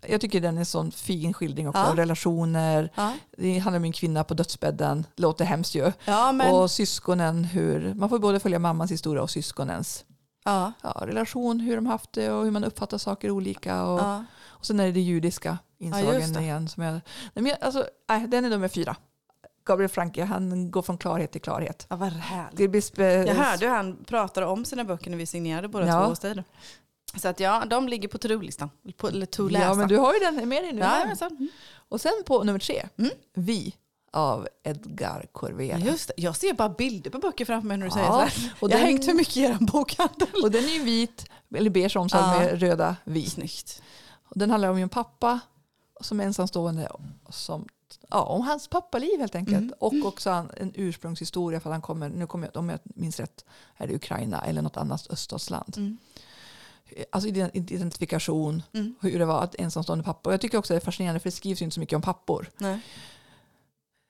Jag 0.09 0.21
tycker 0.21 0.41
den 0.41 0.55
är 0.55 0.59
en 0.59 0.67
sån 0.67 0.93
fin 0.93 1.33
skildring 1.35 1.69
också. 1.69 1.81
Ja. 1.81 1.93
Relationer. 1.97 2.91
ja. 2.95 3.13
Det 3.37 3.59
handlar 3.59 3.79
om 3.79 3.85
en 3.85 3.93
kvinna 3.93 4.25
på 4.25 4.35
dödsbädden. 4.35 5.07
Låter 5.17 5.45
hemskt 5.45 5.75
ju. 5.75 5.93
ja 6.05 6.33
men... 6.33 6.55
Och 6.55 6.71
syskonen, 6.71 7.45
hur, 7.45 7.95
man 7.95 8.09
får 8.09 8.19
både 8.19 8.41
följa 8.41 8.59
mammans 8.59 8.91
historia 8.91 9.23
och 9.23 9.31
syskonens 9.31 10.05
ja, 10.45 10.73
relation, 11.01 11.61
hur 11.61 11.77
de 11.77 11.87
haft 11.87 12.13
det 12.13 12.31
och 12.31 12.45
hur 12.45 12.51
man 12.51 12.65
uppfattar 12.65 12.99
saker 12.99 13.31
olika. 13.31 13.85
Och, 13.85 14.01
och 14.45 14.67
sen 14.67 14.81
är 14.81 14.85
det 14.87 14.93
det 14.93 15.01
judiska 15.01 15.59
inslagen 15.79 16.39
igen. 16.39 16.69
Som 16.69 16.83
jag, 16.83 16.93
nej, 16.93 17.01
men 17.43 17.53
alltså, 17.61 17.87
nej, 18.09 18.27
den 18.29 18.45
är 18.45 18.51
nummer 18.51 18.69
fyra. 18.69 18.97
Gabriel 19.65 19.89
Franke, 19.91 20.25
han 20.25 20.71
går 20.71 20.83
från 20.83 20.99
klarhet 20.99 21.33
till 21.33 21.41
klarhet. 21.41 21.87
ja 21.91 21.97
vad 21.97 22.09
härligt. 22.13 22.57
Det 22.57 22.69
blir 22.69 22.81
spe- 22.81 23.27
Jag 23.27 23.35
hörde 23.35 23.67
hur 23.67 23.75
han 23.75 24.05
pratade 24.05 24.47
om 24.47 24.65
sina 24.65 24.85
böcker 24.85 25.11
när 25.11 25.19
vi 25.19 25.27
signerade 25.27 25.69
båda 25.69 25.87
Ja. 25.87 26.01
två 26.03 26.09
hos 26.09 26.19
dig. 26.19 26.45
Så 27.17 27.29
att 27.29 27.41
ja, 27.41 27.65
de 27.71 27.89
ligger 27.89 28.09
på 28.09 28.19
to-do-listan. 28.19 28.71
På, 28.97 29.09
eller 29.09 29.27
to-läsa. 29.27 29.65
Ja, 29.65 29.75
men 29.75 29.89
du 29.89 29.97
har 29.99 30.15
ju 30.15 30.19
den 30.21 30.49
med 30.49 30.63
dig 30.65 30.73
nu. 30.73 30.81
Ja. 30.81 31.17
Mm. 31.27 31.49
Och 31.89 32.01
sen 32.01 32.13
på 32.27 32.45
nummer 32.45 32.59
tre, 32.59 32.89
Mm. 32.99 33.11
Vi 33.35 33.75
av 34.13 34.49
Edgar 34.63 35.27
Corvera. 35.33 35.79
Just 35.79 36.09
det. 36.09 36.15
Jag 36.17 36.37
ser 36.37 36.53
bara 36.55 36.69
bilder 36.69 37.11
på 37.11 37.19
böcker 37.19 37.45
framför 37.45 37.69
mig 37.69 37.77
när 37.77 37.87
du 37.87 37.91
säger 37.93 38.07
Ja, 38.07 38.13
så 38.13 38.41
här. 38.41 38.55
och 38.61 38.71
jag 38.71 38.79
har 38.79 38.85
hängt 38.85 39.05
för 39.05 39.15
mycket 39.15 39.37
i 39.37 39.41
er 39.41 39.57
bokhandel. 39.61 40.29
Och 40.43 40.51
den 40.51 40.65
är 40.65 40.69
ju 40.69 40.83
vit, 40.83 41.25
eller 41.55 41.71
beige 41.71 41.97
omslag 41.97 42.23
Ja. 42.23 42.39
med 42.39 42.61
röda 42.61 42.97
vi. 43.05 43.27
Snyggt. 43.31 43.83
Och 44.25 44.39
den 44.39 44.51
handlar 44.51 44.69
om 44.69 44.77
en 44.77 44.89
pappa 44.89 45.41
som 46.01 46.21
är 46.21 46.25
ensamstående, 46.25 46.89
som, 47.31 47.67
ja, 48.11 48.23
om 48.23 48.41
hans 48.41 48.69
pappaliv 48.69 49.21
helt 49.21 49.35
enkelt. 49.35 49.59
Mm. 49.59 49.75
Och 49.79 49.95
också 50.05 50.31
en, 50.31 50.51
en 50.57 50.73
ursprungshistoria 50.75 51.61
för 51.61 51.71
att 51.71 51.75
han 51.75 51.83
kommer, 51.83 52.09
nu 52.09 52.27
kommer 52.27 52.47
jag, 52.47 52.57
om 52.57 52.69
jag 52.69 52.79
minns 52.85 53.21
rätt, 53.21 53.45
är 53.77 53.87
det 53.87 53.95
Ukraina 53.95 54.41
eller 54.41 54.63
något 54.63 54.77
annat 54.77 55.07
öststatsland. 55.11 55.75
Mm. 55.77 55.99
Alltså 57.13 57.29
ident- 57.31 57.51
identifikation, 57.73 58.63
Mm. 58.75 58.95
hur 59.01 59.19
det 59.19 59.25
var 59.25 59.43
att 59.45 59.55
ensamstående 59.55 60.05
pappa. 60.05 60.29
Och 60.31 60.33
jag 60.33 60.41
tycker 60.41 60.59
också 60.59 60.73
det 60.75 60.79
är 60.79 60.85
fascinerande 60.85 61.21
för 61.21 61.27
det 61.27 61.37
skrivs 61.37 61.63
inte 61.63 61.75
så 61.75 61.81
mycket 61.81 61.97
om 61.97 62.03
pappor. 62.03 62.51
Nej. 62.59 62.81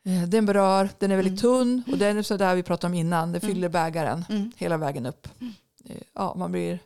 Eh, 0.05 0.29
Den 0.29 0.47
berör, 0.47 0.89
den 0.99 1.11
är 1.11 1.17
väldigt 1.17 1.43
Mm. 1.43 1.57
tunn 1.57 1.83
och 1.93 1.99
den 1.99 2.19
är 2.19 2.23
så 2.23 2.37
där 2.37 2.55
vi 2.55 2.63
pratade 2.63 2.87
om 2.91 2.95
innan, 2.95 3.33
det 3.33 3.43
Mm. 3.43 3.55
fyller 3.55 3.69
bägaren 3.69 4.25
Mm. 4.29 4.53
hela 4.57 4.77
vägen 4.77 5.07
upp. 5.07 5.29
Eh, 5.85 5.97
Ja, 6.15 6.35
man 6.37 6.53
blir... 6.53 6.79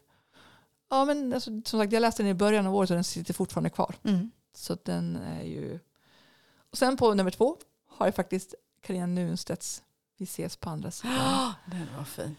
Ja, 0.90 1.04
men 1.04 1.32
alltså, 1.32 1.50
som 1.64 1.80
sagt, 1.80 1.92
jag 1.92 2.00
läste 2.00 2.22
den 2.22 2.30
i 2.30 2.34
början 2.34 2.66
av 2.66 2.74
året 2.76 2.90
och 2.90 2.94
den 2.96 3.04
sitter 3.04 3.34
fortfarande 3.34 3.70
kvar. 3.70 3.94
Mm. 4.04 4.30
Så 4.54 4.76
den 4.84 5.16
är 5.16 5.42
ju... 5.42 5.78
Och 6.70 6.78
sen 6.78 6.96
på 6.96 7.14
nummer 7.14 7.30
två 7.30 7.56
har 7.88 8.06
jag 8.06 8.14
faktiskt 8.14 8.54
Carina 8.86 9.06
Nunstedts 9.06 9.82
Vi 10.18 10.24
ses 10.24 10.56
på 10.56 10.70
andra 10.70 10.90
sidan. 10.90 11.52
Den 11.66 11.86
var 11.96 12.04
fin. 12.04 12.36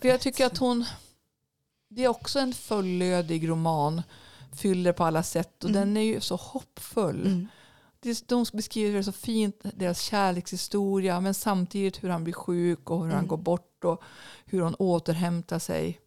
För 0.00 0.08
jag 0.08 0.20
tycker 0.20 0.46
att 0.46 0.58
hon... 0.58 0.84
Det 1.94 2.04
är 2.04 2.08
också 2.08 2.38
en 2.38 2.52
fullödig 2.52 3.48
roman. 3.48 4.02
Fyller 4.52 4.92
på 4.92 5.04
alla 5.04 5.22
sätt 5.22 5.64
och 5.64 5.70
Mm. 5.70 5.80
den 5.80 5.96
är 5.96 6.00
ju 6.02 6.20
så 6.20 6.36
hoppfull. 6.36 7.26
Mm. 7.26 7.48
De 8.26 8.46
beskriver 8.52 8.96
det 8.98 9.04
så 9.04 9.12
fint, 9.12 9.60
deras 9.74 10.00
kärlekshistoria, 10.00 11.20
men 11.20 11.34
samtidigt 11.34 12.04
hur 12.04 12.08
han 12.08 12.24
blir 12.24 12.34
sjuk 12.34 12.90
och 12.90 12.98
hur 12.98 13.06
han 13.10 13.18
Mm. 13.18 13.26
går 13.28 13.36
bort 13.36 13.84
och 13.84 14.02
hur 14.44 14.60
hon 14.60 14.74
återhämtar 14.74 15.58
sig. 15.58 16.00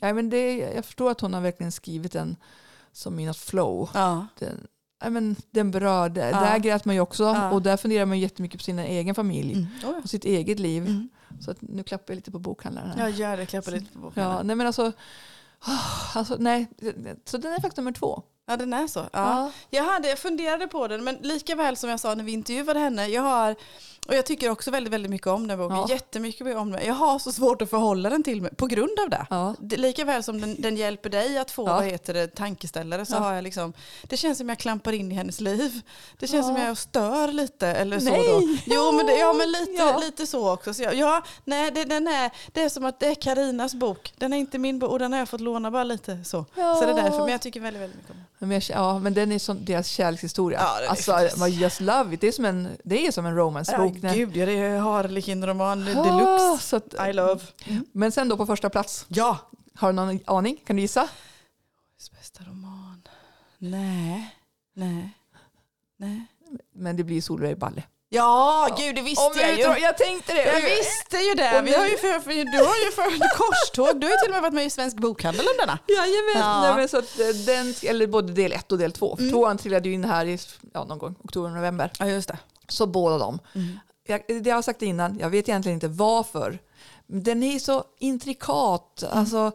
Ja, 0.00 0.14
men 0.14 0.30
det, 0.30 0.56
jag 0.58 0.84
förstår 0.84 1.10
att 1.10 1.20
hon 1.20 1.34
har 1.34 1.40
verkligen 1.40 1.72
skrivit 1.72 2.12
den 2.12 2.36
som 2.92 3.18
i 3.18 3.26
något 3.26 3.36
flow. 3.36 3.88
Ja. 3.94 4.26
Den, 4.38 4.66
men 5.10 5.36
den 5.50 5.70
berör, 5.70 6.08
där, 6.08 6.30
Ja. 6.30 6.40
där 6.40 6.58
grät 6.58 6.84
man 6.84 6.94
ju 6.94 7.00
också 7.00 7.22
Ja. 7.24 7.50
och 7.50 7.62
där 7.62 7.76
funderar 7.76 8.06
man 8.06 8.20
jättemycket 8.20 8.60
på 8.60 8.64
sin 8.64 8.78
egen 8.78 9.14
familj 9.14 9.52
Mm. 9.52 9.66
Oh, 9.94 10.02
och 10.02 10.10
sitt 10.10 10.24
eget 10.24 10.58
liv. 10.58 10.82
ja. 10.84 10.90
Mm. 10.90 11.08
Så 11.40 11.50
att 11.50 11.56
nu 11.60 11.82
klappar 11.82 12.04
jag 12.12 12.16
lite 12.16 12.30
på 12.30 12.38
bokhandlaren. 12.38 12.90
här. 12.90 12.98
Jag 13.00 13.10
gör 13.10 13.36
det, 13.36 13.46
klappar 13.46 13.72
lite 13.72 13.92
på 13.92 13.98
boken. 13.98 14.22
Ja, 14.22 14.42
nej 14.42 14.56
men 14.56 14.66
alltså, 14.66 14.92
ah, 15.60 15.78
alltså 16.18 16.36
nej, 16.38 16.66
så 17.24 17.36
den 17.38 17.52
är 17.52 17.56
faktiskt 17.60 17.76
nummer 17.76 17.92
två. 17.92 18.22
Ja, 18.46 18.56
den 18.56 18.72
är 18.72 18.86
så. 18.86 19.04
Ja. 19.12 19.50
Jag, 19.70 19.84
hade, 19.84 20.08
jag 20.08 20.18
funderade 20.18 20.66
på 20.66 20.88
den, 20.88 21.04
men 21.04 21.14
lika 21.22 21.54
väl 21.54 21.76
som 21.76 21.90
jag 21.90 22.00
sa 22.00 22.14
när 22.14 22.24
vi 22.24 22.32
intervjuade 22.32 22.80
henne, 22.80 23.06
jag 23.06 23.22
har 23.22 23.56
Och 24.08 24.14
jag 24.14 24.26
tycker 24.26 24.50
också 24.50 24.70
väldigt, 24.70 24.92
väldigt 24.92 25.10
mycket 25.10 25.26
om 25.26 25.46
den 25.46 25.58
boken. 25.58 25.76
Ja. 25.76 25.86
Jättemycket 25.88 26.56
om 26.56 26.72
den. 26.72 26.86
Jag 26.86 26.94
har 26.94 27.18
så 27.18 27.32
svårt 27.32 27.62
att 27.62 27.70
förhålla 27.70 28.10
den 28.10 28.22
till 28.22 28.42
mig 28.42 28.54
på 28.54 28.66
grund 28.66 29.00
av 29.00 29.10
det. 29.10 29.26
Ja. 29.30 29.54
det 29.60 29.76
lika 29.76 30.04
väl 30.04 30.22
som 30.22 30.40
den, 30.40 30.56
den 30.60 30.76
hjälper 30.76 31.10
dig 31.10 31.38
att 31.38 31.50
få 31.50 31.68
Ja. 31.68 31.74
vad 31.74 31.84
heter 31.84 32.14
det, 32.14 32.26
tankeställare 32.34 33.06
så 33.06 33.14
Ja. 33.14 33.18
har 33.18 33.32
jag 33.34 33.44
liksom, 33.44 33.72
det 34.02 34.16
känns 34.16 34.38
som 34.38 34.48
jag 34.48 34.58
klampar 34.58 34.92
in 34.92 35.12
i 35.12 35.14
hennes 35.14 35.40
liv. 35.40 35.80
Det 36.18 36.26
känns 36.26 36.46
som 36.46 36.56
jag 36.56 36.78
stör 36.78 37.28
lite 37.32 37.66
eller 37.68 37.98
så 37.98 38.04
Nej. 38.04 38.28
då. 38.28 38.40
Jo 38.66 38.92
men, 38.92 39.06
det, 39.06 39.12
ja, 39.18 39.32
men 39.32 39.52
lite, 39.52 39.98
lite 40.00 40.26
så 40.26 40.52
också. 40.52 40.74
Så 40.74 40.82
jag, 40.82 40.94
ja, 40.94 41.22
nej, 41.44 41.70
det, 41.70 41.84
den 41.84 42.08
är, 42.08 42.30
det 42.52 42.62
är 42.62 42.68
som 42.68 42.84
att 42.84 43.00
det 43.00 43.06
är 43.06 43.14
Karinas 43.14 43.74
bok. 43.74 44.12
Den 44.18 44.32
är 44.32 44.36
inte 44.36 44.58
min 44.58 44.78
bok 44.78 44.90
och 44.90 44.98
den 44.98 45.12
har 45.12 45.18
jag 45.18 45.28
fått 45.28 45.40
låna 45.40 45.70
bara 45.70 45.84
lite 45.84 46.24
så. 46.24 46.44
Så 46.54 46.84
det 46.84 46.90
är 46.90 46.94
därför, 46.94 47.18
men 47.18 47.28
jag 47.28 47.40
tycker 47.40 47.60
väldigt, 47.60 47.82
väldigt 47.82 47.96
mycket 47.98 48.10
om 48.10 48.16
den. 48.16 48.48
Men, 48.48 48.50
jag, 48.50 48.62
ja, 48.68 48.98
men 48.98 49.14
den 49.14 49.32
är 49.32 49.38
som 49.38 49.64
deras 49.64 49.86
kärlekshistoria. 49.88 50.60
Ja, 50.60 50.88
alltså, 50.88 51.48
just 51.48 51.80
love 51.80 52.14
it. 52.14 52.20
Det 52.20 52.28
är 52.28 52.32
som 52.32 52.44
en, 52.44 52.68
det 52.84 53.06
är 53.06 53.10
som 53.12 53.26
en 53.26 53.36
romancebok. 53.36 53.91
Ja, 54.02 54.12
gud, 54.12 54.36
ja, 54.36 54.46
det 54.46 54.52
är 54.52 54.78
Harlekin-roman 54.78 55.88
Ah, 55.96 56.02
deluxe. 56.04 56.76
att, 56.76 57.08
I 57.08 57.12
love. 57.12 57.40
Men 57.92 58.12
sen 58.12 58.28
då 58.28 58.36
på 58.36 58.46
första 58.46 58.70
plats, 58.70 59.04
Ja. 59.08 59.38
har 59.74 59.88
du 59.88 59.92
någon 59.96 60.20
aning? 60.26 60.56
Kan 60.66 60.76
du 60.76 60.82
gissa? 60.82 61.08
Bästa 62.18 62.44
roman. 62.44 63.02
Nej, 63.58 64.36
nej, 64.74 65.10
nej. 65.96 66.26
Men 66.74 66.96
det 66.96 67.04
blir 67.04 67.22
Solveig 67.22 67.58
Balle. 67.58 67.82
Ja, 68.08 68.68
gud 68.78 68.94
det 68.94 69.02
visste 69.02 69.24
Om 69.24 69.32
jag 69.36 69.54
ju. 69.54 69.60
jag, 69.60 69.80
jag 69.80 69.98
tänkte 69.98 70.32
det. 70.34 70.44
Jag 70.44 70.60
visste 70.62 71.16
ju 71.16 71.34
det. 71.34 71.62
Vi 71.64 71.74
har 71.74 71.86
ju 71.86 71.96
för, 71.96 72.20
för, 72.20 72.30
du 72.30 72.58
har 72.64 72.76
ju 72.84 72.90
för 72.92 73.36
korståg. 73.36 74.00
Du 74.00 74.06
har 74.06 74.12
ju 74.12 74.16
till 74.18 74.28
och 74.28 74.34
med 74.34 74.42
varit 74.42 74.54
med 74.54 74.64
i 74.64 74.70
Svensk 74.70 74.96
Bokhandel 74.96 75.46
om 75.46 75.52
denna. 75.60 75.78
Jajamän. 75.88 76.52
Ja. 76.52 76.60
Nej, 76.62 76.74
men 76.76 76.88
så 76.88 76.98
eh, 76.98 77.34
den, 77.46 77.74
eller 77.90 78.06
både 78.06 78.32
del 78.32 78.52
ett 78.52 78.72
och 78.72 78.78
del 78.78 78.92
två. 78.92 79.16
Mm. 79.18 79.30
Tvåan 79.30 79.58
trillade 79.58 79.88
ju 79.88 79.94
in 79.94 80.04
här 80.04 80.26
i 80.26 80.38
ja, 80.74 80.84
någon 80.84 80.98
gång 80.98 81.14
oktober, 81.24 81.50
november. 81.50 81.90
Ja, 81.98 82.06
just 82.06 82.28
det. 82.28 82.38
Så 82.72 82.86
båda 82.86 83.18
dem. 83.18 83.38
Mm. 83.54 83.78
Jag, 84.06 84.22
det 84.42 84.50
har 84.50 84.56
jag 84.56 84.64
sagt 84.64 84.82
innan, 84.82 85.18
jag 85.18 85.30
vet 85.30 85.48
egentligen 85.48 85.76
inte 85.76 85.88
varför. 85.88 86.58
Men 87.06 87.22
Den 87.22 87.42
är 87.42 87.58
så 87.58 87.84
intrikat. 87.98 89.02
Mm. 89.02 89.18
Alltså, 89.18 89.52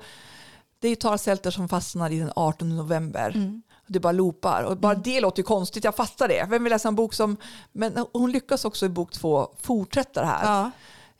det 0.79 0.87
är 0.87 0.89
ju 0.89 0.95
Tara 0.95 1.17
Selter 1.17 1.51
som 1.51 1.69
fastnar 1.69 2.09
i 2.09 2.19
den 2.19 2.31
18 2.35 2.75
november. 2.75 3.31
Mm. 3.35 3.61
Det 3.87 3.99
bara 3.99 4.11
loopar. 4.11 4.63
Och 4.63 4.77
bara 4.77 4.95
det 4.95 5.21
låter 5.21 5.39
ju 5.39 5.43
konstigt, 5.43 5.83
jag 5.83 5.95
fattar 5.95 6.27
det. 6.27 6.47
Vem 6.49 6.63
vill 6.63 6.71
läsa 6.71 6.87
en 6.87 6.95
bok 6.95 7.13
som... 7.13 7.37
Men 7.71 8.05
hon 8.13 8.31
lyckas 8.31 8.65
också 8.65 8.85
i 8.85 8.89
bok 8.89 9.11
två 9.11 9.47
fortsätta 9.61 10.21
det 10.21 10.27
här. 10.27 10.45
Ja. 10.45 10.71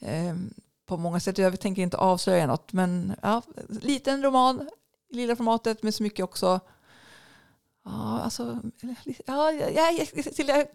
Ehm, 0.07 0.53
på 0.86 0.97
många 0.97 1.19
sätt. 1.19 1.38
Jag 1.38 1.60
tänker 1.60 1.81
inte 1.81 1.97
avslöja 1.97 2.47
något. 2.47 2.73
Men 2.73 3.13
ja, 3.21 3.41
liten 3.81 4.23
roman 4.23 4.69
i 5.10 5.15
lilla 5.15 5.36
formatet 5.36 5.83
med 5.83 5.95
så 5.95 6.03
mycket 6.03 6.23
också... 6.23 6.60
Ja, 7.89 8.19
alltså, 8.19 8.60
ja, 9.26 9.52
jag, 9.52 9.73
jag, 9.73 9.93
jag, 10.38 10.67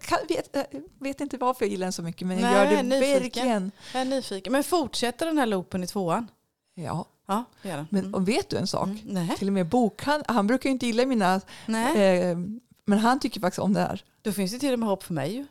jag 0.70 0.82
vet, 1.00 1.20
inte 1.20 1.36
varför 1.36 1.64
jag 1.64 1.70
gillar 1.70 1.84
den 1.86 1.92
så 1.92 2.02
mycket 2.02 2.26
men 2.26 2.38
jag 2.38 2.44
Nej, 2.44 2.54
gör 2.54 2.64
jag 2.64 2.70
det 2.72 2.78
är 2.78 2.82
nyfiken. 3.00 3.22
verkligen. 3.22 3.70
Jag 3.92 4.00
är 4.02 4.04
nyfiken. 4.06 4.52
Men 4.52 4.64
fortsätter 4.64 5.26
den 5.26 5.38
här 5.38 5.46
loopen 5.46 5.84
i 5.84 5.86
tvåan? 5.86 6.28
Ja, 6.74 7.04
Ja, 7.26 7.44
det 7.62 7.68
gör 7.68 7.76
den. 7.76 7.86
men 7.90 8.00
Mm. 8.00 8.14
och 8.14 8.28
vet 8.28 8.48
du 8.48 8.56
en 8.56 8.66
sak? 8.66 8.88
Mm. 8.88 8.98
Nej. 9.04 9.36
Till 9.38 9.46
och 9.48 9.52
med 9.52 9.66
bokhan, 9.68 10.22
han 10.28 10.46
brukar 10.46 10.68
ju 10.68 10.72
inte 10.72 10.86
gilla 10.86 11.06
mina, 11.06 11.40
Nej. 11.66 12.18
eh, 12.22 12.36
men 12.84 12.98
han 12.98 13.20
tycker 13.20 13.40
faktiskt 13.40 13.58
om 13.58 13.72
det 13.72 13.80
här. 13.80 14.04
Då 14.22 14.32
finns 14.32 14.52
det 14.52 14.58
till 14.58 14.72
och 14.72 14.78
med 14.78 14.88
hopp 14.88 15.02
för 15.02 15.14
mig 15.14 15.34
ju. 15.34 15.46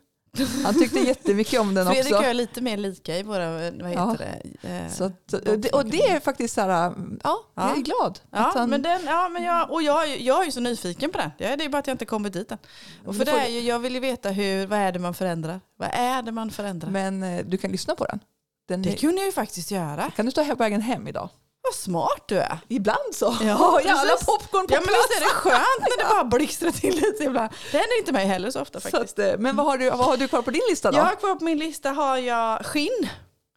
Han 0.63 0.79
tyckte 0.79 0.99
jättemycket 0.99 1.59
om 1.59 1.73
den 1.73 1.85
Fredrik 1.85 2.05
och 2.05 2.17
också. 2.17 2.23
jag 2.23 2.29
är 2.29 2.33
lite 2.33 2.61
mer 2.61 2.77
lika 2.77 3.17
i 3.17 3.23
våra, 3.23 3.51
vad 3.51 3.63
heter 3.89 3.91
Ja. 3.93 4.15
det? 4.61 4.69
Eh, 4.69 4.91
Så 4.91 5.03
att, 5.03 5.33
och, 5.73 5.85
det, 5.85 6.07
är 6.09 6.19
faktiskt 6.19 6.53
så 6.53 6.61
här, 6.61 6.67
ja, 6.69 6.93
jag 7.23 7.37
Ja. 7.55 7.75
är 7.75 7.81
glad. 7.81 8.19
Ja, 8.31 8.51
han, 8.55 8.69
men 8.69 8.81
den, 8.81 9.01
ja, 9.05 9.29
men 9.29 9.43
jag, 9.43 9.71
och 9.71 9.81
jag, 9.83 10.21
jag 10.21 10.41
är 10.41 10.45
ju 10.45 10.51
så 10.51 10.59
nyfiken 10.59 11.11
på 11.11 11.17
den. 11.17 11.31
Det 11.37 11.45
är 11.45 11.57
det 11.57 11.65
är 11.65 11.69
bara 11.69 11.77
att 11.77 11.87
jag 11.87 11.93
inte 11.93 12.05
kommit 12.05 12.33
dit 12.33 12.51
än. 12.51 12.57
Och 13.05 13.15
för 13.15 13.25
det 13.25 13.31
är 13.31 13.47
ju, 13.49 13.59
jag 13.59 13.79
vill 13.79 13.93
ju 13.93 13.99
veta 13.99 14.29
hur, 14.29 14.67
vad 14.67 14.79
är 14.79 14.91
det 14.91 14.99
man 14.99 15.13
förändrar? 15.13 15.61
Vad 15.77 15.89
är 15.93 16.21
det 16.21 16.31
man 16.31 16.51
förändrar? 16.51 16.89
men 16.89 17.23
eh, 17.23 17.45
du 17.45 17.57
kan 17.57 17.71
lyssna 17.71 17.95
på 17.95 18.05
den. 18.05 18.19
den 18.67 18.81
det 18.81 18.93
är, 18.93 18.97
kunde 18.97 19.17
jag 19.17 19.25
ju 19.25 19.31
faktiskt 19.31 19.71
göra. 19.71 20.11
kan 20.15 20.25
du 20.25 20.31
ta 20.31 20.55
vägen 20.55 20.81
hem 20.81 21.07
idag? 21.07 21.29
Vad 21.63 21.73
smart 21.75 22.23
du 22.27 22.37
är. 22.37 22.57
Ibland 22.67 22.97
så. 23.13 23.37
Ja, 23.41 23.79
precis. 23.83 24.25
popcorn 24.25 24.67
på 24.67 24.73
Ja 24.73 24.79
men 24.79 24.87
plats. 24.87 25.07
visst 25.09 25.21
är 25.21 25.23
det 25.25 25.29
skönt 25.33 25.79
när 25.79 25.97
det 26.03 26.09
bara 26.09 26.23
blixtrar 26.37 26.71
till 26.71 26.95
lite 26.95 27.23
ibland. 27.23 27.49
Det 27.71 27.77
händer 27.77 27.97
inte 27.99 28.11
mig 28.11 28.25
heller 28.25 28.51
så 28.51 28.61
ofta 28.61 28.79
Så 28.79 28.89
faktiskt. 28.89 29.19
att, 29.19 29.25
eh, 29.33 29.37
men 29.39 29.55
vad 29.55 29.65
har, 29.65 29.77
du, 29.77 29.89
vad 29.89 29.99
har 30.05 30.17
du 30.17 30.27
kvar 30.27 30.41
på 30.41 30.51
din 30.51 30.61
lista 30.69 30.91
då? 30.91 30.97
Jag 30.97 31.03
har 31.03 31.15
kvar 31.15 31.35
på 31.35 31.43
min 31.43 31.57
lista 31.59 31.89
har 31.91 32.17
jag 32.17 32.65
Skinn 32.65 33.09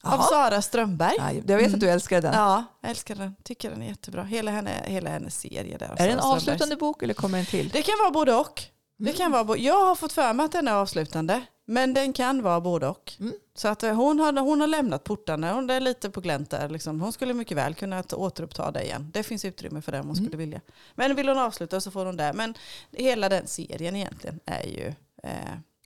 av 0.04 0.12
Jaha. 0.12 0.22
Sara 0.22 0.62
Strömberg. 0.62 1.14
Ja, 1.18 1.32
jag 1.46 1.56
vet 1.56 1.74
att 1.74 1.80
du 1.80 1.88
älskar 1.90 2.20
den. 2.22 2.34
Ja, 2.34 2.64
jag 2.80 2.90
älskar 2.90 3.14
den. 3.14 3.34
Tycker 3.44 3.70
den 3.70 3.82
är 3.82 3.86
jättebra. 3.88 4.22
Hela, 4.22 4.50
henne, 4.50 4.70
hela 4.86 5.10
hennes 5.10 5.40
serie 5.40 5.78
där. 5.78 5.86
av 5.86 5.92
är 5.92 5.96
det 5.96 6.02
en 6.04 6.08
Sara 6.08 6.16
Strömbergs. 6.18 6.36
avslutande 6.48 6.76
bok 6.76 7.02
eller 7.02 7.14
kommer 7.14 7.38
en 7.38 7.46
till? 7.46 7.68
Det 7.68 7.82
kan 7.82 7.94
vara 7.98 8.10
både 8.10 8.34
och. 8.34 8.62
Det 8.98 9.04
Mm. 9.10 9.16
kan 9.16 9.46
vara, 9.46 9.58
jag 9.58 9.86
har 9.86 9.94
fått 9.94 10.12
för 10.12 10.32
mig 10.32 10.46
att 10.46 10.52
den 10.52 10.68
är 10.68 10.72
avslutande. 10.72 11.40
Men 11.66 11.94
den 11.94 12.12
kan 12.12 12.42
vara 12.42 12.60
både 12.60 12.86
och. 12.88 13.12
Mm. 13.20 13.32
Så 13.54 13.68
att 13.68 13.82
eh, 13.82 13.94
hon, 13.94 14.20
har, 14.20 14.32
hon 14.40 14.60
har 14.60 14.66
lämnat 14.68 15.04
portarna. 15.04 15.52
Hon 15.52 15.70
är 15.70 15.80
lite 15.80 16.10
på 16.10 16.20
glänt 16.20 16.50
där. 16.50 16.68
Liksom. 16.68 17.00
Hon 17.00 17.12
skulle 17.12 17.34
mycket 17.34 17.56
väl 17.56 17.74
kunna 17.74 18.02
ta- 18.02 18.16
återuppta 18.16 18.70
det 18.70 18.82
igen. 18.84 19.10
Det 19.14 19.22
finns 19.22 19.44
utrymme 19.44 19.82
för 19.82 19.92
det 19.92 20.00
om 20.00 20.06
hon 20.06 20.16
Mm. 20.16 20.26
skulle 20.26 20.38
vilja. 20.38 20.60
Men 20.94 21.16
vill 21.16 21.28
hon 21.28 21.38
avsluta 21.38 21.80
så 21.80 21.90
får 21.90 22.06
hon 22.06 22.16
det. 22.16 22.32
Men 22.32 22.54
hela 22.92 23.28
den 23.28 23.46
serien 23.46 23.96
egentligen 23.96 24.40
är 24.46 24.62
ju 24.66 24.92
eh, 25.22 25.30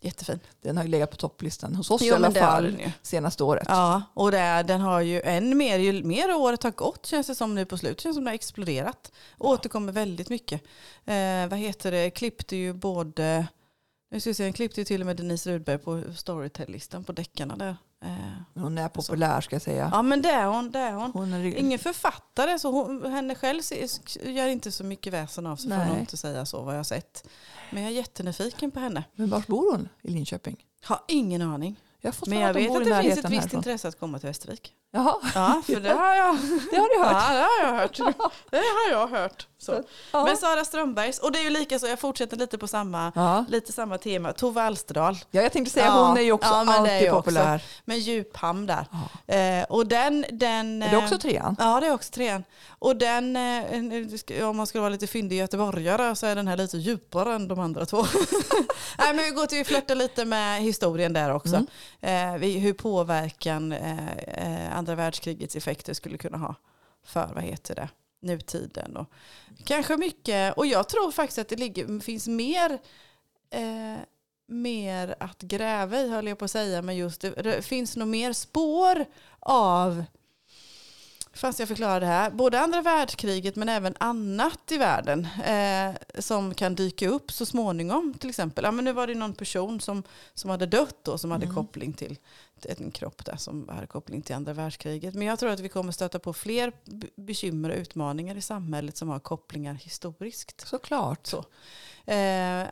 jättefin. 0.03 0.41
Den 0.63 0.77
har 0.77 0.85
ju 0.85 0.91
legat 0.91 1.11
på 1.11 1.17
topplistan 1.17 1.75
hos 1.75 1.91
oss 1.91 2.03
i 2.03 2.07
Jo, 2.09 2.15
alla 2.15 2.31
det 2.31 2.41
har 2.41 2.51
fall 2.51 2.93
senaste 3.03 3.45
året. 3.45 3.67
Ja, 3.69 4.03
och 4.15 4.31
det 4.31 4.65
den 4.67 4.81
har 4.81 5.01
ju 5.01 5.21
än 5.21 5.57
mer, 5.59 5.79
ju 5.79 6.03
mer 6.05 6.35
året 6.37 6.63
har 6.63 6.71
gått 6.71 7.07
känns 7.07 7.27
det 7.27 7.35
som 7.35 7.55
nu 7.55 7.65
på 7.65 7.77
slutet, 7.79 8.01
känns 8.01 8.17
som 8.17 8.25
det 8.25 8.31
har 8.31 8.35
exploderat. 8.35 9.13
Återkommer 9.39 9.93
väldigt 9.93 10.29
mycket. 10.29 10.63
Eh, 11.05 11.47
vad 11.49 11.59
heter 11.59 11.91
det, 11.93 12.11
klippte 12.11 12.57
ju 12.57 12.73
både, 12.73 13.47
nu 14.11 14.21
ska 14.21 14.31
vi 14.31 14.35
se, 14.35 14.43
den 14.45 14.53
klippte 14.53 14.85
till 14.85 15.01
och 15.01 15.07
med 15.07 15.17
Denise 15.17 15.51
Rudberg 15.51 15.79
på 15.79 16.03
Storytel-listan 16.17 17.05
på 17.05 17.13
deckarna 17.13 17.57
där. 17.57 17.77
Eh, 18.05 18.11
Hon 18.55 18.79
är 18.79 18.89
populär 18.89 19.41
ska 19.41 19.55
jag 19.55 19.63
säga. 19.63 19.91
ja 19.93 20.03
men 20.03 20.23
det 20.23 20.31
är 20.31 20.47
hon, 20.47 20.71
det 20.71 20.79
är 20.79 20.93
hon. 20.93 21.11
Hon 21.13 21.33
är, 21.33 21.45
Ingen 21.45 21.79
författare, 21.79 22.59
så 22.59 22.71
hon, 22.71 23.13
henne 23.13 23.35
själv 23.35 23.63
gör 24.23 24.47
inte 24.47 24.73
så 24.73 24.85
mycket 24.85 25.13
väsen 25.13 25.47
av 25.47 25.57
sig 25.57 25.69
Nej. 25.69 25.89
hon 25.89 25.99
inte 25.99 26.17
säga 26.17 26.47
så 26.47 26.63
vad 26.63 26.75
jag 26.75 26.79
har 26.79 26.85
sett. 26.85 27.29
Men 27.71 27.83
jag 27.83 27.93
är 27.93 27.97
jättenyfiken 27.97 28.71
på 28.71 28.81
henne. 28.81 29.05
Men 29.15 29.31
var 29.31 29.45
bor 29.47 29.73
hon 29.73 29.89
i 30.03 30.11
Linköping? 30.11 30.65
Har 30.85 31.01
ingen 31.09 31.43
aning. 31.43 31.77
Jag 32.01 32.15
Men 32.27 32.39
jag 32.39 32.55
vet 32.55 32.71
att 32.71 32.85
det 32.85 33.03
finns 33.03 33.19
ett 33.19 33.31
visst 33.31 33.53
intresse 33.53 33.89
att 33.89 33.99
komma 33.99 34.19
till 34.19 34.27
Västervik. 34.27 34.73
Jaha, 34.91 35.15
Ja, 35.35 35.63
för 35.67 35.81
det 35.81 35.93
har 35.93 36.15
jag. 36.15 36.37
det 36.71 36.77
har 36.77 36.89
du 36.99 37.05
hört. 37.05 37.23
Ja, 37.29 37.33
det 37.35 37.43
har 37.67 37.73
jag 37.73 37.81
hört. 37.81 37.97
Det 38.51 38.57
har 38.57 38.91
jag 38.91 39.09
hört. 39.09 39.47
Så. 39.61 39.83
Ja. 40.13 40.25
Men 40.25 40.37
Sara 40.37 40.65
Strömbergs, 40.65 41.19
och 41.19 41.33
det 41.33 41.39
är 41.39 41.43
ju 41.43 41.51
lika 41.51 41.79
så, 41.79 41.87
jag 41.87 41.99
fortsätter 42.01 42.37
lite 42.37 42.59
på 42.59 42.69
samma, 42.69 43.13
Ja. 43.15 43.45
lite 43.49 43.73
samma 43.73 43.99
tema. 43.99 44.33
Tove 44.33 44.63
Alsterdal 44.63 45.19
ja, 45.31 45.43
jag 45.43 45.53
tänkte 45.53 45.73
säga 45.75 45.87
Ja. 45.87 46.07
hon 46.09 46.17
är 46.17 46.21
ju 46.23 46.33
också 46.33 46.49
Ja, 46.51 46.65
men 46.65 46.75
alltid 46.75 47.01
ju 47.03 47.11
också. 47.11 47.17
populär. 47.17 47.63
med 47.85 47.99
Djuphamn 47.99 48.67
där. 48.67 48.87
Eh, 49.61 49.65
och 49.65 49.87
den, 49.87 50.25
den... 50.33 50.83
Är 50.83 50.91
det 50.91 50.97
eh, 50.97 51.05
också 51.05 51.19
trean? 51.19 51.57
Ja, 51.59 51.81
det 51.81 51.87
är 51.87 51.93
också 51.95 52.13
trean. 52.13 52.45
Och 52.79 52.97
den, 52.97 53.37
eh, 53.37 54.09
ska- 54.19 54.47
om 54.47 54.57
man 54.57 54.67
ska 54.67 54.81
vara 54.81 54.89
lite 54.91 55.07
fyndig 55.07 55.37
göteborgare 55.39 56.17
så 56.17 56.27
är 56.27 56.35
den 56.37 56.49
här 56.49 56.57
lite 56.57 56.77
djupare 56.79 57.35
än 57.35 57.49
de 57.49 57.59
andra 57.61 57.87
två. 57.87 57.97
Nej, 58.99 59.15
men 59.15 59.25
vi 59.25 59.31
går 59.31 59.47
till, 59.47 59.59
vi 59.59 59.65
flörtar 59.65 59.95
lite 59.95 60.25
med 60.25 60.63
historien 60.63 61.13
där 61.13 61.35
också. 61.35 61.65
Mm. 62.03 62.43
Eh, 62.43 62.61
hur 62.61 62.73
påverkan 62.73 63.73
eh, 63.73 64.09
eh, 64.19 64.78
andra 64.79 64.95
världskrigets 64.95 65.57
effekter 65.57 65.95
skulle 65.95 66.19
kunna 66.19 66.39
ha 66.39 66.55
för, 67.03 67.31
vad 67.35 67.45
heter 67.45 67.75
det, 67.75 67.89
nutiden. 68.21 68.97
Och 68.97 69.07
kanske 69.65 69.97
mycket, 69.97 70.57
och 70.57 70.67
jag 70.67 70.89
tror 70.89 71.11
faktiskt 71.11 71.39
att 71.39 71.49
det 71.49 71.57
ligger, 71.57 72.01
finns 72.01 72.29
mer 72.29 72.79
eh, 73.51 73.99
mer 74.49 75.15
att 75.21 75.43
gräva 75.43 76.01
i 76.01 76.09
höll 76.09 76.27
jag 76.27 76.39
på 76.39 76.45
att 76.45 76.51
säga. 76.51 76.83
Men 76.83 76.97
just 76.97 77.21
det, 77.21 77.31
det 77.31 77.63
finns 77.63 77.97
nog 77.97 78.09
mer 78.09 78.33
spår 78.33 79.05
av 79.41 80.05
Fast 81.39 81.59
jag 81.59 81.69
förklarar 81.69 82.01
det 82.01 82.07
här. 82.07 82.31
Både 82.31 82.61
andra 82.61 82.83
världskriget 82.83 83.57
men 83.57 83.69
även 83.69 83.95
annat 84.01 84.73
i 84.73 84.79
världen 84.79 85.29
eh, 85.45 86.21
som 86.21 86.55
kan 86.55 86.75
dyka 86.75 87.09
upp 87.09 87.33
så 87.33 87.47
småningom. 87.47 88.15
Till 88.15 88.29
exempel, 88.31 88.65
ja, 88.65 88.71
men 88.71 88.85
nu 88.85 88.93
var 88.93 89.07
det 89.07 89.15
någon 89.15 89.35
person 89.35 89.81
som, 89.81 90.03
som 90.35 90.51
hade 90.51 90.67
dött 90.67 90.97
då, 91.03 91.19
som 91.19 91.31
hade 91.31 91.45
Mm. 91.45 91.55
koppling 91.57 91.93
till 91.93 92.19
till 92.61 92.75
en 92.79 92.91
kropp 92.91 93.25
där 93.25 93.37
som 93.37 93.69
hade 93.69 93.87
koppling 93.87 94.23
till 94.23 94.35
andra 94.35 94.53
världskriget. 94.53 95.15
Men 95.15 95.27
jag 95.27 95.39
tror 95.39 95.51
att 95.51 95.61
vi 95.61 95.69
kommer 95.69 95.93
stöta 95.93 96.19
på 96.19 96.33
fler 96.33 96.73
be- 96.85 97.07
bekymmer 97.17 97.71
och 97.71 97.77
utmaningar 97.77 98.37
i 98.37 98.41
samhället 98.41 98.97
som 98.97 99.09
har 99.09 99.19
kopplingar 99.21 99.75
historiskt. 99.75 100.69
Såklart. 100.69 101.27
Så. 101.27 101.45
Eh, 102.07 102.17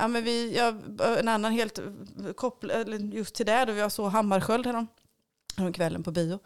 ja, 0.01 0.09
men 0.09 0.25
vi, 0.25 0.57
ja, 0.57 0.75
en 1.19 1.29
annan 1.29 1.53
helt 1.53 1.79
koppl- 2.37 2.71
eller 2.73 2.99
just 2.99 3.35
till 3.35 3.47
det, 3.47 3.65
då 3.65 3.73
jag 3.73 3.93
såg 3.93 4.11
Hammarskjöld 4.11 4.67
härom, 4.67 4.87
härom 5.57 5.73
kvällen 5.73 6.03
på 6.03 6.11
bio. 6.11 6.39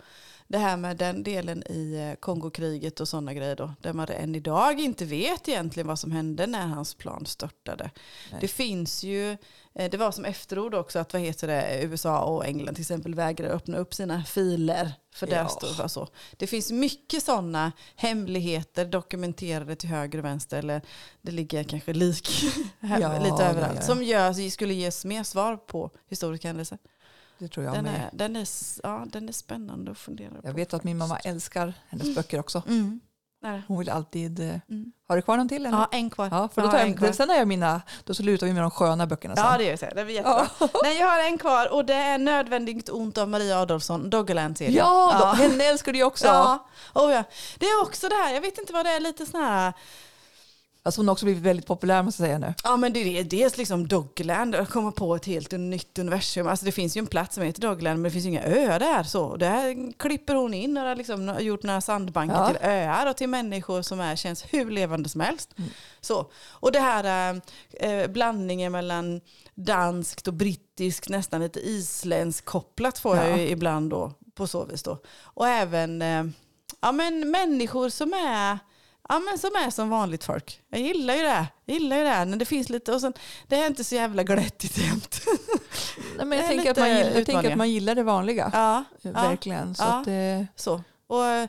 Det 0.52 0.58
här 0.58 0.76
med 0.76 0.96
den 0.96 1.22
delen 1.22 1.62
i 1.66 2.08
eh, 2.10 2.16
Kongokriget 2.20 3.00
och 3.00 3.08
sådana 3.08 3.34
grejer 3.34 3.56
då, 3.56 3.74
där 3.80 3.92
man 3.92 4.08
än 4.08 4.34
idag 4.34 4.80
inte 4.80 5.04
vet 5.04 5.48
egentligen 5.48 5.86
vad 5.86 5.98
som 5.98 6.12
hände 6.12 6.46
när 6.46 6.66
hans 6.66 6.94
plan 6.94 7.26
störtade. 7.26 7.90
Nej. 8.30 8.40
Det 8.40 8.48
finns 8.48 9.02
ju, 9.04 9.30
eh, 9.74 9.90
det 9.90 9.96
var 9.96 10.12
som 10.12 10.24
efterord 10.24 10.74
också 10.74 10.98
att 10.98 11.12
vad 11.12 11.22
heter 11.22 11.46
det, 11.48 11.80
USA 11.82 12.24
och 12.24 12.46
England 12.46 12.74
till 12.74 12.82
exempel 12.82 13.14
vägrar 13.14 13.48
öppna 13.48 13.76
upp 13.78 13.94
sina 13.94 14.24
filer. 14.24 14.92
För 15.14 15.26
där 15.26 15.36
Ja. 15.36 15.48
står 15.48 15.82
det 15.82 15.88
så. 15.88 16.08
Det 16.36 16.46
finns 16.46 16.72
mycket 16.72 17.22
sådana 17.22 17.72
hemligheter 17.96 18.84
dokumenterade 18.84 19.76
till 19.76 19.88
höger 19.88 20.18
och 20.18 20.24
vänster. 20.24 20.58
Eller 20.58 20.82
det 21.22 21.32
ligger 21.32 21.64
kanske 21.64 21.92
lik 21.92 22.28
här, 22.80 23.00
Ja, 23.00 23.18
lite 23.18 23.44
överallt. 23.44 23.76
ja. 23.76 23.82
Som 23.82 24.02
gör, 24.02 24.50
skulle 24.50 24.74
ges 24.74 25.04
mer 25.04 25.22
svar 25.24 25.56
på 25.56 25.90
historiska 26.08 26.48
händelser. 26.48 26.78
Det 27.40 27.48
tror 27.48 27.66
jag 27.66 27.74
Den 27.74 27.84
med. 27.84 27.94
är, 27.94 28.08
den, 28.12 28.36
är, 28.36 28.48
ja, 28.82 29.04
den 29.06 29.28
är 29.28 29.32
spännande 29.32 29.90
att 29.90 29.98
fundera 29.98 30.30
på. 30.30 30.36
Jag 30.48 30.52
vet 30.52 30.74
att 30.74 30.84
min 30.84 30.98
mamma 30.98 31.18
älskar 31.18 31.74
hennes 31.88 32.14
böcker 32.14 32.40
också. 32.40 32.62
Mm. 32.68 33.00
Hon 33.68 33.78
vill 33.78 33.90
alltid... 33.90 34.40
eh, 34.40 34.54
Mm. 34.68 34.92
Har 35.08 35.16
du 35.16 35.22
kvar 35.22 35.36
någon 35.36 35.48
till? 35.48 35.66
Eller? 35.66 35.78
Ja, 35.78 35.88
en 35.92 36.10
kvar. 36.10 36.28
Ja, 36.32 36.48
för 36.48 36.62
då 36.62 36.68
Ja, 36.68 36.72
tar 36.72 36.78
en 36.78 36.88
jag, 36.88 36.98
kvar. 36.98 37.12
sen 37.12 37.28
har 37.28 37.36
jag 37.36 37.48
mina, 37.48 37.82
då 38.04 38.14
slutar 38.14 38.46
vi 38.46 38.52
med 38.52 38.62
de 38.62 38.70
sköna 38.70 39.06
böckerna 39.06 39.36
sen. 39.36 39.44
Ja, 39.44 39.58
det 39.58 39.64
gör 39.64 39.76
vi. 39.80 39.86
Det 39.94 40.04
blir 40.04 40.14
jättebra. 40.14 40.48
Nej, 40.82 40.98
jag 40.98 41.06
har 41.06 41.18
en 41.26 41.38
kvar 41.38 41.72
och 41.72 41.84
det 41.84 41.94
är 41.94 42.18
Nödvändigt 42.18 42.88
ont 42.88 43.18
av 43.18 43.28
Maria 43.28 43.58
Adolfsson, 43.60 44.10
Doggerland-serien. 44.10 44.74
ja, 44.74 45.16
då, 45.20 45.26
henne 45.42 45.64
älskar 45.64 45.92
du 45.92 45.98
ju 45.98 46.04
också. 46.04 46.26
Ja. 46.26 46.68
Oh, 46.94 47.12
ja. 47.12 47.24
Det 47.58 47.66
är 47.66 47.82
också 47.82 48.08
det 48.08 48.14
här, 48.14 48.34
jag 48.34 48.40
vet 48.40 48.58
inte 48.58 48.72
vad 48.72 48.86
det 48.86 48.90
är, 48.90 49.00
lite 49.00 49.26
sån 49.26 49.40
här, 49.42 49.72
Alltså 50.82 51.00
hon 51.00 51.08
har 51.08 51.12
också 51.12 51.24
blivit 51.24 51.42
väldigt 51.42 51.66
populär 51.66 52.02
måste 52.02 52.22
jag 52.22 52.26
säga 52.28 52.38
nu. 52.38 52.54
ja 52.64 52.76
men 52.76 52.92
det 52.92 53.18
är 53.18 53.24
dels 53.24 53.58
liksom 53.58 53.88
Doggerland, 53.88 54.54
att 54.54 54.70
komma 54.70 54.92
på 54.92 55.14
ett 55.14 55.26
helt 55.26 55.50
nytt 55.52 55.98
universum. 55.98 56.46
Alltså 56.46 56.66
det 56.66 56.72
finns 56.72 56.96
ju 56.96 56.98
en 56.98 57.06
plats 57.06 57.34
som 57.34 57.44
heter 57.44 57.60
Doggerland 57.60 57.96
men 58.00 58.02
det 58.04 58.10
finns 58.10 58.24
ju 58.24 58.28
inga 58.28 58.42
öar 58.44 58.78
där. 58.78 59.02
Så 59.02 59.36
där 59.36 59.92
klipper 59.98 60.34
hon 60.34 60.54
in 60.54 60.76
och 60.76 60.82
har 60.82 60.96
liksom 60.96 61.36
gjort 61.40 61.62
några 61.62 61.80
sandbankar 61.80 62.34
Ja. 62.40 62.48
till 62.48 62.68
öar 62.68 63.06
och 63.10 63.16
till 63.16 63.28
människor 63.28 63.82
som 63.82 64.00
är, 64.00 64.16
känns 64.16 64.44
hur 64.50 64.70
levande 64.70 65.08
som 65.08 65.20
helst. 65.20 65.54
Så. 66.00 66.30
Och 66.50 66.72
det 66.72 66.80
här 66.80 67.34
eh, 67.70 68.06
blandningen 68.06 68.72
mellan 68.72 69.20
danskt 69.54 70.28
och 70.28 70.34
brittiskt, 70.34 71.08
nästan 71.08 71.40
lite 71.40 71.60
isländsk 71.60 72.44
kopplat 72.44 72.98
får 72.98 73.16
jag 73.16 73.30
Ja. 73.30 73.36
ju 73.36 73.48
ibland 73.48 73.90
då 73.90 74.12
på 74.34 74.46
så 74.46 74.64
vis 74.64 74.82
då. 74.82 74.98
Och 75.22 75.48
även 75.48 76.02
eh, 76.02 76.24
ja, 76.80 76.92
men 76.92 77.30
människor 77.30 77.88
som 77.88 78.12
är 78.12 78.58
Ja 79.10 79.18
men 79.18 79.38
som 79.38 79.50
är 79.66 79.70
som 79.70 79.88
vanligt 79.88 80.24
folk. 80.24 80.60
Jag 80.68 80.80
gillar 80.80 81.14
ju 81.14 81.22
det. 81.22 81.46
Jag 81.64 81.74
gillar 81.74 81.96
ju 81.96 82.04
det. 82.04 82.24
När 82.24 82.36
det 82.36 82.44
finns 82.44 82.68
lite 82.68 82.92
och 82.92 83.00
sen, 83.00 83.12
det 83.48 83.56
är 83.56 83.66
inte 83.66 83.84
så 83.84 83.94
jävla 83.94 84.22
glättigt 84.22 84.78
jämt. 84.78 85.20
Nej, 86.16 86.26
men 86.26 86.28
Det 86.30 86.36
jag, 86.36 86.46
tänker 86.46 86.70
att 86.70 86.76
man 86.76 86.88
gillar, 86.88 87.10
jag 87.14 87.26
tänker 87.26 87.50
att 87.50 87.56
man 87.58 87.70
gillar 87.70 87.94
det 87.94 88.02
vanliga. 88.02 88.50
Ja, 88.54 88.84
Verkligen. 89.02 89.74
Så 89.74 89.84
Ja. 90.06 90.12
eh, 90.12 90.44
så. 90.56 90.82
Och 91.06 91.24
eh, 91.26 91.48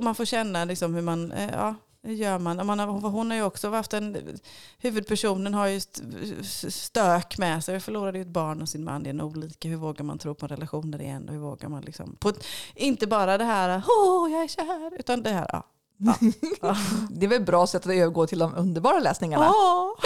man 0.00 0.14
får 0.14 0.24
känna 0.24 0.64
liksom 0.64 0.94
hur 0.94 1.02
man, 1.02 1.32
eh, 1.32 1.50
ja, 1.52 1.74
gör 2.02 2.38
man? 2.38 2.66
man 2.66 2.78
har, 2.78 2.86
hon 2.86 3.30
har 3.30 3.36
ju 3.36 3.42
också 3.42 3.70
haft 3.70 3.92
en, 3.92 4.38
huvudpersonen 4.78 5.54
har 5.54 5.66
ju 5.66 5.76
st- 5.76 6.70
stök 6.70 7.38
med 7.38 7.64
sig. 7.64 7.74
Jag 7.74 7.82
förlorade 7.82 8.18
ju 8.18 8.22
ett 8.22 8.28
barn 8.28 8.62
och 8.62 8.68
sin 8.68 8.84
man. 8.84 9.02
Det 9.02 9.10
är 9.10 9.22
olika. 9.22 9.68
Hur 9.68 9.76
vågar 9.76 10.04
man 10.04 10.18
tro 10.18 10.34
på 10.34 10.46
relationer 10.46 11.02
igen? 11.02 11.28
Och 11.28 11.34
hur 11.34 11.40
vågar 11.40 11.68
man 11.68 11.82
liksom, 11.82 12.16
på, 12.20 12.32
inte 12.74 13.06
bara 13.06 13.38
det 13.38 13.44
här, 13.44 13.82
åh 13.88 14.32
jag 14.32 14.42
är 14.42 14.48
kär, 14.48 14.98
utan 14.98 15.22
det 15.22 15.30
här, 15.30 15.46
ja. 15.52 15.66
ja. 16.62 16.76
det 17.10 17.26
är 17.26 17.28
väl 17.28 17.40
ett 17.40 17.46
bra 17.46 17.66
sätt 17.66 17.86
att 17.86 17.92
övergå 17.92 18.26
till 18.26 18.38
de 18.38 18.54
underbara 18.54 18.98
läsningarna. 19.00 19.44
Ja. 19.44 19.96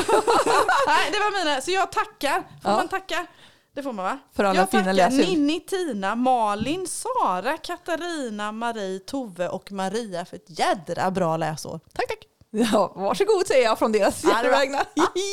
Nej, 0.87 1.11
det 1.13 1.19
var 1.19 1.45
mina. 1.45 1.61
Så 1.61 1.71
jag 1.71 1.93
tackar. 1.93 2.35
Får 2.63 2.71
Ja. 2.71 2.77
man 2.77 2.89
tacka? 2.89 3.27
Det 3.75 3.83
får 3.83 3.93
man 3.93 4.05
va? 4.05 4.19
För 4.37 4.45
alla 4.45 4.61
jag 4.61 4.71
fina 4.71 4.83
tackar 4.83 4.93
läsning. 4.93 5.29
Ninni, 5.39 5.61
Tina, 5.61 6.15
Malin, 6.15 6.87
Sara, 6.87 7.57
Katarina, 7.57 8.53
Marie, 8.53 8.99
Tove 8.99 9.49
och 9.49 9.73
Maria 9.73 10.25
för 10.25 10.37
ett 10.37 10.59
jädra 10.59 11.11
bra 11.11 11.37
läsår. 11.37 11.81
Tack, 11.93 12.09
tack. 12.09 12.19
Ja, 12.51 12.93
varsågod 12.97 13.47
säger 13.47 13.65
jag 13.65 13.79
från 13.79 13.93
deras 13.93 14.25
Ja, 14.25 14.43
vägnar. 14.51 14.83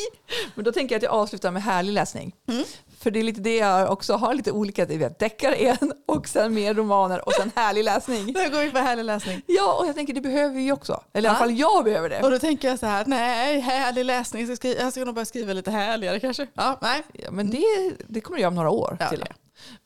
Men 0.56 0.66
då 0.66 0.72
tänker 0.72 0.96
jag 0.96 1.00
att 1.00 1.04
jag 1.04 1.12
avslutar 1.14 1.52
med 1.52 1.64
härlig 1.64 1.94
läsning. 1.94 2.36
Mm. 2.48 2.64
För 3.02 3.12
det 3.12 3.20
är 3.20 3.24
lite 3.24 3.42
det 3.42 3.56
jag 3.58 3.92
också 3.92 4.14
har 4.14 4.34
lite 4.34 4.52
olika, 4.52 4.86
du 4.86 4.98
vet, 4.98 5.20
deckare 5.20 5.56
en 5.56 5.94
och 6.08 6.28
sen 6.28 6.54
mer 6.54 6.74
romaner 6.74 7.26
och 7.28 7.34
sen 7.34 7.52
härlig 7.56 7.84
läsning. 7.84 8.26
Nu 8.26 8.50
går 8.50 8.60
vi 8.66 8.72
på 8.72 8.78
härlig 8.78 9.04
läsning. 9.06 9.42
Ja, 9.46 9.78
och 9.80 9.88
jag 9.88 9.96
tänker 9.96 10.14
det 10.14 10.22
behöver 10.22 10.56
vi 10.56 10.72
också. 10.72 11.04
Eller 11.14 11.28
i 11.28 11.30
alla 11.30 11.40
fall 11.40 11.52
jag 11.60 11.84
behöver 11.84 12.10
det. 12.10 12.22
Och 12.22 12.32
då 12.32 12.40
tänker 12.40 12.68
jag 12.68 12.80
så 12.80 12.86
här, 12.86 13.06
nej, 13.08 13.60
härlig 13.60 14.06
läsning. 14.06 14.48
Så 14.48 14.56
skri- 14.56 14.78
jag 14.80 14.92
ska 14.92 15.06
nog 15.06 15.16
börja 15.16 15.26
skriva 15.26 15.54
lite 15.54 15.72
härligare 15.72 16.20
kanske. 16.20 16.48
Ja, 16.54 16.78
nej. 16.82 17.04
Ja, 17.14 17.32
men 17.32 17.50
det, 17.50 17.94
det 18.08 18.22
kommer 18.22 18.40
jag 18.40 18.48
om 18.48 18.56
några 18.56 18.70
år. 18.70 18.98
Ja, 19.00 19.10
till 19.10 19.20
det. 19.20 19.34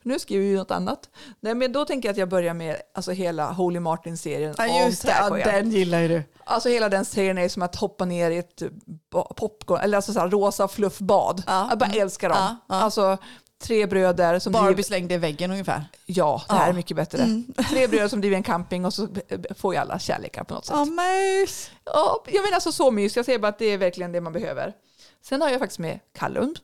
Nu 0.02 0.18
skriver 0.18 0.44
vi 0.46 0.54
något 0.56 0.70
annat. 0.70 1.08
Nej, 1.40 1.54
men 1.54 1.72
då 1.72 1.84
tänker 1.84 2.08
jag 2.08 2.12
att 2.12 2.18
jag 2.18 2.28
börjar 2.28 2.54
med 2.54 2.76
alltså, 2.94 3.12
hela 3.12 3.52
Holy 3.52 3.80
Martin-serien 3.80 4.54
Ja, 4.58 4.64
om 4.82 4.86
just 4.86 5.02
det. 5.06 5.14
Ja, 5.20 5.30
den 5.44 5.70
gillar 5.70 6.00
ju 6.00 6.08
du. 6.08 6.22
Alltså 6.48 6.68
hela 6.68 6.88
den 6.88 7.04
serien 7.04 7.38
är 7.38 7.48
som 7.48 7.62
att 7.62 7.76
hoppa 7.76 8.04
ner 8.04 8.30
i 8.30 8.38
ett 8.38 8.62
ba- 9.10 9.34
popcorn, 9.36 9.80
eller 9.80 9.96
alltså 9.96 10.12
så 10.12 10.20
här 10.20 10.28
rosa 10.28 10.68
fluffbad. 10.68 11.42
Ja. 11.46 11.66
Jag 11.70 11.78
bara 11.78 11.90
älskar 11.90 12.28
dem. 12.28 12.38
Ja, 12.40 12.56
ja. 12.68 12.74
Alltså 12.82 13.18
tre 13.62 13.86
bröder 13.86 14.38
som 14.38 14.52
Barbie 14.52 14.66
driver, 14.66 14.82
slängde 14.82 15.14
i 15.14 15.18
väggen 15.18 15.50
ungefär. 15.50 15.84
ja 16.06 16.42
det 16.48 16.54
här 16.54 16.62
Ja. 16.64 16.68
är 16.68 16.72
mycket 16.72 16.96
bättre. 16.96 17.42
Tre 17.70 17.86
bröder 17.86 18.08
som 18.08 18.20
driver 18.20 18.36
en 18.36 18.42
camping 18.42 18.84
och 18.84 18.94
så 18.94 19.08
får 19.58 19.74
ju 19.74 19.80
alla 19.80 19.98
kärlekar 19.98 20.44
på 20.44 20.54
något 20.54 20.66
sätt. 20.66 20.76
Ja, 20.76 20.84
mys. 20.84 21.70
Ja, 21.84 22.22
jag 22.26 22.42
menar 22.42 22.54
alltså 22.54 22.72
så 22.72 22.90
mys, 22.90 23.16
jag 23.16 23.24
säger 23.24 23.38
bara 23.38 23.48
att 23.48 23.58
det 23.58 23.66
är 23.66 23.78
verkligen 23.78 24.12
det 24.12 24.20
man 24.20 24.32
behöver. 24.32 24.72
Sen 25.24 25.42
har 25.42 25.48
jag 25.50 25.58
faktiskt 25.60 25.78
med 25.78 26.00
Callum, 26.18 26.54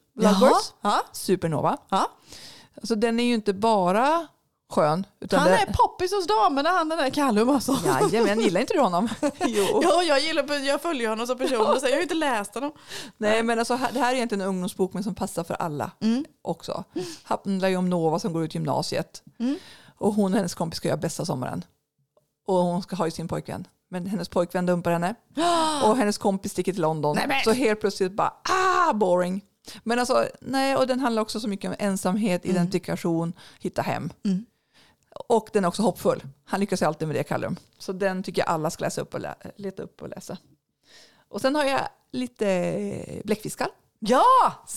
Ja. 0.83 1.01
Supernova. 1.13 1.77
Ja. 1.89 2.11
Alltså 2.77 2.95
den 2.95 3.21
är 3.21 3.25
ju 3.25 3.35
inte 3.35 3.53
bara 3.53 4.27
skön. 4.73 5.07
Han 5.31 5.49
det, 5.49 5.57
är 5.57 5.73
poppis 5.73 6.13
hos 6.13 6.27
damerna, 6.27 6.71
han 6.71 6.89
den 6.89 6.99
där 6.99 7.11
Callum 7.11 7.49
alltså. 7.51 7.79
Jajamän, 7.87 8.41
gillar 8.41 8.61
inte 8.61 8.75
du 8.75 8.81
honom? 8.81 9.09
jo. 9.41 9.81
Ja, 9.83 10.03
jag, 10.03 10.21
gillar, 10.21 10.59
jag 10.67 10.83
följer 10.83 11.09
honom 11.09 11.27
som 11.27 11.39
person 11.39 11.81
så 11.81 11.87
jag 11.89 11.95
har 11.97 12.03
inte 12.03 12.15
läst 12.15 12.55
honom. 12.55 12.73
Nej 13.17 13.43
men 13.43 13.59
alltså, 13.59 13.79
det 13.93 13.99
här 14.01 14.13
är 14.13 14.17
egentligen 14.17 14.41
en 14.43 14.49
ungdomsbok 14.49 14.93
men 14.93 15.05
som 15.05 15.15
passar 15.15 15.45
för 15.45 15.55
alla 15.55 15.91
Mm. 16.01 16.25
också. 16.43 16.85
Handlar 17.23 17.69
ju 17.69 17.77
om 17.77 17.91
Nova 17.91 18.19
som 18.19 18.33
går 18.33 18.45
ut 18.45 18.55
gymnasiet. 18.55 19.23
Mm. 19.39 19.57
Och 19.99 20.15
hon 20.15 20.33
och 20.33 20.37
hennes 20.37 20.55
kompis 20.55 20.77
ska 20.77 20.89
göra 20.89 20.97
bästa 20.99 21.25
sommaren. 21.25 21.65
Och 22.47 22.55
hon 22.55 22.83
ska 22.83 22.97
ha 22.97 23.05
ju 23.05 23.11
sin 23.11 23.29
pojkvän. 23.29 23.67
Men 23.91 24.07
hennes 24.07 24.29
pojkvän 24.29 24.67
dumpar 24.67 24.91
henne. 24.93 25.15
Och 25.85 25.97
hennes 25.97 26.19
kompis 26.19 26.53
sticker 26.53 26.73
till 26.73 26.83
London. 26.83 27.17
Nej, 27.17 27.29
men- 27.29 27.45
Så 27.45 27.53
helt 27.53 27.81
plötsligt 27.81 28.13
bara, 28.13 28.33
ah, 28.89 28.93
boring. 28.93 29.45
Men 29.85 29.99
alltså, 29.99 30.27
nej, 30.41 30.77
och 30.77 30.87
den 30.87 31.01
handlar 31.01 31.23
också 31.23 31.41
så 31.41 31.49
mycket 31.49 31.69
om 31.71 31.77
ensamhet, 31.79 32.45
Mm. 32.45 32.57
identifikation, 32.57 33.33
hitta 33.61 33.83
hem. 33.83 34.11
Mm. 34.25 34.45
Och 35.15 35.49
den 35.53 35.65
är 35.65 35.69
också 35.69 35.83
hoppfull. 35.83 36.23
Han 36.45 36.61
lyckas 36.61 36.83
ju 36.83 36.87
alltid 36.87 37.09
med 37.09 37.17
det, 37.17 37.23
Callum. 37.25 37.57
Så 37.79 37.93
den 37.93 38.23
tycker 38.23 38.43
jag 38.43 38.49
alla 38.49 38.71
ska 38.71 38.85
läsa 38.85 39.01
upp 39.01 39.15
och 39.15 39.21
lä- 39.21 39.35
leta 39.57 39.83
upp 39.83 40.03
och 40.03 40.09
läsa. 40.09 40.39
Och 41.29 41.41
sen 41.41 41.55
har 41.55 41.65
jag 41.65 41.89
lite 42.13 43.21
bläckfiskar. 43.25 43.69
Ja! 44.05 44.25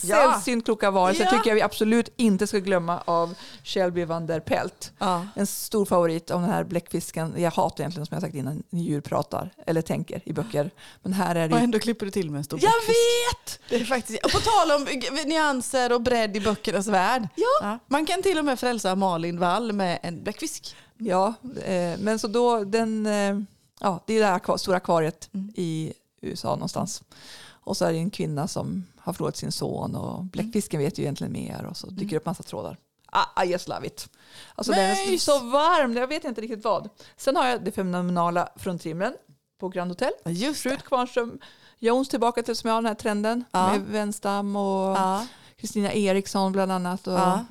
ja. 0.03 0.31
Sällsynt 0.33 0.65
kloka 0.65 0.91
varelser 0.91 1.23
Ja. 1.23 1.29
tycker 1.31 1.49
jag 1.49 1.55
vi 1.55 1.61
absolut 1.61 2.09
inte 2.17 2.47
ska 2.47 2.59
glömma 2.59 3.01
av 3.05 3.35
Shelby 3.63 4.05
van 4.05 4.27
der 4.27 4.39
Pelt. 4.39 4.91
ja. 4.99 5.27
En 5.35 5.47
stor 5.47 5.85
favorit 5.85 6.31
av 6.31 6.41
den 6.41 6.49
här 6.49 6.63
bläckfisken. 6.63 7.33
Jag 7.37 7.51
hatar 7.51 7.81
egentligen 7.83 8.05
som 8.05 8.15
jag 8.15 8.21
sagt 8.21 8.35
innan 8.35 8.63
djur 8.69 9.01
pratar 9.01 9.53
eller 9.65 9.81
tänker 9.81 10.21
i 10.25 10.33
böcker. 10.33 10.71
Men 11.03 11.13
här 11.13 11.35
är 11.35 11.47
det 11.47 11.53
Och 11.55 11.59
ju... 11.59 11.63
ändå 11.63 11.79
klipper 11.79 12.05
du 12.05 12.11
till 12.11 12.31
med 12.31 12.37
en 12.37 12.43
stor 12.43 12.59
Jag 12.63 12.71
vet! 12.87 13.59
Det 13.69 13.75
är 13.75 13.85
faktiskt, 13.85 14.25
och 14.25 14.31
på 14.31 14.39
tal 14.39 14.71
om 14.71 14.87
nyanser 15.25 15.91
och 15.93 16.01
bredd 16.01 16.37
i 16.37 16.39
böckernas 16.41 16.87
värld. 16.87 17.27
Ja. 17.35 17.79
Man 17.87 18.05
kan 18.05 18.21
till 18.21 18.37
och 18.39 18.45
med 18.45 18.59
frälsa 18.59 18.95
Malin 18.95 19.39
Wall 19.39 19.73
med 19.73 19.99
en 20.03 20.23
bläckfisk. 20.23 20.75
Ja, 20.97 21.33
eh, 21.65 21.99
men 21.99 22.19
så 22.19 22.27
då 22.27 22.63
den... 22.63 23.05
Eh, 23.05 23.39
ja, 23.79 24.03
det 24.07 24.13
är 24.13 24.19
det 24.19 24.25
här 24.25 24.57
stora 24.57 24.77
akvariet 24.77 25.29
Mm. 25.33 25.51
i 25.55 25.93
USA 26.21 26.49
någonstans. 26.49 27.03
Och 27.47 27.77
så 27.77 27.85
är 27.85 27.91
det 27.91 27.97
en 27.97 28.09
kvinna 28.09 28.47
som 28.47 28.85
har 29.05 29.13
förlorat 29.13 29.37
sin 29.37 29.51
son 29.51 29.95
och 29.95 30.23
bläckfisken 30.23 30.79
vet 30.79 30.99
ju 30.99 31.03
egentligen 31.03 31.33
mer 31.33 31.65
och 31.65 31.77
så 31.77 31.87
dyker 31.87 32.09
det 32.09 32.17
upp 32.17 32.25
massa 32.25 32.43
trådar. 32.43 32.77
Ah, 33.11 33.43
I 33.43 33.47
just 33.51 33.67
love 33.67 33.87
it. 33.87 34.09
Alltså 34.55 34.71
den 34.71 34.81
är 34.85 35.11
Nice. 35.11 35.25
så 35.25 35.39
varm, 35.39 35.93
jag 35.97 36.07
vet 36.07 36.23
inte 36.23 36.41
riktigt 36.41 36.63
vad. 36.63 36.89
Sen 37.17 37.35
har 37.35 37.47
jag 37.47 37.63
det 37.63 37.71
fenomenala 37.71 38.49
Fruntimren 38.55 39.13
på 39.59 39.69
Grand 39.69 39.91
Hotel. 39.91 40.11
Just 40.25 40.65
Rut 40.65 40.83
Kvarnström 40.83 41.39
Jones 41.79 42.09
tillbaka 42.09 42.43
till 42.43 42.55
som 42.55 42.67
jag 42.67 42.75
har 42.75 42.81
den 42.81 42.87
här 42.87 42.95
trenden 42.95 43.43
Ja. 43.51 43.71
med 43.71 43.81
Wenstam 43.81 44.55
och 44.55 44.97
Ja. 44.97 45.27
Kristina 45.57 45.93
Eriksson 45.93 46.51
bland 46.51 46.71
annat 46.71 47.07
och 47.07 47.13
Ja. 47.13 47.45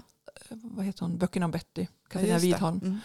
vad 0.50 0.84
heter 0.84 1.00
hon, 1.00 1.18
böckerna 1.18 1.44
om 1.46 1.50
Betty, 1.52 1.86
Katarina. 2.08 2.38
Widholm. 2.38 2.80
Mm. 2.82 3.00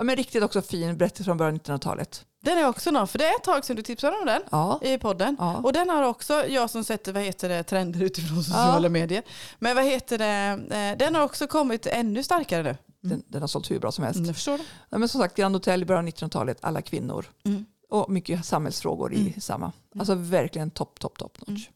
Ja, 0.00 0.04
men 0.04 0.16
riktigt 0.16 0.42
också 0.42 0.62
fin 0.62 0.96
berättelse 0.98 1.24
från 1.24 1.36
början 1.36 1.54
av 1.54 1.60
1900-talet. 1.60 2.24
Den 2.42 2.58
är 2.58 2.68
också 2.68 2.90
någon, 2.90 3.08
för 3.08 3.18
det 3.18 3.24
är 3.26 3.36
ett 3.36 3.42
tag 3.44 3.64
sedan 3.64 3.76
du 3.76 3.82
tipsade 3.82 4.16
om 4.16 4.26
den 4.26 4.42
Ja. 4.50 4.80
i 4.82 4.98
podden. 4.98 5.36
Ja. 5.38 5.56
Och 5.56 5.72
den 5.72 5.90
har 5.90 6.02
också, 6.02 6.46
jag 6.46 6.70
som 6.70 6.84
sätter 6.84 7.12
vad 7.12 7.22
heter 7.22 7.48
det, 7.48 7.62
trender 7.62 8.02
utifrån 8.02 8.42
sociala 8.44 8.88
medier. 8.88 9.22
Men 9.58 9.76
vad 9.76 9.84
heter 9.84 10.18
det, 10.18 10.76
eh, 10.76 10.98
den 10.98 11.14
har 11.14 11.22
också 11.22 11.46
kommit 11.46 11.86
ännu 11.86 12.22
starkare 12.22 12.62
nu. 12.62 12.76
Den, 13.02 13.22
den 13.28 13.40
har 13.40 13.48
sålt 13.48 13.70
hur 13.70 13.78
bra 13.78 13.92
som 13.92 14.04
helst. 14.04 14.16
Mm, 14.16 14.26
jag 14.26 14.34
förstår 14.36 14.58
det. 14.58 14.64
Ja, 14.90 14.98
men 14.98 15.08
som 15.08 15.20
sagt, 15.20 15.36
Grand 15.36 15.54
Hotel 15.54 15.82
i 15.82 15.84
början 15.84 16.04
av 16.04 16.10
1900-talet, 16.10 16.58
alla 16.60 16.82
kvinnor. 16.82 17.26
Mm. 17.44 17.64
Och 17.90 18.10
mycket 18.10 18.44
samhällsfrågor 18.46 19.12
i 19.14 19.20
Mm. 19.20 19.40
samma. 19.40 19.72
Alltså 19.98 20.14
verkligen 20.14 20.70
topp, 20.70 21.00
topp, 21.00 21.18
topp 21.18 21.38
notch. 21.46 21.68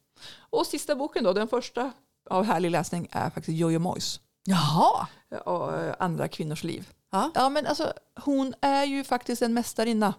Och 0.50 0.66
sista 0.66 0.94
boken 0.96 1.24
då, 1.24 1.32
den 1.32 1.48
första 1.48 1.92
av 2.30 2.44
härlig 2.44 2.70
läsning 2.70 3.08
är 3.10 3.30
faktiskt 3.30 3.58
Jojo 3.58 3.78
Moyes. 3.78 4.20
Jaha! 4.44 5.06
Och 5.44 5.72
eh, 5.78 5.94
andra 5.98 6.28
kvinnors 6.28 6.64
liv. 6.64 6.88
Ja. 7.14 7.30
Ja 7.34 7.48
men 7.48 7.66
alltså 7.66 7.92
hon 8.20 8.54
är 8.60 8.84
ju 8.84 9.04
faktiskt 9.04 9.42
en 9.42 9.54
mästarinna. 9.54 10.14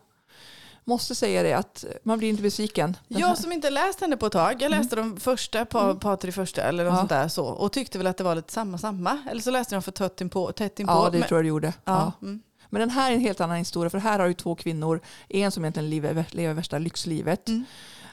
Måste 0.88 1.16
säga 1.16 1.44
det 1.44 1.54
att 1.54 1.86
man 2.04 2.18
blir 2.18 2.30
inte 2.30 2.44
besviken. 2.44 2.98
Jag 3.08 3.38
som 3.38 3.52
inte 3.52 3.70
läst 3.70 4.02
henne 4.02 4.18
på 4.18 4.26
ett 4.26 4.34
tag, 4.34 4.62
jag 4.62 4.70
läste 4.72 4.96
de 4.96 5.18
första 5.20 5.66
par, 5.66 5.84
Mm. 5.86 6.00
par 6.00 6.16
tre 6.16 6.32
första 6.32 6.62
eller 6.62 6.84
något 6.84 6.94
Ja. 6.94 6.98
sånt 6.98 7.10
där 7.10 7.28
så 7.28 7.46
och 7.46 7.72
tyckte 7.72 7.98
väl 7.98 8.08
att 8.08 8.18
det 8.18 8.24
var 8.24 8.36
lite 8.36 8.54
samma 8.54 8.78
samma. 8.78 9.20
Eller 9.32 9.42
så 9.42 9.52
läste 9.52 9.76
jag 9.76 9.78
dem 9.78 9.84
för 9.84 9.92
tätt 9.92 10.22
inpå. 10.22 10.52
Tätt 10.52 10.80
inpå 10.80 10.94
Ja 10.94 11.10
det 11.10 11.20
men, 11.20 11.28
tror 11.28 11.38
jag 11.38 11.46
det 11.46 11.50
gjorde. 11.50 11.68
Ja. 11.68 12.14
ja. 12.22 12.28
Mm. 12.28 12.42
Men 12.70 12.80
den 12.80 12.90
här 12.90 13.12
är 13.12 13.16
en 13.16 13.22
helt 13.22 13.42
annan 13.42 13.58
historia 13.58 13.90
för 13.90 13.98
här 13.98 14.20
har 14.20 14.28
du 14.28 14.34
två 14.34 14.56
kvinnor. 14.56 15.02
En 15.30 15.52
som 15.52 15.64
egentligen 15.66 15.90
lever, 15.90 16.26
lever 16.32 16.54
värsta 16.54 16.78
lyxlivet. 16.78 17.48
Mm. 17.48 17.66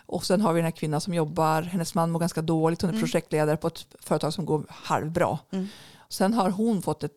Och 0.07 0.25
sen 0.27 0.41
har 0.41 0.53
vi 0.53 0.59
den 0.59 0.65
här 0.65 0.71
kvinnan 0.71 1.01
som 1.01 1.15
jobbar, 1.15 1.63
hennes 1.63 1.95
man 1.95 2.11
mår 2.11 2.21
ganska 2.21 2.43
dåligt, 2.43 2.83
hon 2.83 2.89
är 2.91 2.95
Mm. 2.95 3.03
projektledare 3.03 3.57
på 3.57 3.67
ett 3.67 3.87
företag 4.01 4.33
som 4.35 4.47
går 4.47 4.65
halvbra. 4.69 5.39
Mm. 5.51 5.69
Sen 6.09 6.35
har 6.35 6.51
hon 6.51 6.83
fått 6.83 7.05
ett 7.05 7.13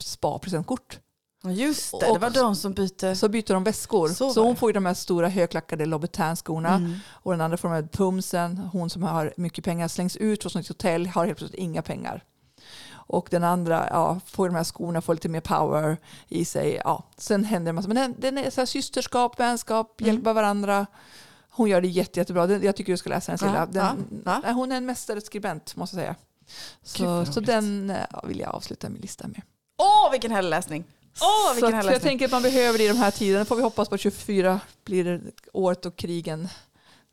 spa-presentkort. 0.00 0.98
Ja, 1.42 1.50
Just 1.50 1.90
det, 2.00 2.06
Och- 2.06 2.14
det 2.14 2.20
var 2.20 2.30
de 2.30 2.56
som 2.56 2.72
bytte. 2.72 3.16
Så 3.16 3.28
byter 3.28 3.52
de 3.54 3.64
väskor. 3.64 4.08
Så 4.08 4.30
Så, 4.30 4.44
hon 4.44 4.56
får 4.56 4.68
ju 4.68 4.72
de 4.72 4.86
här 4.86 4.94
stora 4.94 5.28
högklackade 5.28 5.86
Louboutin-skorna. 5.86 6.74
Mm. 6.74 6.94
Och 7.08 7.32
den 7.32 7.40
andra 7.40 7.56
får 7.56 7.68
de 7.68 7.74
här 7.74 7.88
pumsen. 7.92 8.56
Hon 8.72 8.90
som 8.90 9.02
har 9.02 9.34
mycket 9.36 9.64
pengar 9.64 9.88
slängs 9.88 10.16
ut 10.16 10.42
från 10.42 10.50
sitt 10.62 10.68
hotell 10.68 11.06
har 11.06 11.26
helt 11.26 11.38
plötsligt 11.38 11.60
inga 11.60 11.82
pengar. 11.82 12.24
Och 12.92 13.28
den 13.30 13.44
andra 13.44 13.88
ja, 13.90 14.20
får 14.26 14.48
de 14.48 14.54
här 14.56 14.64
skorna, 14.64 15.00
får 15.00 15.14
lite 15.14 15.28
mer 15.28 15.40
power 15.40 15.96
i 16.28 16.44
sig. 16.44 16.80
Ja. 16.84 17.04
Sen 17.16 17.44
händer 17.44 17.68
det 17.68 17.72
massa. 17.72 17.88
Men 17.88 17.96
den, 17.96 18.14
den 18.18 18.38
är 18.38 18.50
så 18.50 18.60
här 18.60 18.66
systerskap, 18.66 19.40
vänskap, 19.40 20.00
Mm. 20.00 20.14
hjälpa 20.14 20.32
varandra. 20.32 20.86
Hon 21.50 21.68
gör 21.68 21.80
det 21.80 21.88
jätte, 21.88 22.20
jättebra. 22.20 22.46
Jag 22.58 22.76
tycker 22.76 22.92
du 22.92 22.96
ska 22.96 23.10
läsa 23.10 23.32
den 23.32 23.38
Silla. 23.38 23.54
Ja, 23.54 23.66
Den, 23.66 24.22
ja, 24.24 24.40
ja. 24.44 24.50
Hon 24.52 24.72
är 24.72 24.76
en 24.76 24.86
mästarskribent 24.86 25.76
måste 25.76 25.96
jag 25.96 26.02
säga. 26.02 26.16
Så, 26.82 27.32
så 27.32 27.40
den 27.40 27.90
eh, 27.90 27.96
ja, 28.12 28.24
vill 28.26 28.40
jag 28.40 28.54
avsluta 28.54 28.88
min 28.88 29.00
lista 29.02 29.28
med. 29.28 29.42
Åh, 29.78 30.10
vilken 30.10 30.30
härlig 30.30 30.50
läsning! 30.50 30.84
Åh, 31.20 31.48
så 31.48 31.54
vilken 31.54 31.74
härlig 31.74 31.92
jag 31.92 32.02
tänker 32.02 32.24
att 32.24 32.30
man 32.30 32.42
behöver 32.42 32.78
det 32.78 32.84
i 32.84 32.88
de 32.88 32.96
här 32.96 33.10
tiderna. 33.10 33.44
får 33.44 33.56
vi 33.56 33.62
hoppas 33.62 33.88
på 33.88 33.94
att 33.94 34.00
24 34.00 34.60
blir 34.84 35.04
det 35.04 35.20
året 35.52 35.82
då 35.82 35.90
krigen 35.90 36.48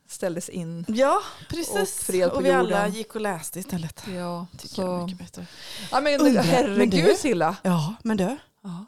ställdes 0.07 0.49
in. 0.49 0.85
Ja, 0.87 1.21
Och 1.41 1.49
precis. 1.49 2.07
på 2.07 2.35
Och 2.35 2.45
vi 2.45 2.51
alla 2.51 2.61
jorden. 2.69 2.91
gick 2.93 3.15
och 3.15 3.21
läste 3.21 3.59
istället. 3.59 4.03
Ja, 4.07 4.47
Tycker 4.57 4.81
jag 4.81 4.99
så. 4.99 5.05
mycket 5.05 5.19
bättre. 5.19 5.45
Ja, 5.91 6.01
men, 6.01 6.23
men 6.23 6.37
herregud 6.37 7.05
du- 7.05 7.15
Silla. 7.15 7.55
Ja, 7.63 7.95
men 8.03 8.17
du. 8.17 8.37
Ja. 8.63 8.85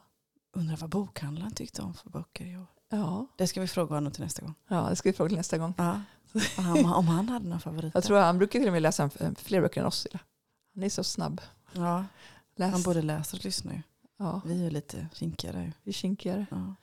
Undrar 0.56 0.78
vad 0.78 0.90
bokhandlaren 0.90 1.52
tyckte 1.54 1.82
om 1.82 1.94
för 1.94 2.10
böcker 2.10 2.46
i 2.46 2.58
år. 2.58 2.66
Ja. 2.90 3.28
Det 3.38 3.48
ska 3.48 3.62
vi 3.62 3.68
fråga 3.68 3.96
honom 3.96 4.12
till 4.12 4.24
nästa 4.24 4.42
gång. 4.42 4.54
ja, 4.68 4.88
det 4.90 4.96
ska 4.96 5.10
vi 5.10 5.14
fråga 5.14 5.28
till 5.28 5.38
nästa 5.38 5.58
gång. 5.58 5.74
Ja. 5.78 6.02
Om, 6.96 7.08
han 7.08 7.30
hade 7.30 7.46
några 7.48 7.60
favoriter. 7.60 7.92
Jag 7.94 8.04
tror 8.04 8.18
han 8.20 8.38
brukar 8.38 8.60
till 8.60 8.68
och 8.68 8.74
med 8.74 8.82
läsa 8.82 9.10
fler 9.38 9.62
böcker 9.62 9.82
än 9.82 9.88
oss 9.88 10.00
Silla. 10.02 10.20
Han 10.76 10.84
är 10.84 10.90
så 10.90 11.04
snabb. 11.04 11.42
ja, 11.72 12.06
Läs. 12.56 12.72
han 12.72 12.84
både 12.84 13.02
läser 13.02 13.38
och 13.38 13.46
lyssnar 13.46 13.74
ju. 13.74 13.82
Ja, 14.24 14.42
Vi 14.46 14.66
är 14.66 14.72
lite 14.72 15.08
kinkigare. 15.14 15.72
vi 15.84 15.90
är 15.90 15.94
kinkigare. 15.94 16.46
Ja. 16.52 16.76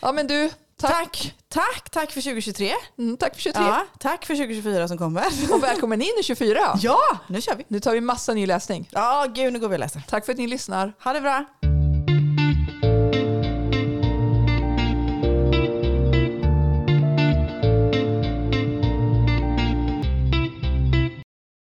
Ja 0.00 0.12
men 0.12 0.26
du, 0.26 0.50
tack. 0.76 0.92
Tack, 0.92 1.34
tack, 1.48 1.90
tack 1.90 2.10
för 2.12 2.20
2023. 2.20 2.72
Mm, 2.98 3.16
tack 3.16 3.34
för 3.34 3.40
23. 3.42 3.62
Ja, 3.62 3.86
tack 3.98 4.24
för 4.26 4.34
2024 4.34 4.88
som 4.88 4.98
kommer. 4.98 5.24
Och 5.52 5.62
välkommen 5.62 6.02
in 6.02 6.12
i 6.20 6.22
24. 6.22 6.58
Ja, 6.82 6.98
nu 7.28 7.40
kör 7.40 7.54
vi. 7.56 7.64
Nu 7.68 7.80
tar 7.80 7.92
vi 7.92 8.00
massa 8.00 8.34
ny 8.34 8.46
läsning. 8.46 8.88
Ja, 8.92 9.26
gud 9.34 9.52
nu 9.52 9.58
går 9.58 9.68
vi 9.68 9.74
och 9.74 9.80
läser. 9.80 10.02
Tack 10.08 10.24
för 10.24 10.32
att 10.32 10.38
ni 10.38 10.46
lyssnar. 10.46 10.92
Ha 11.04 11.12
det 11.12 11.20
bra. 11.20 11.44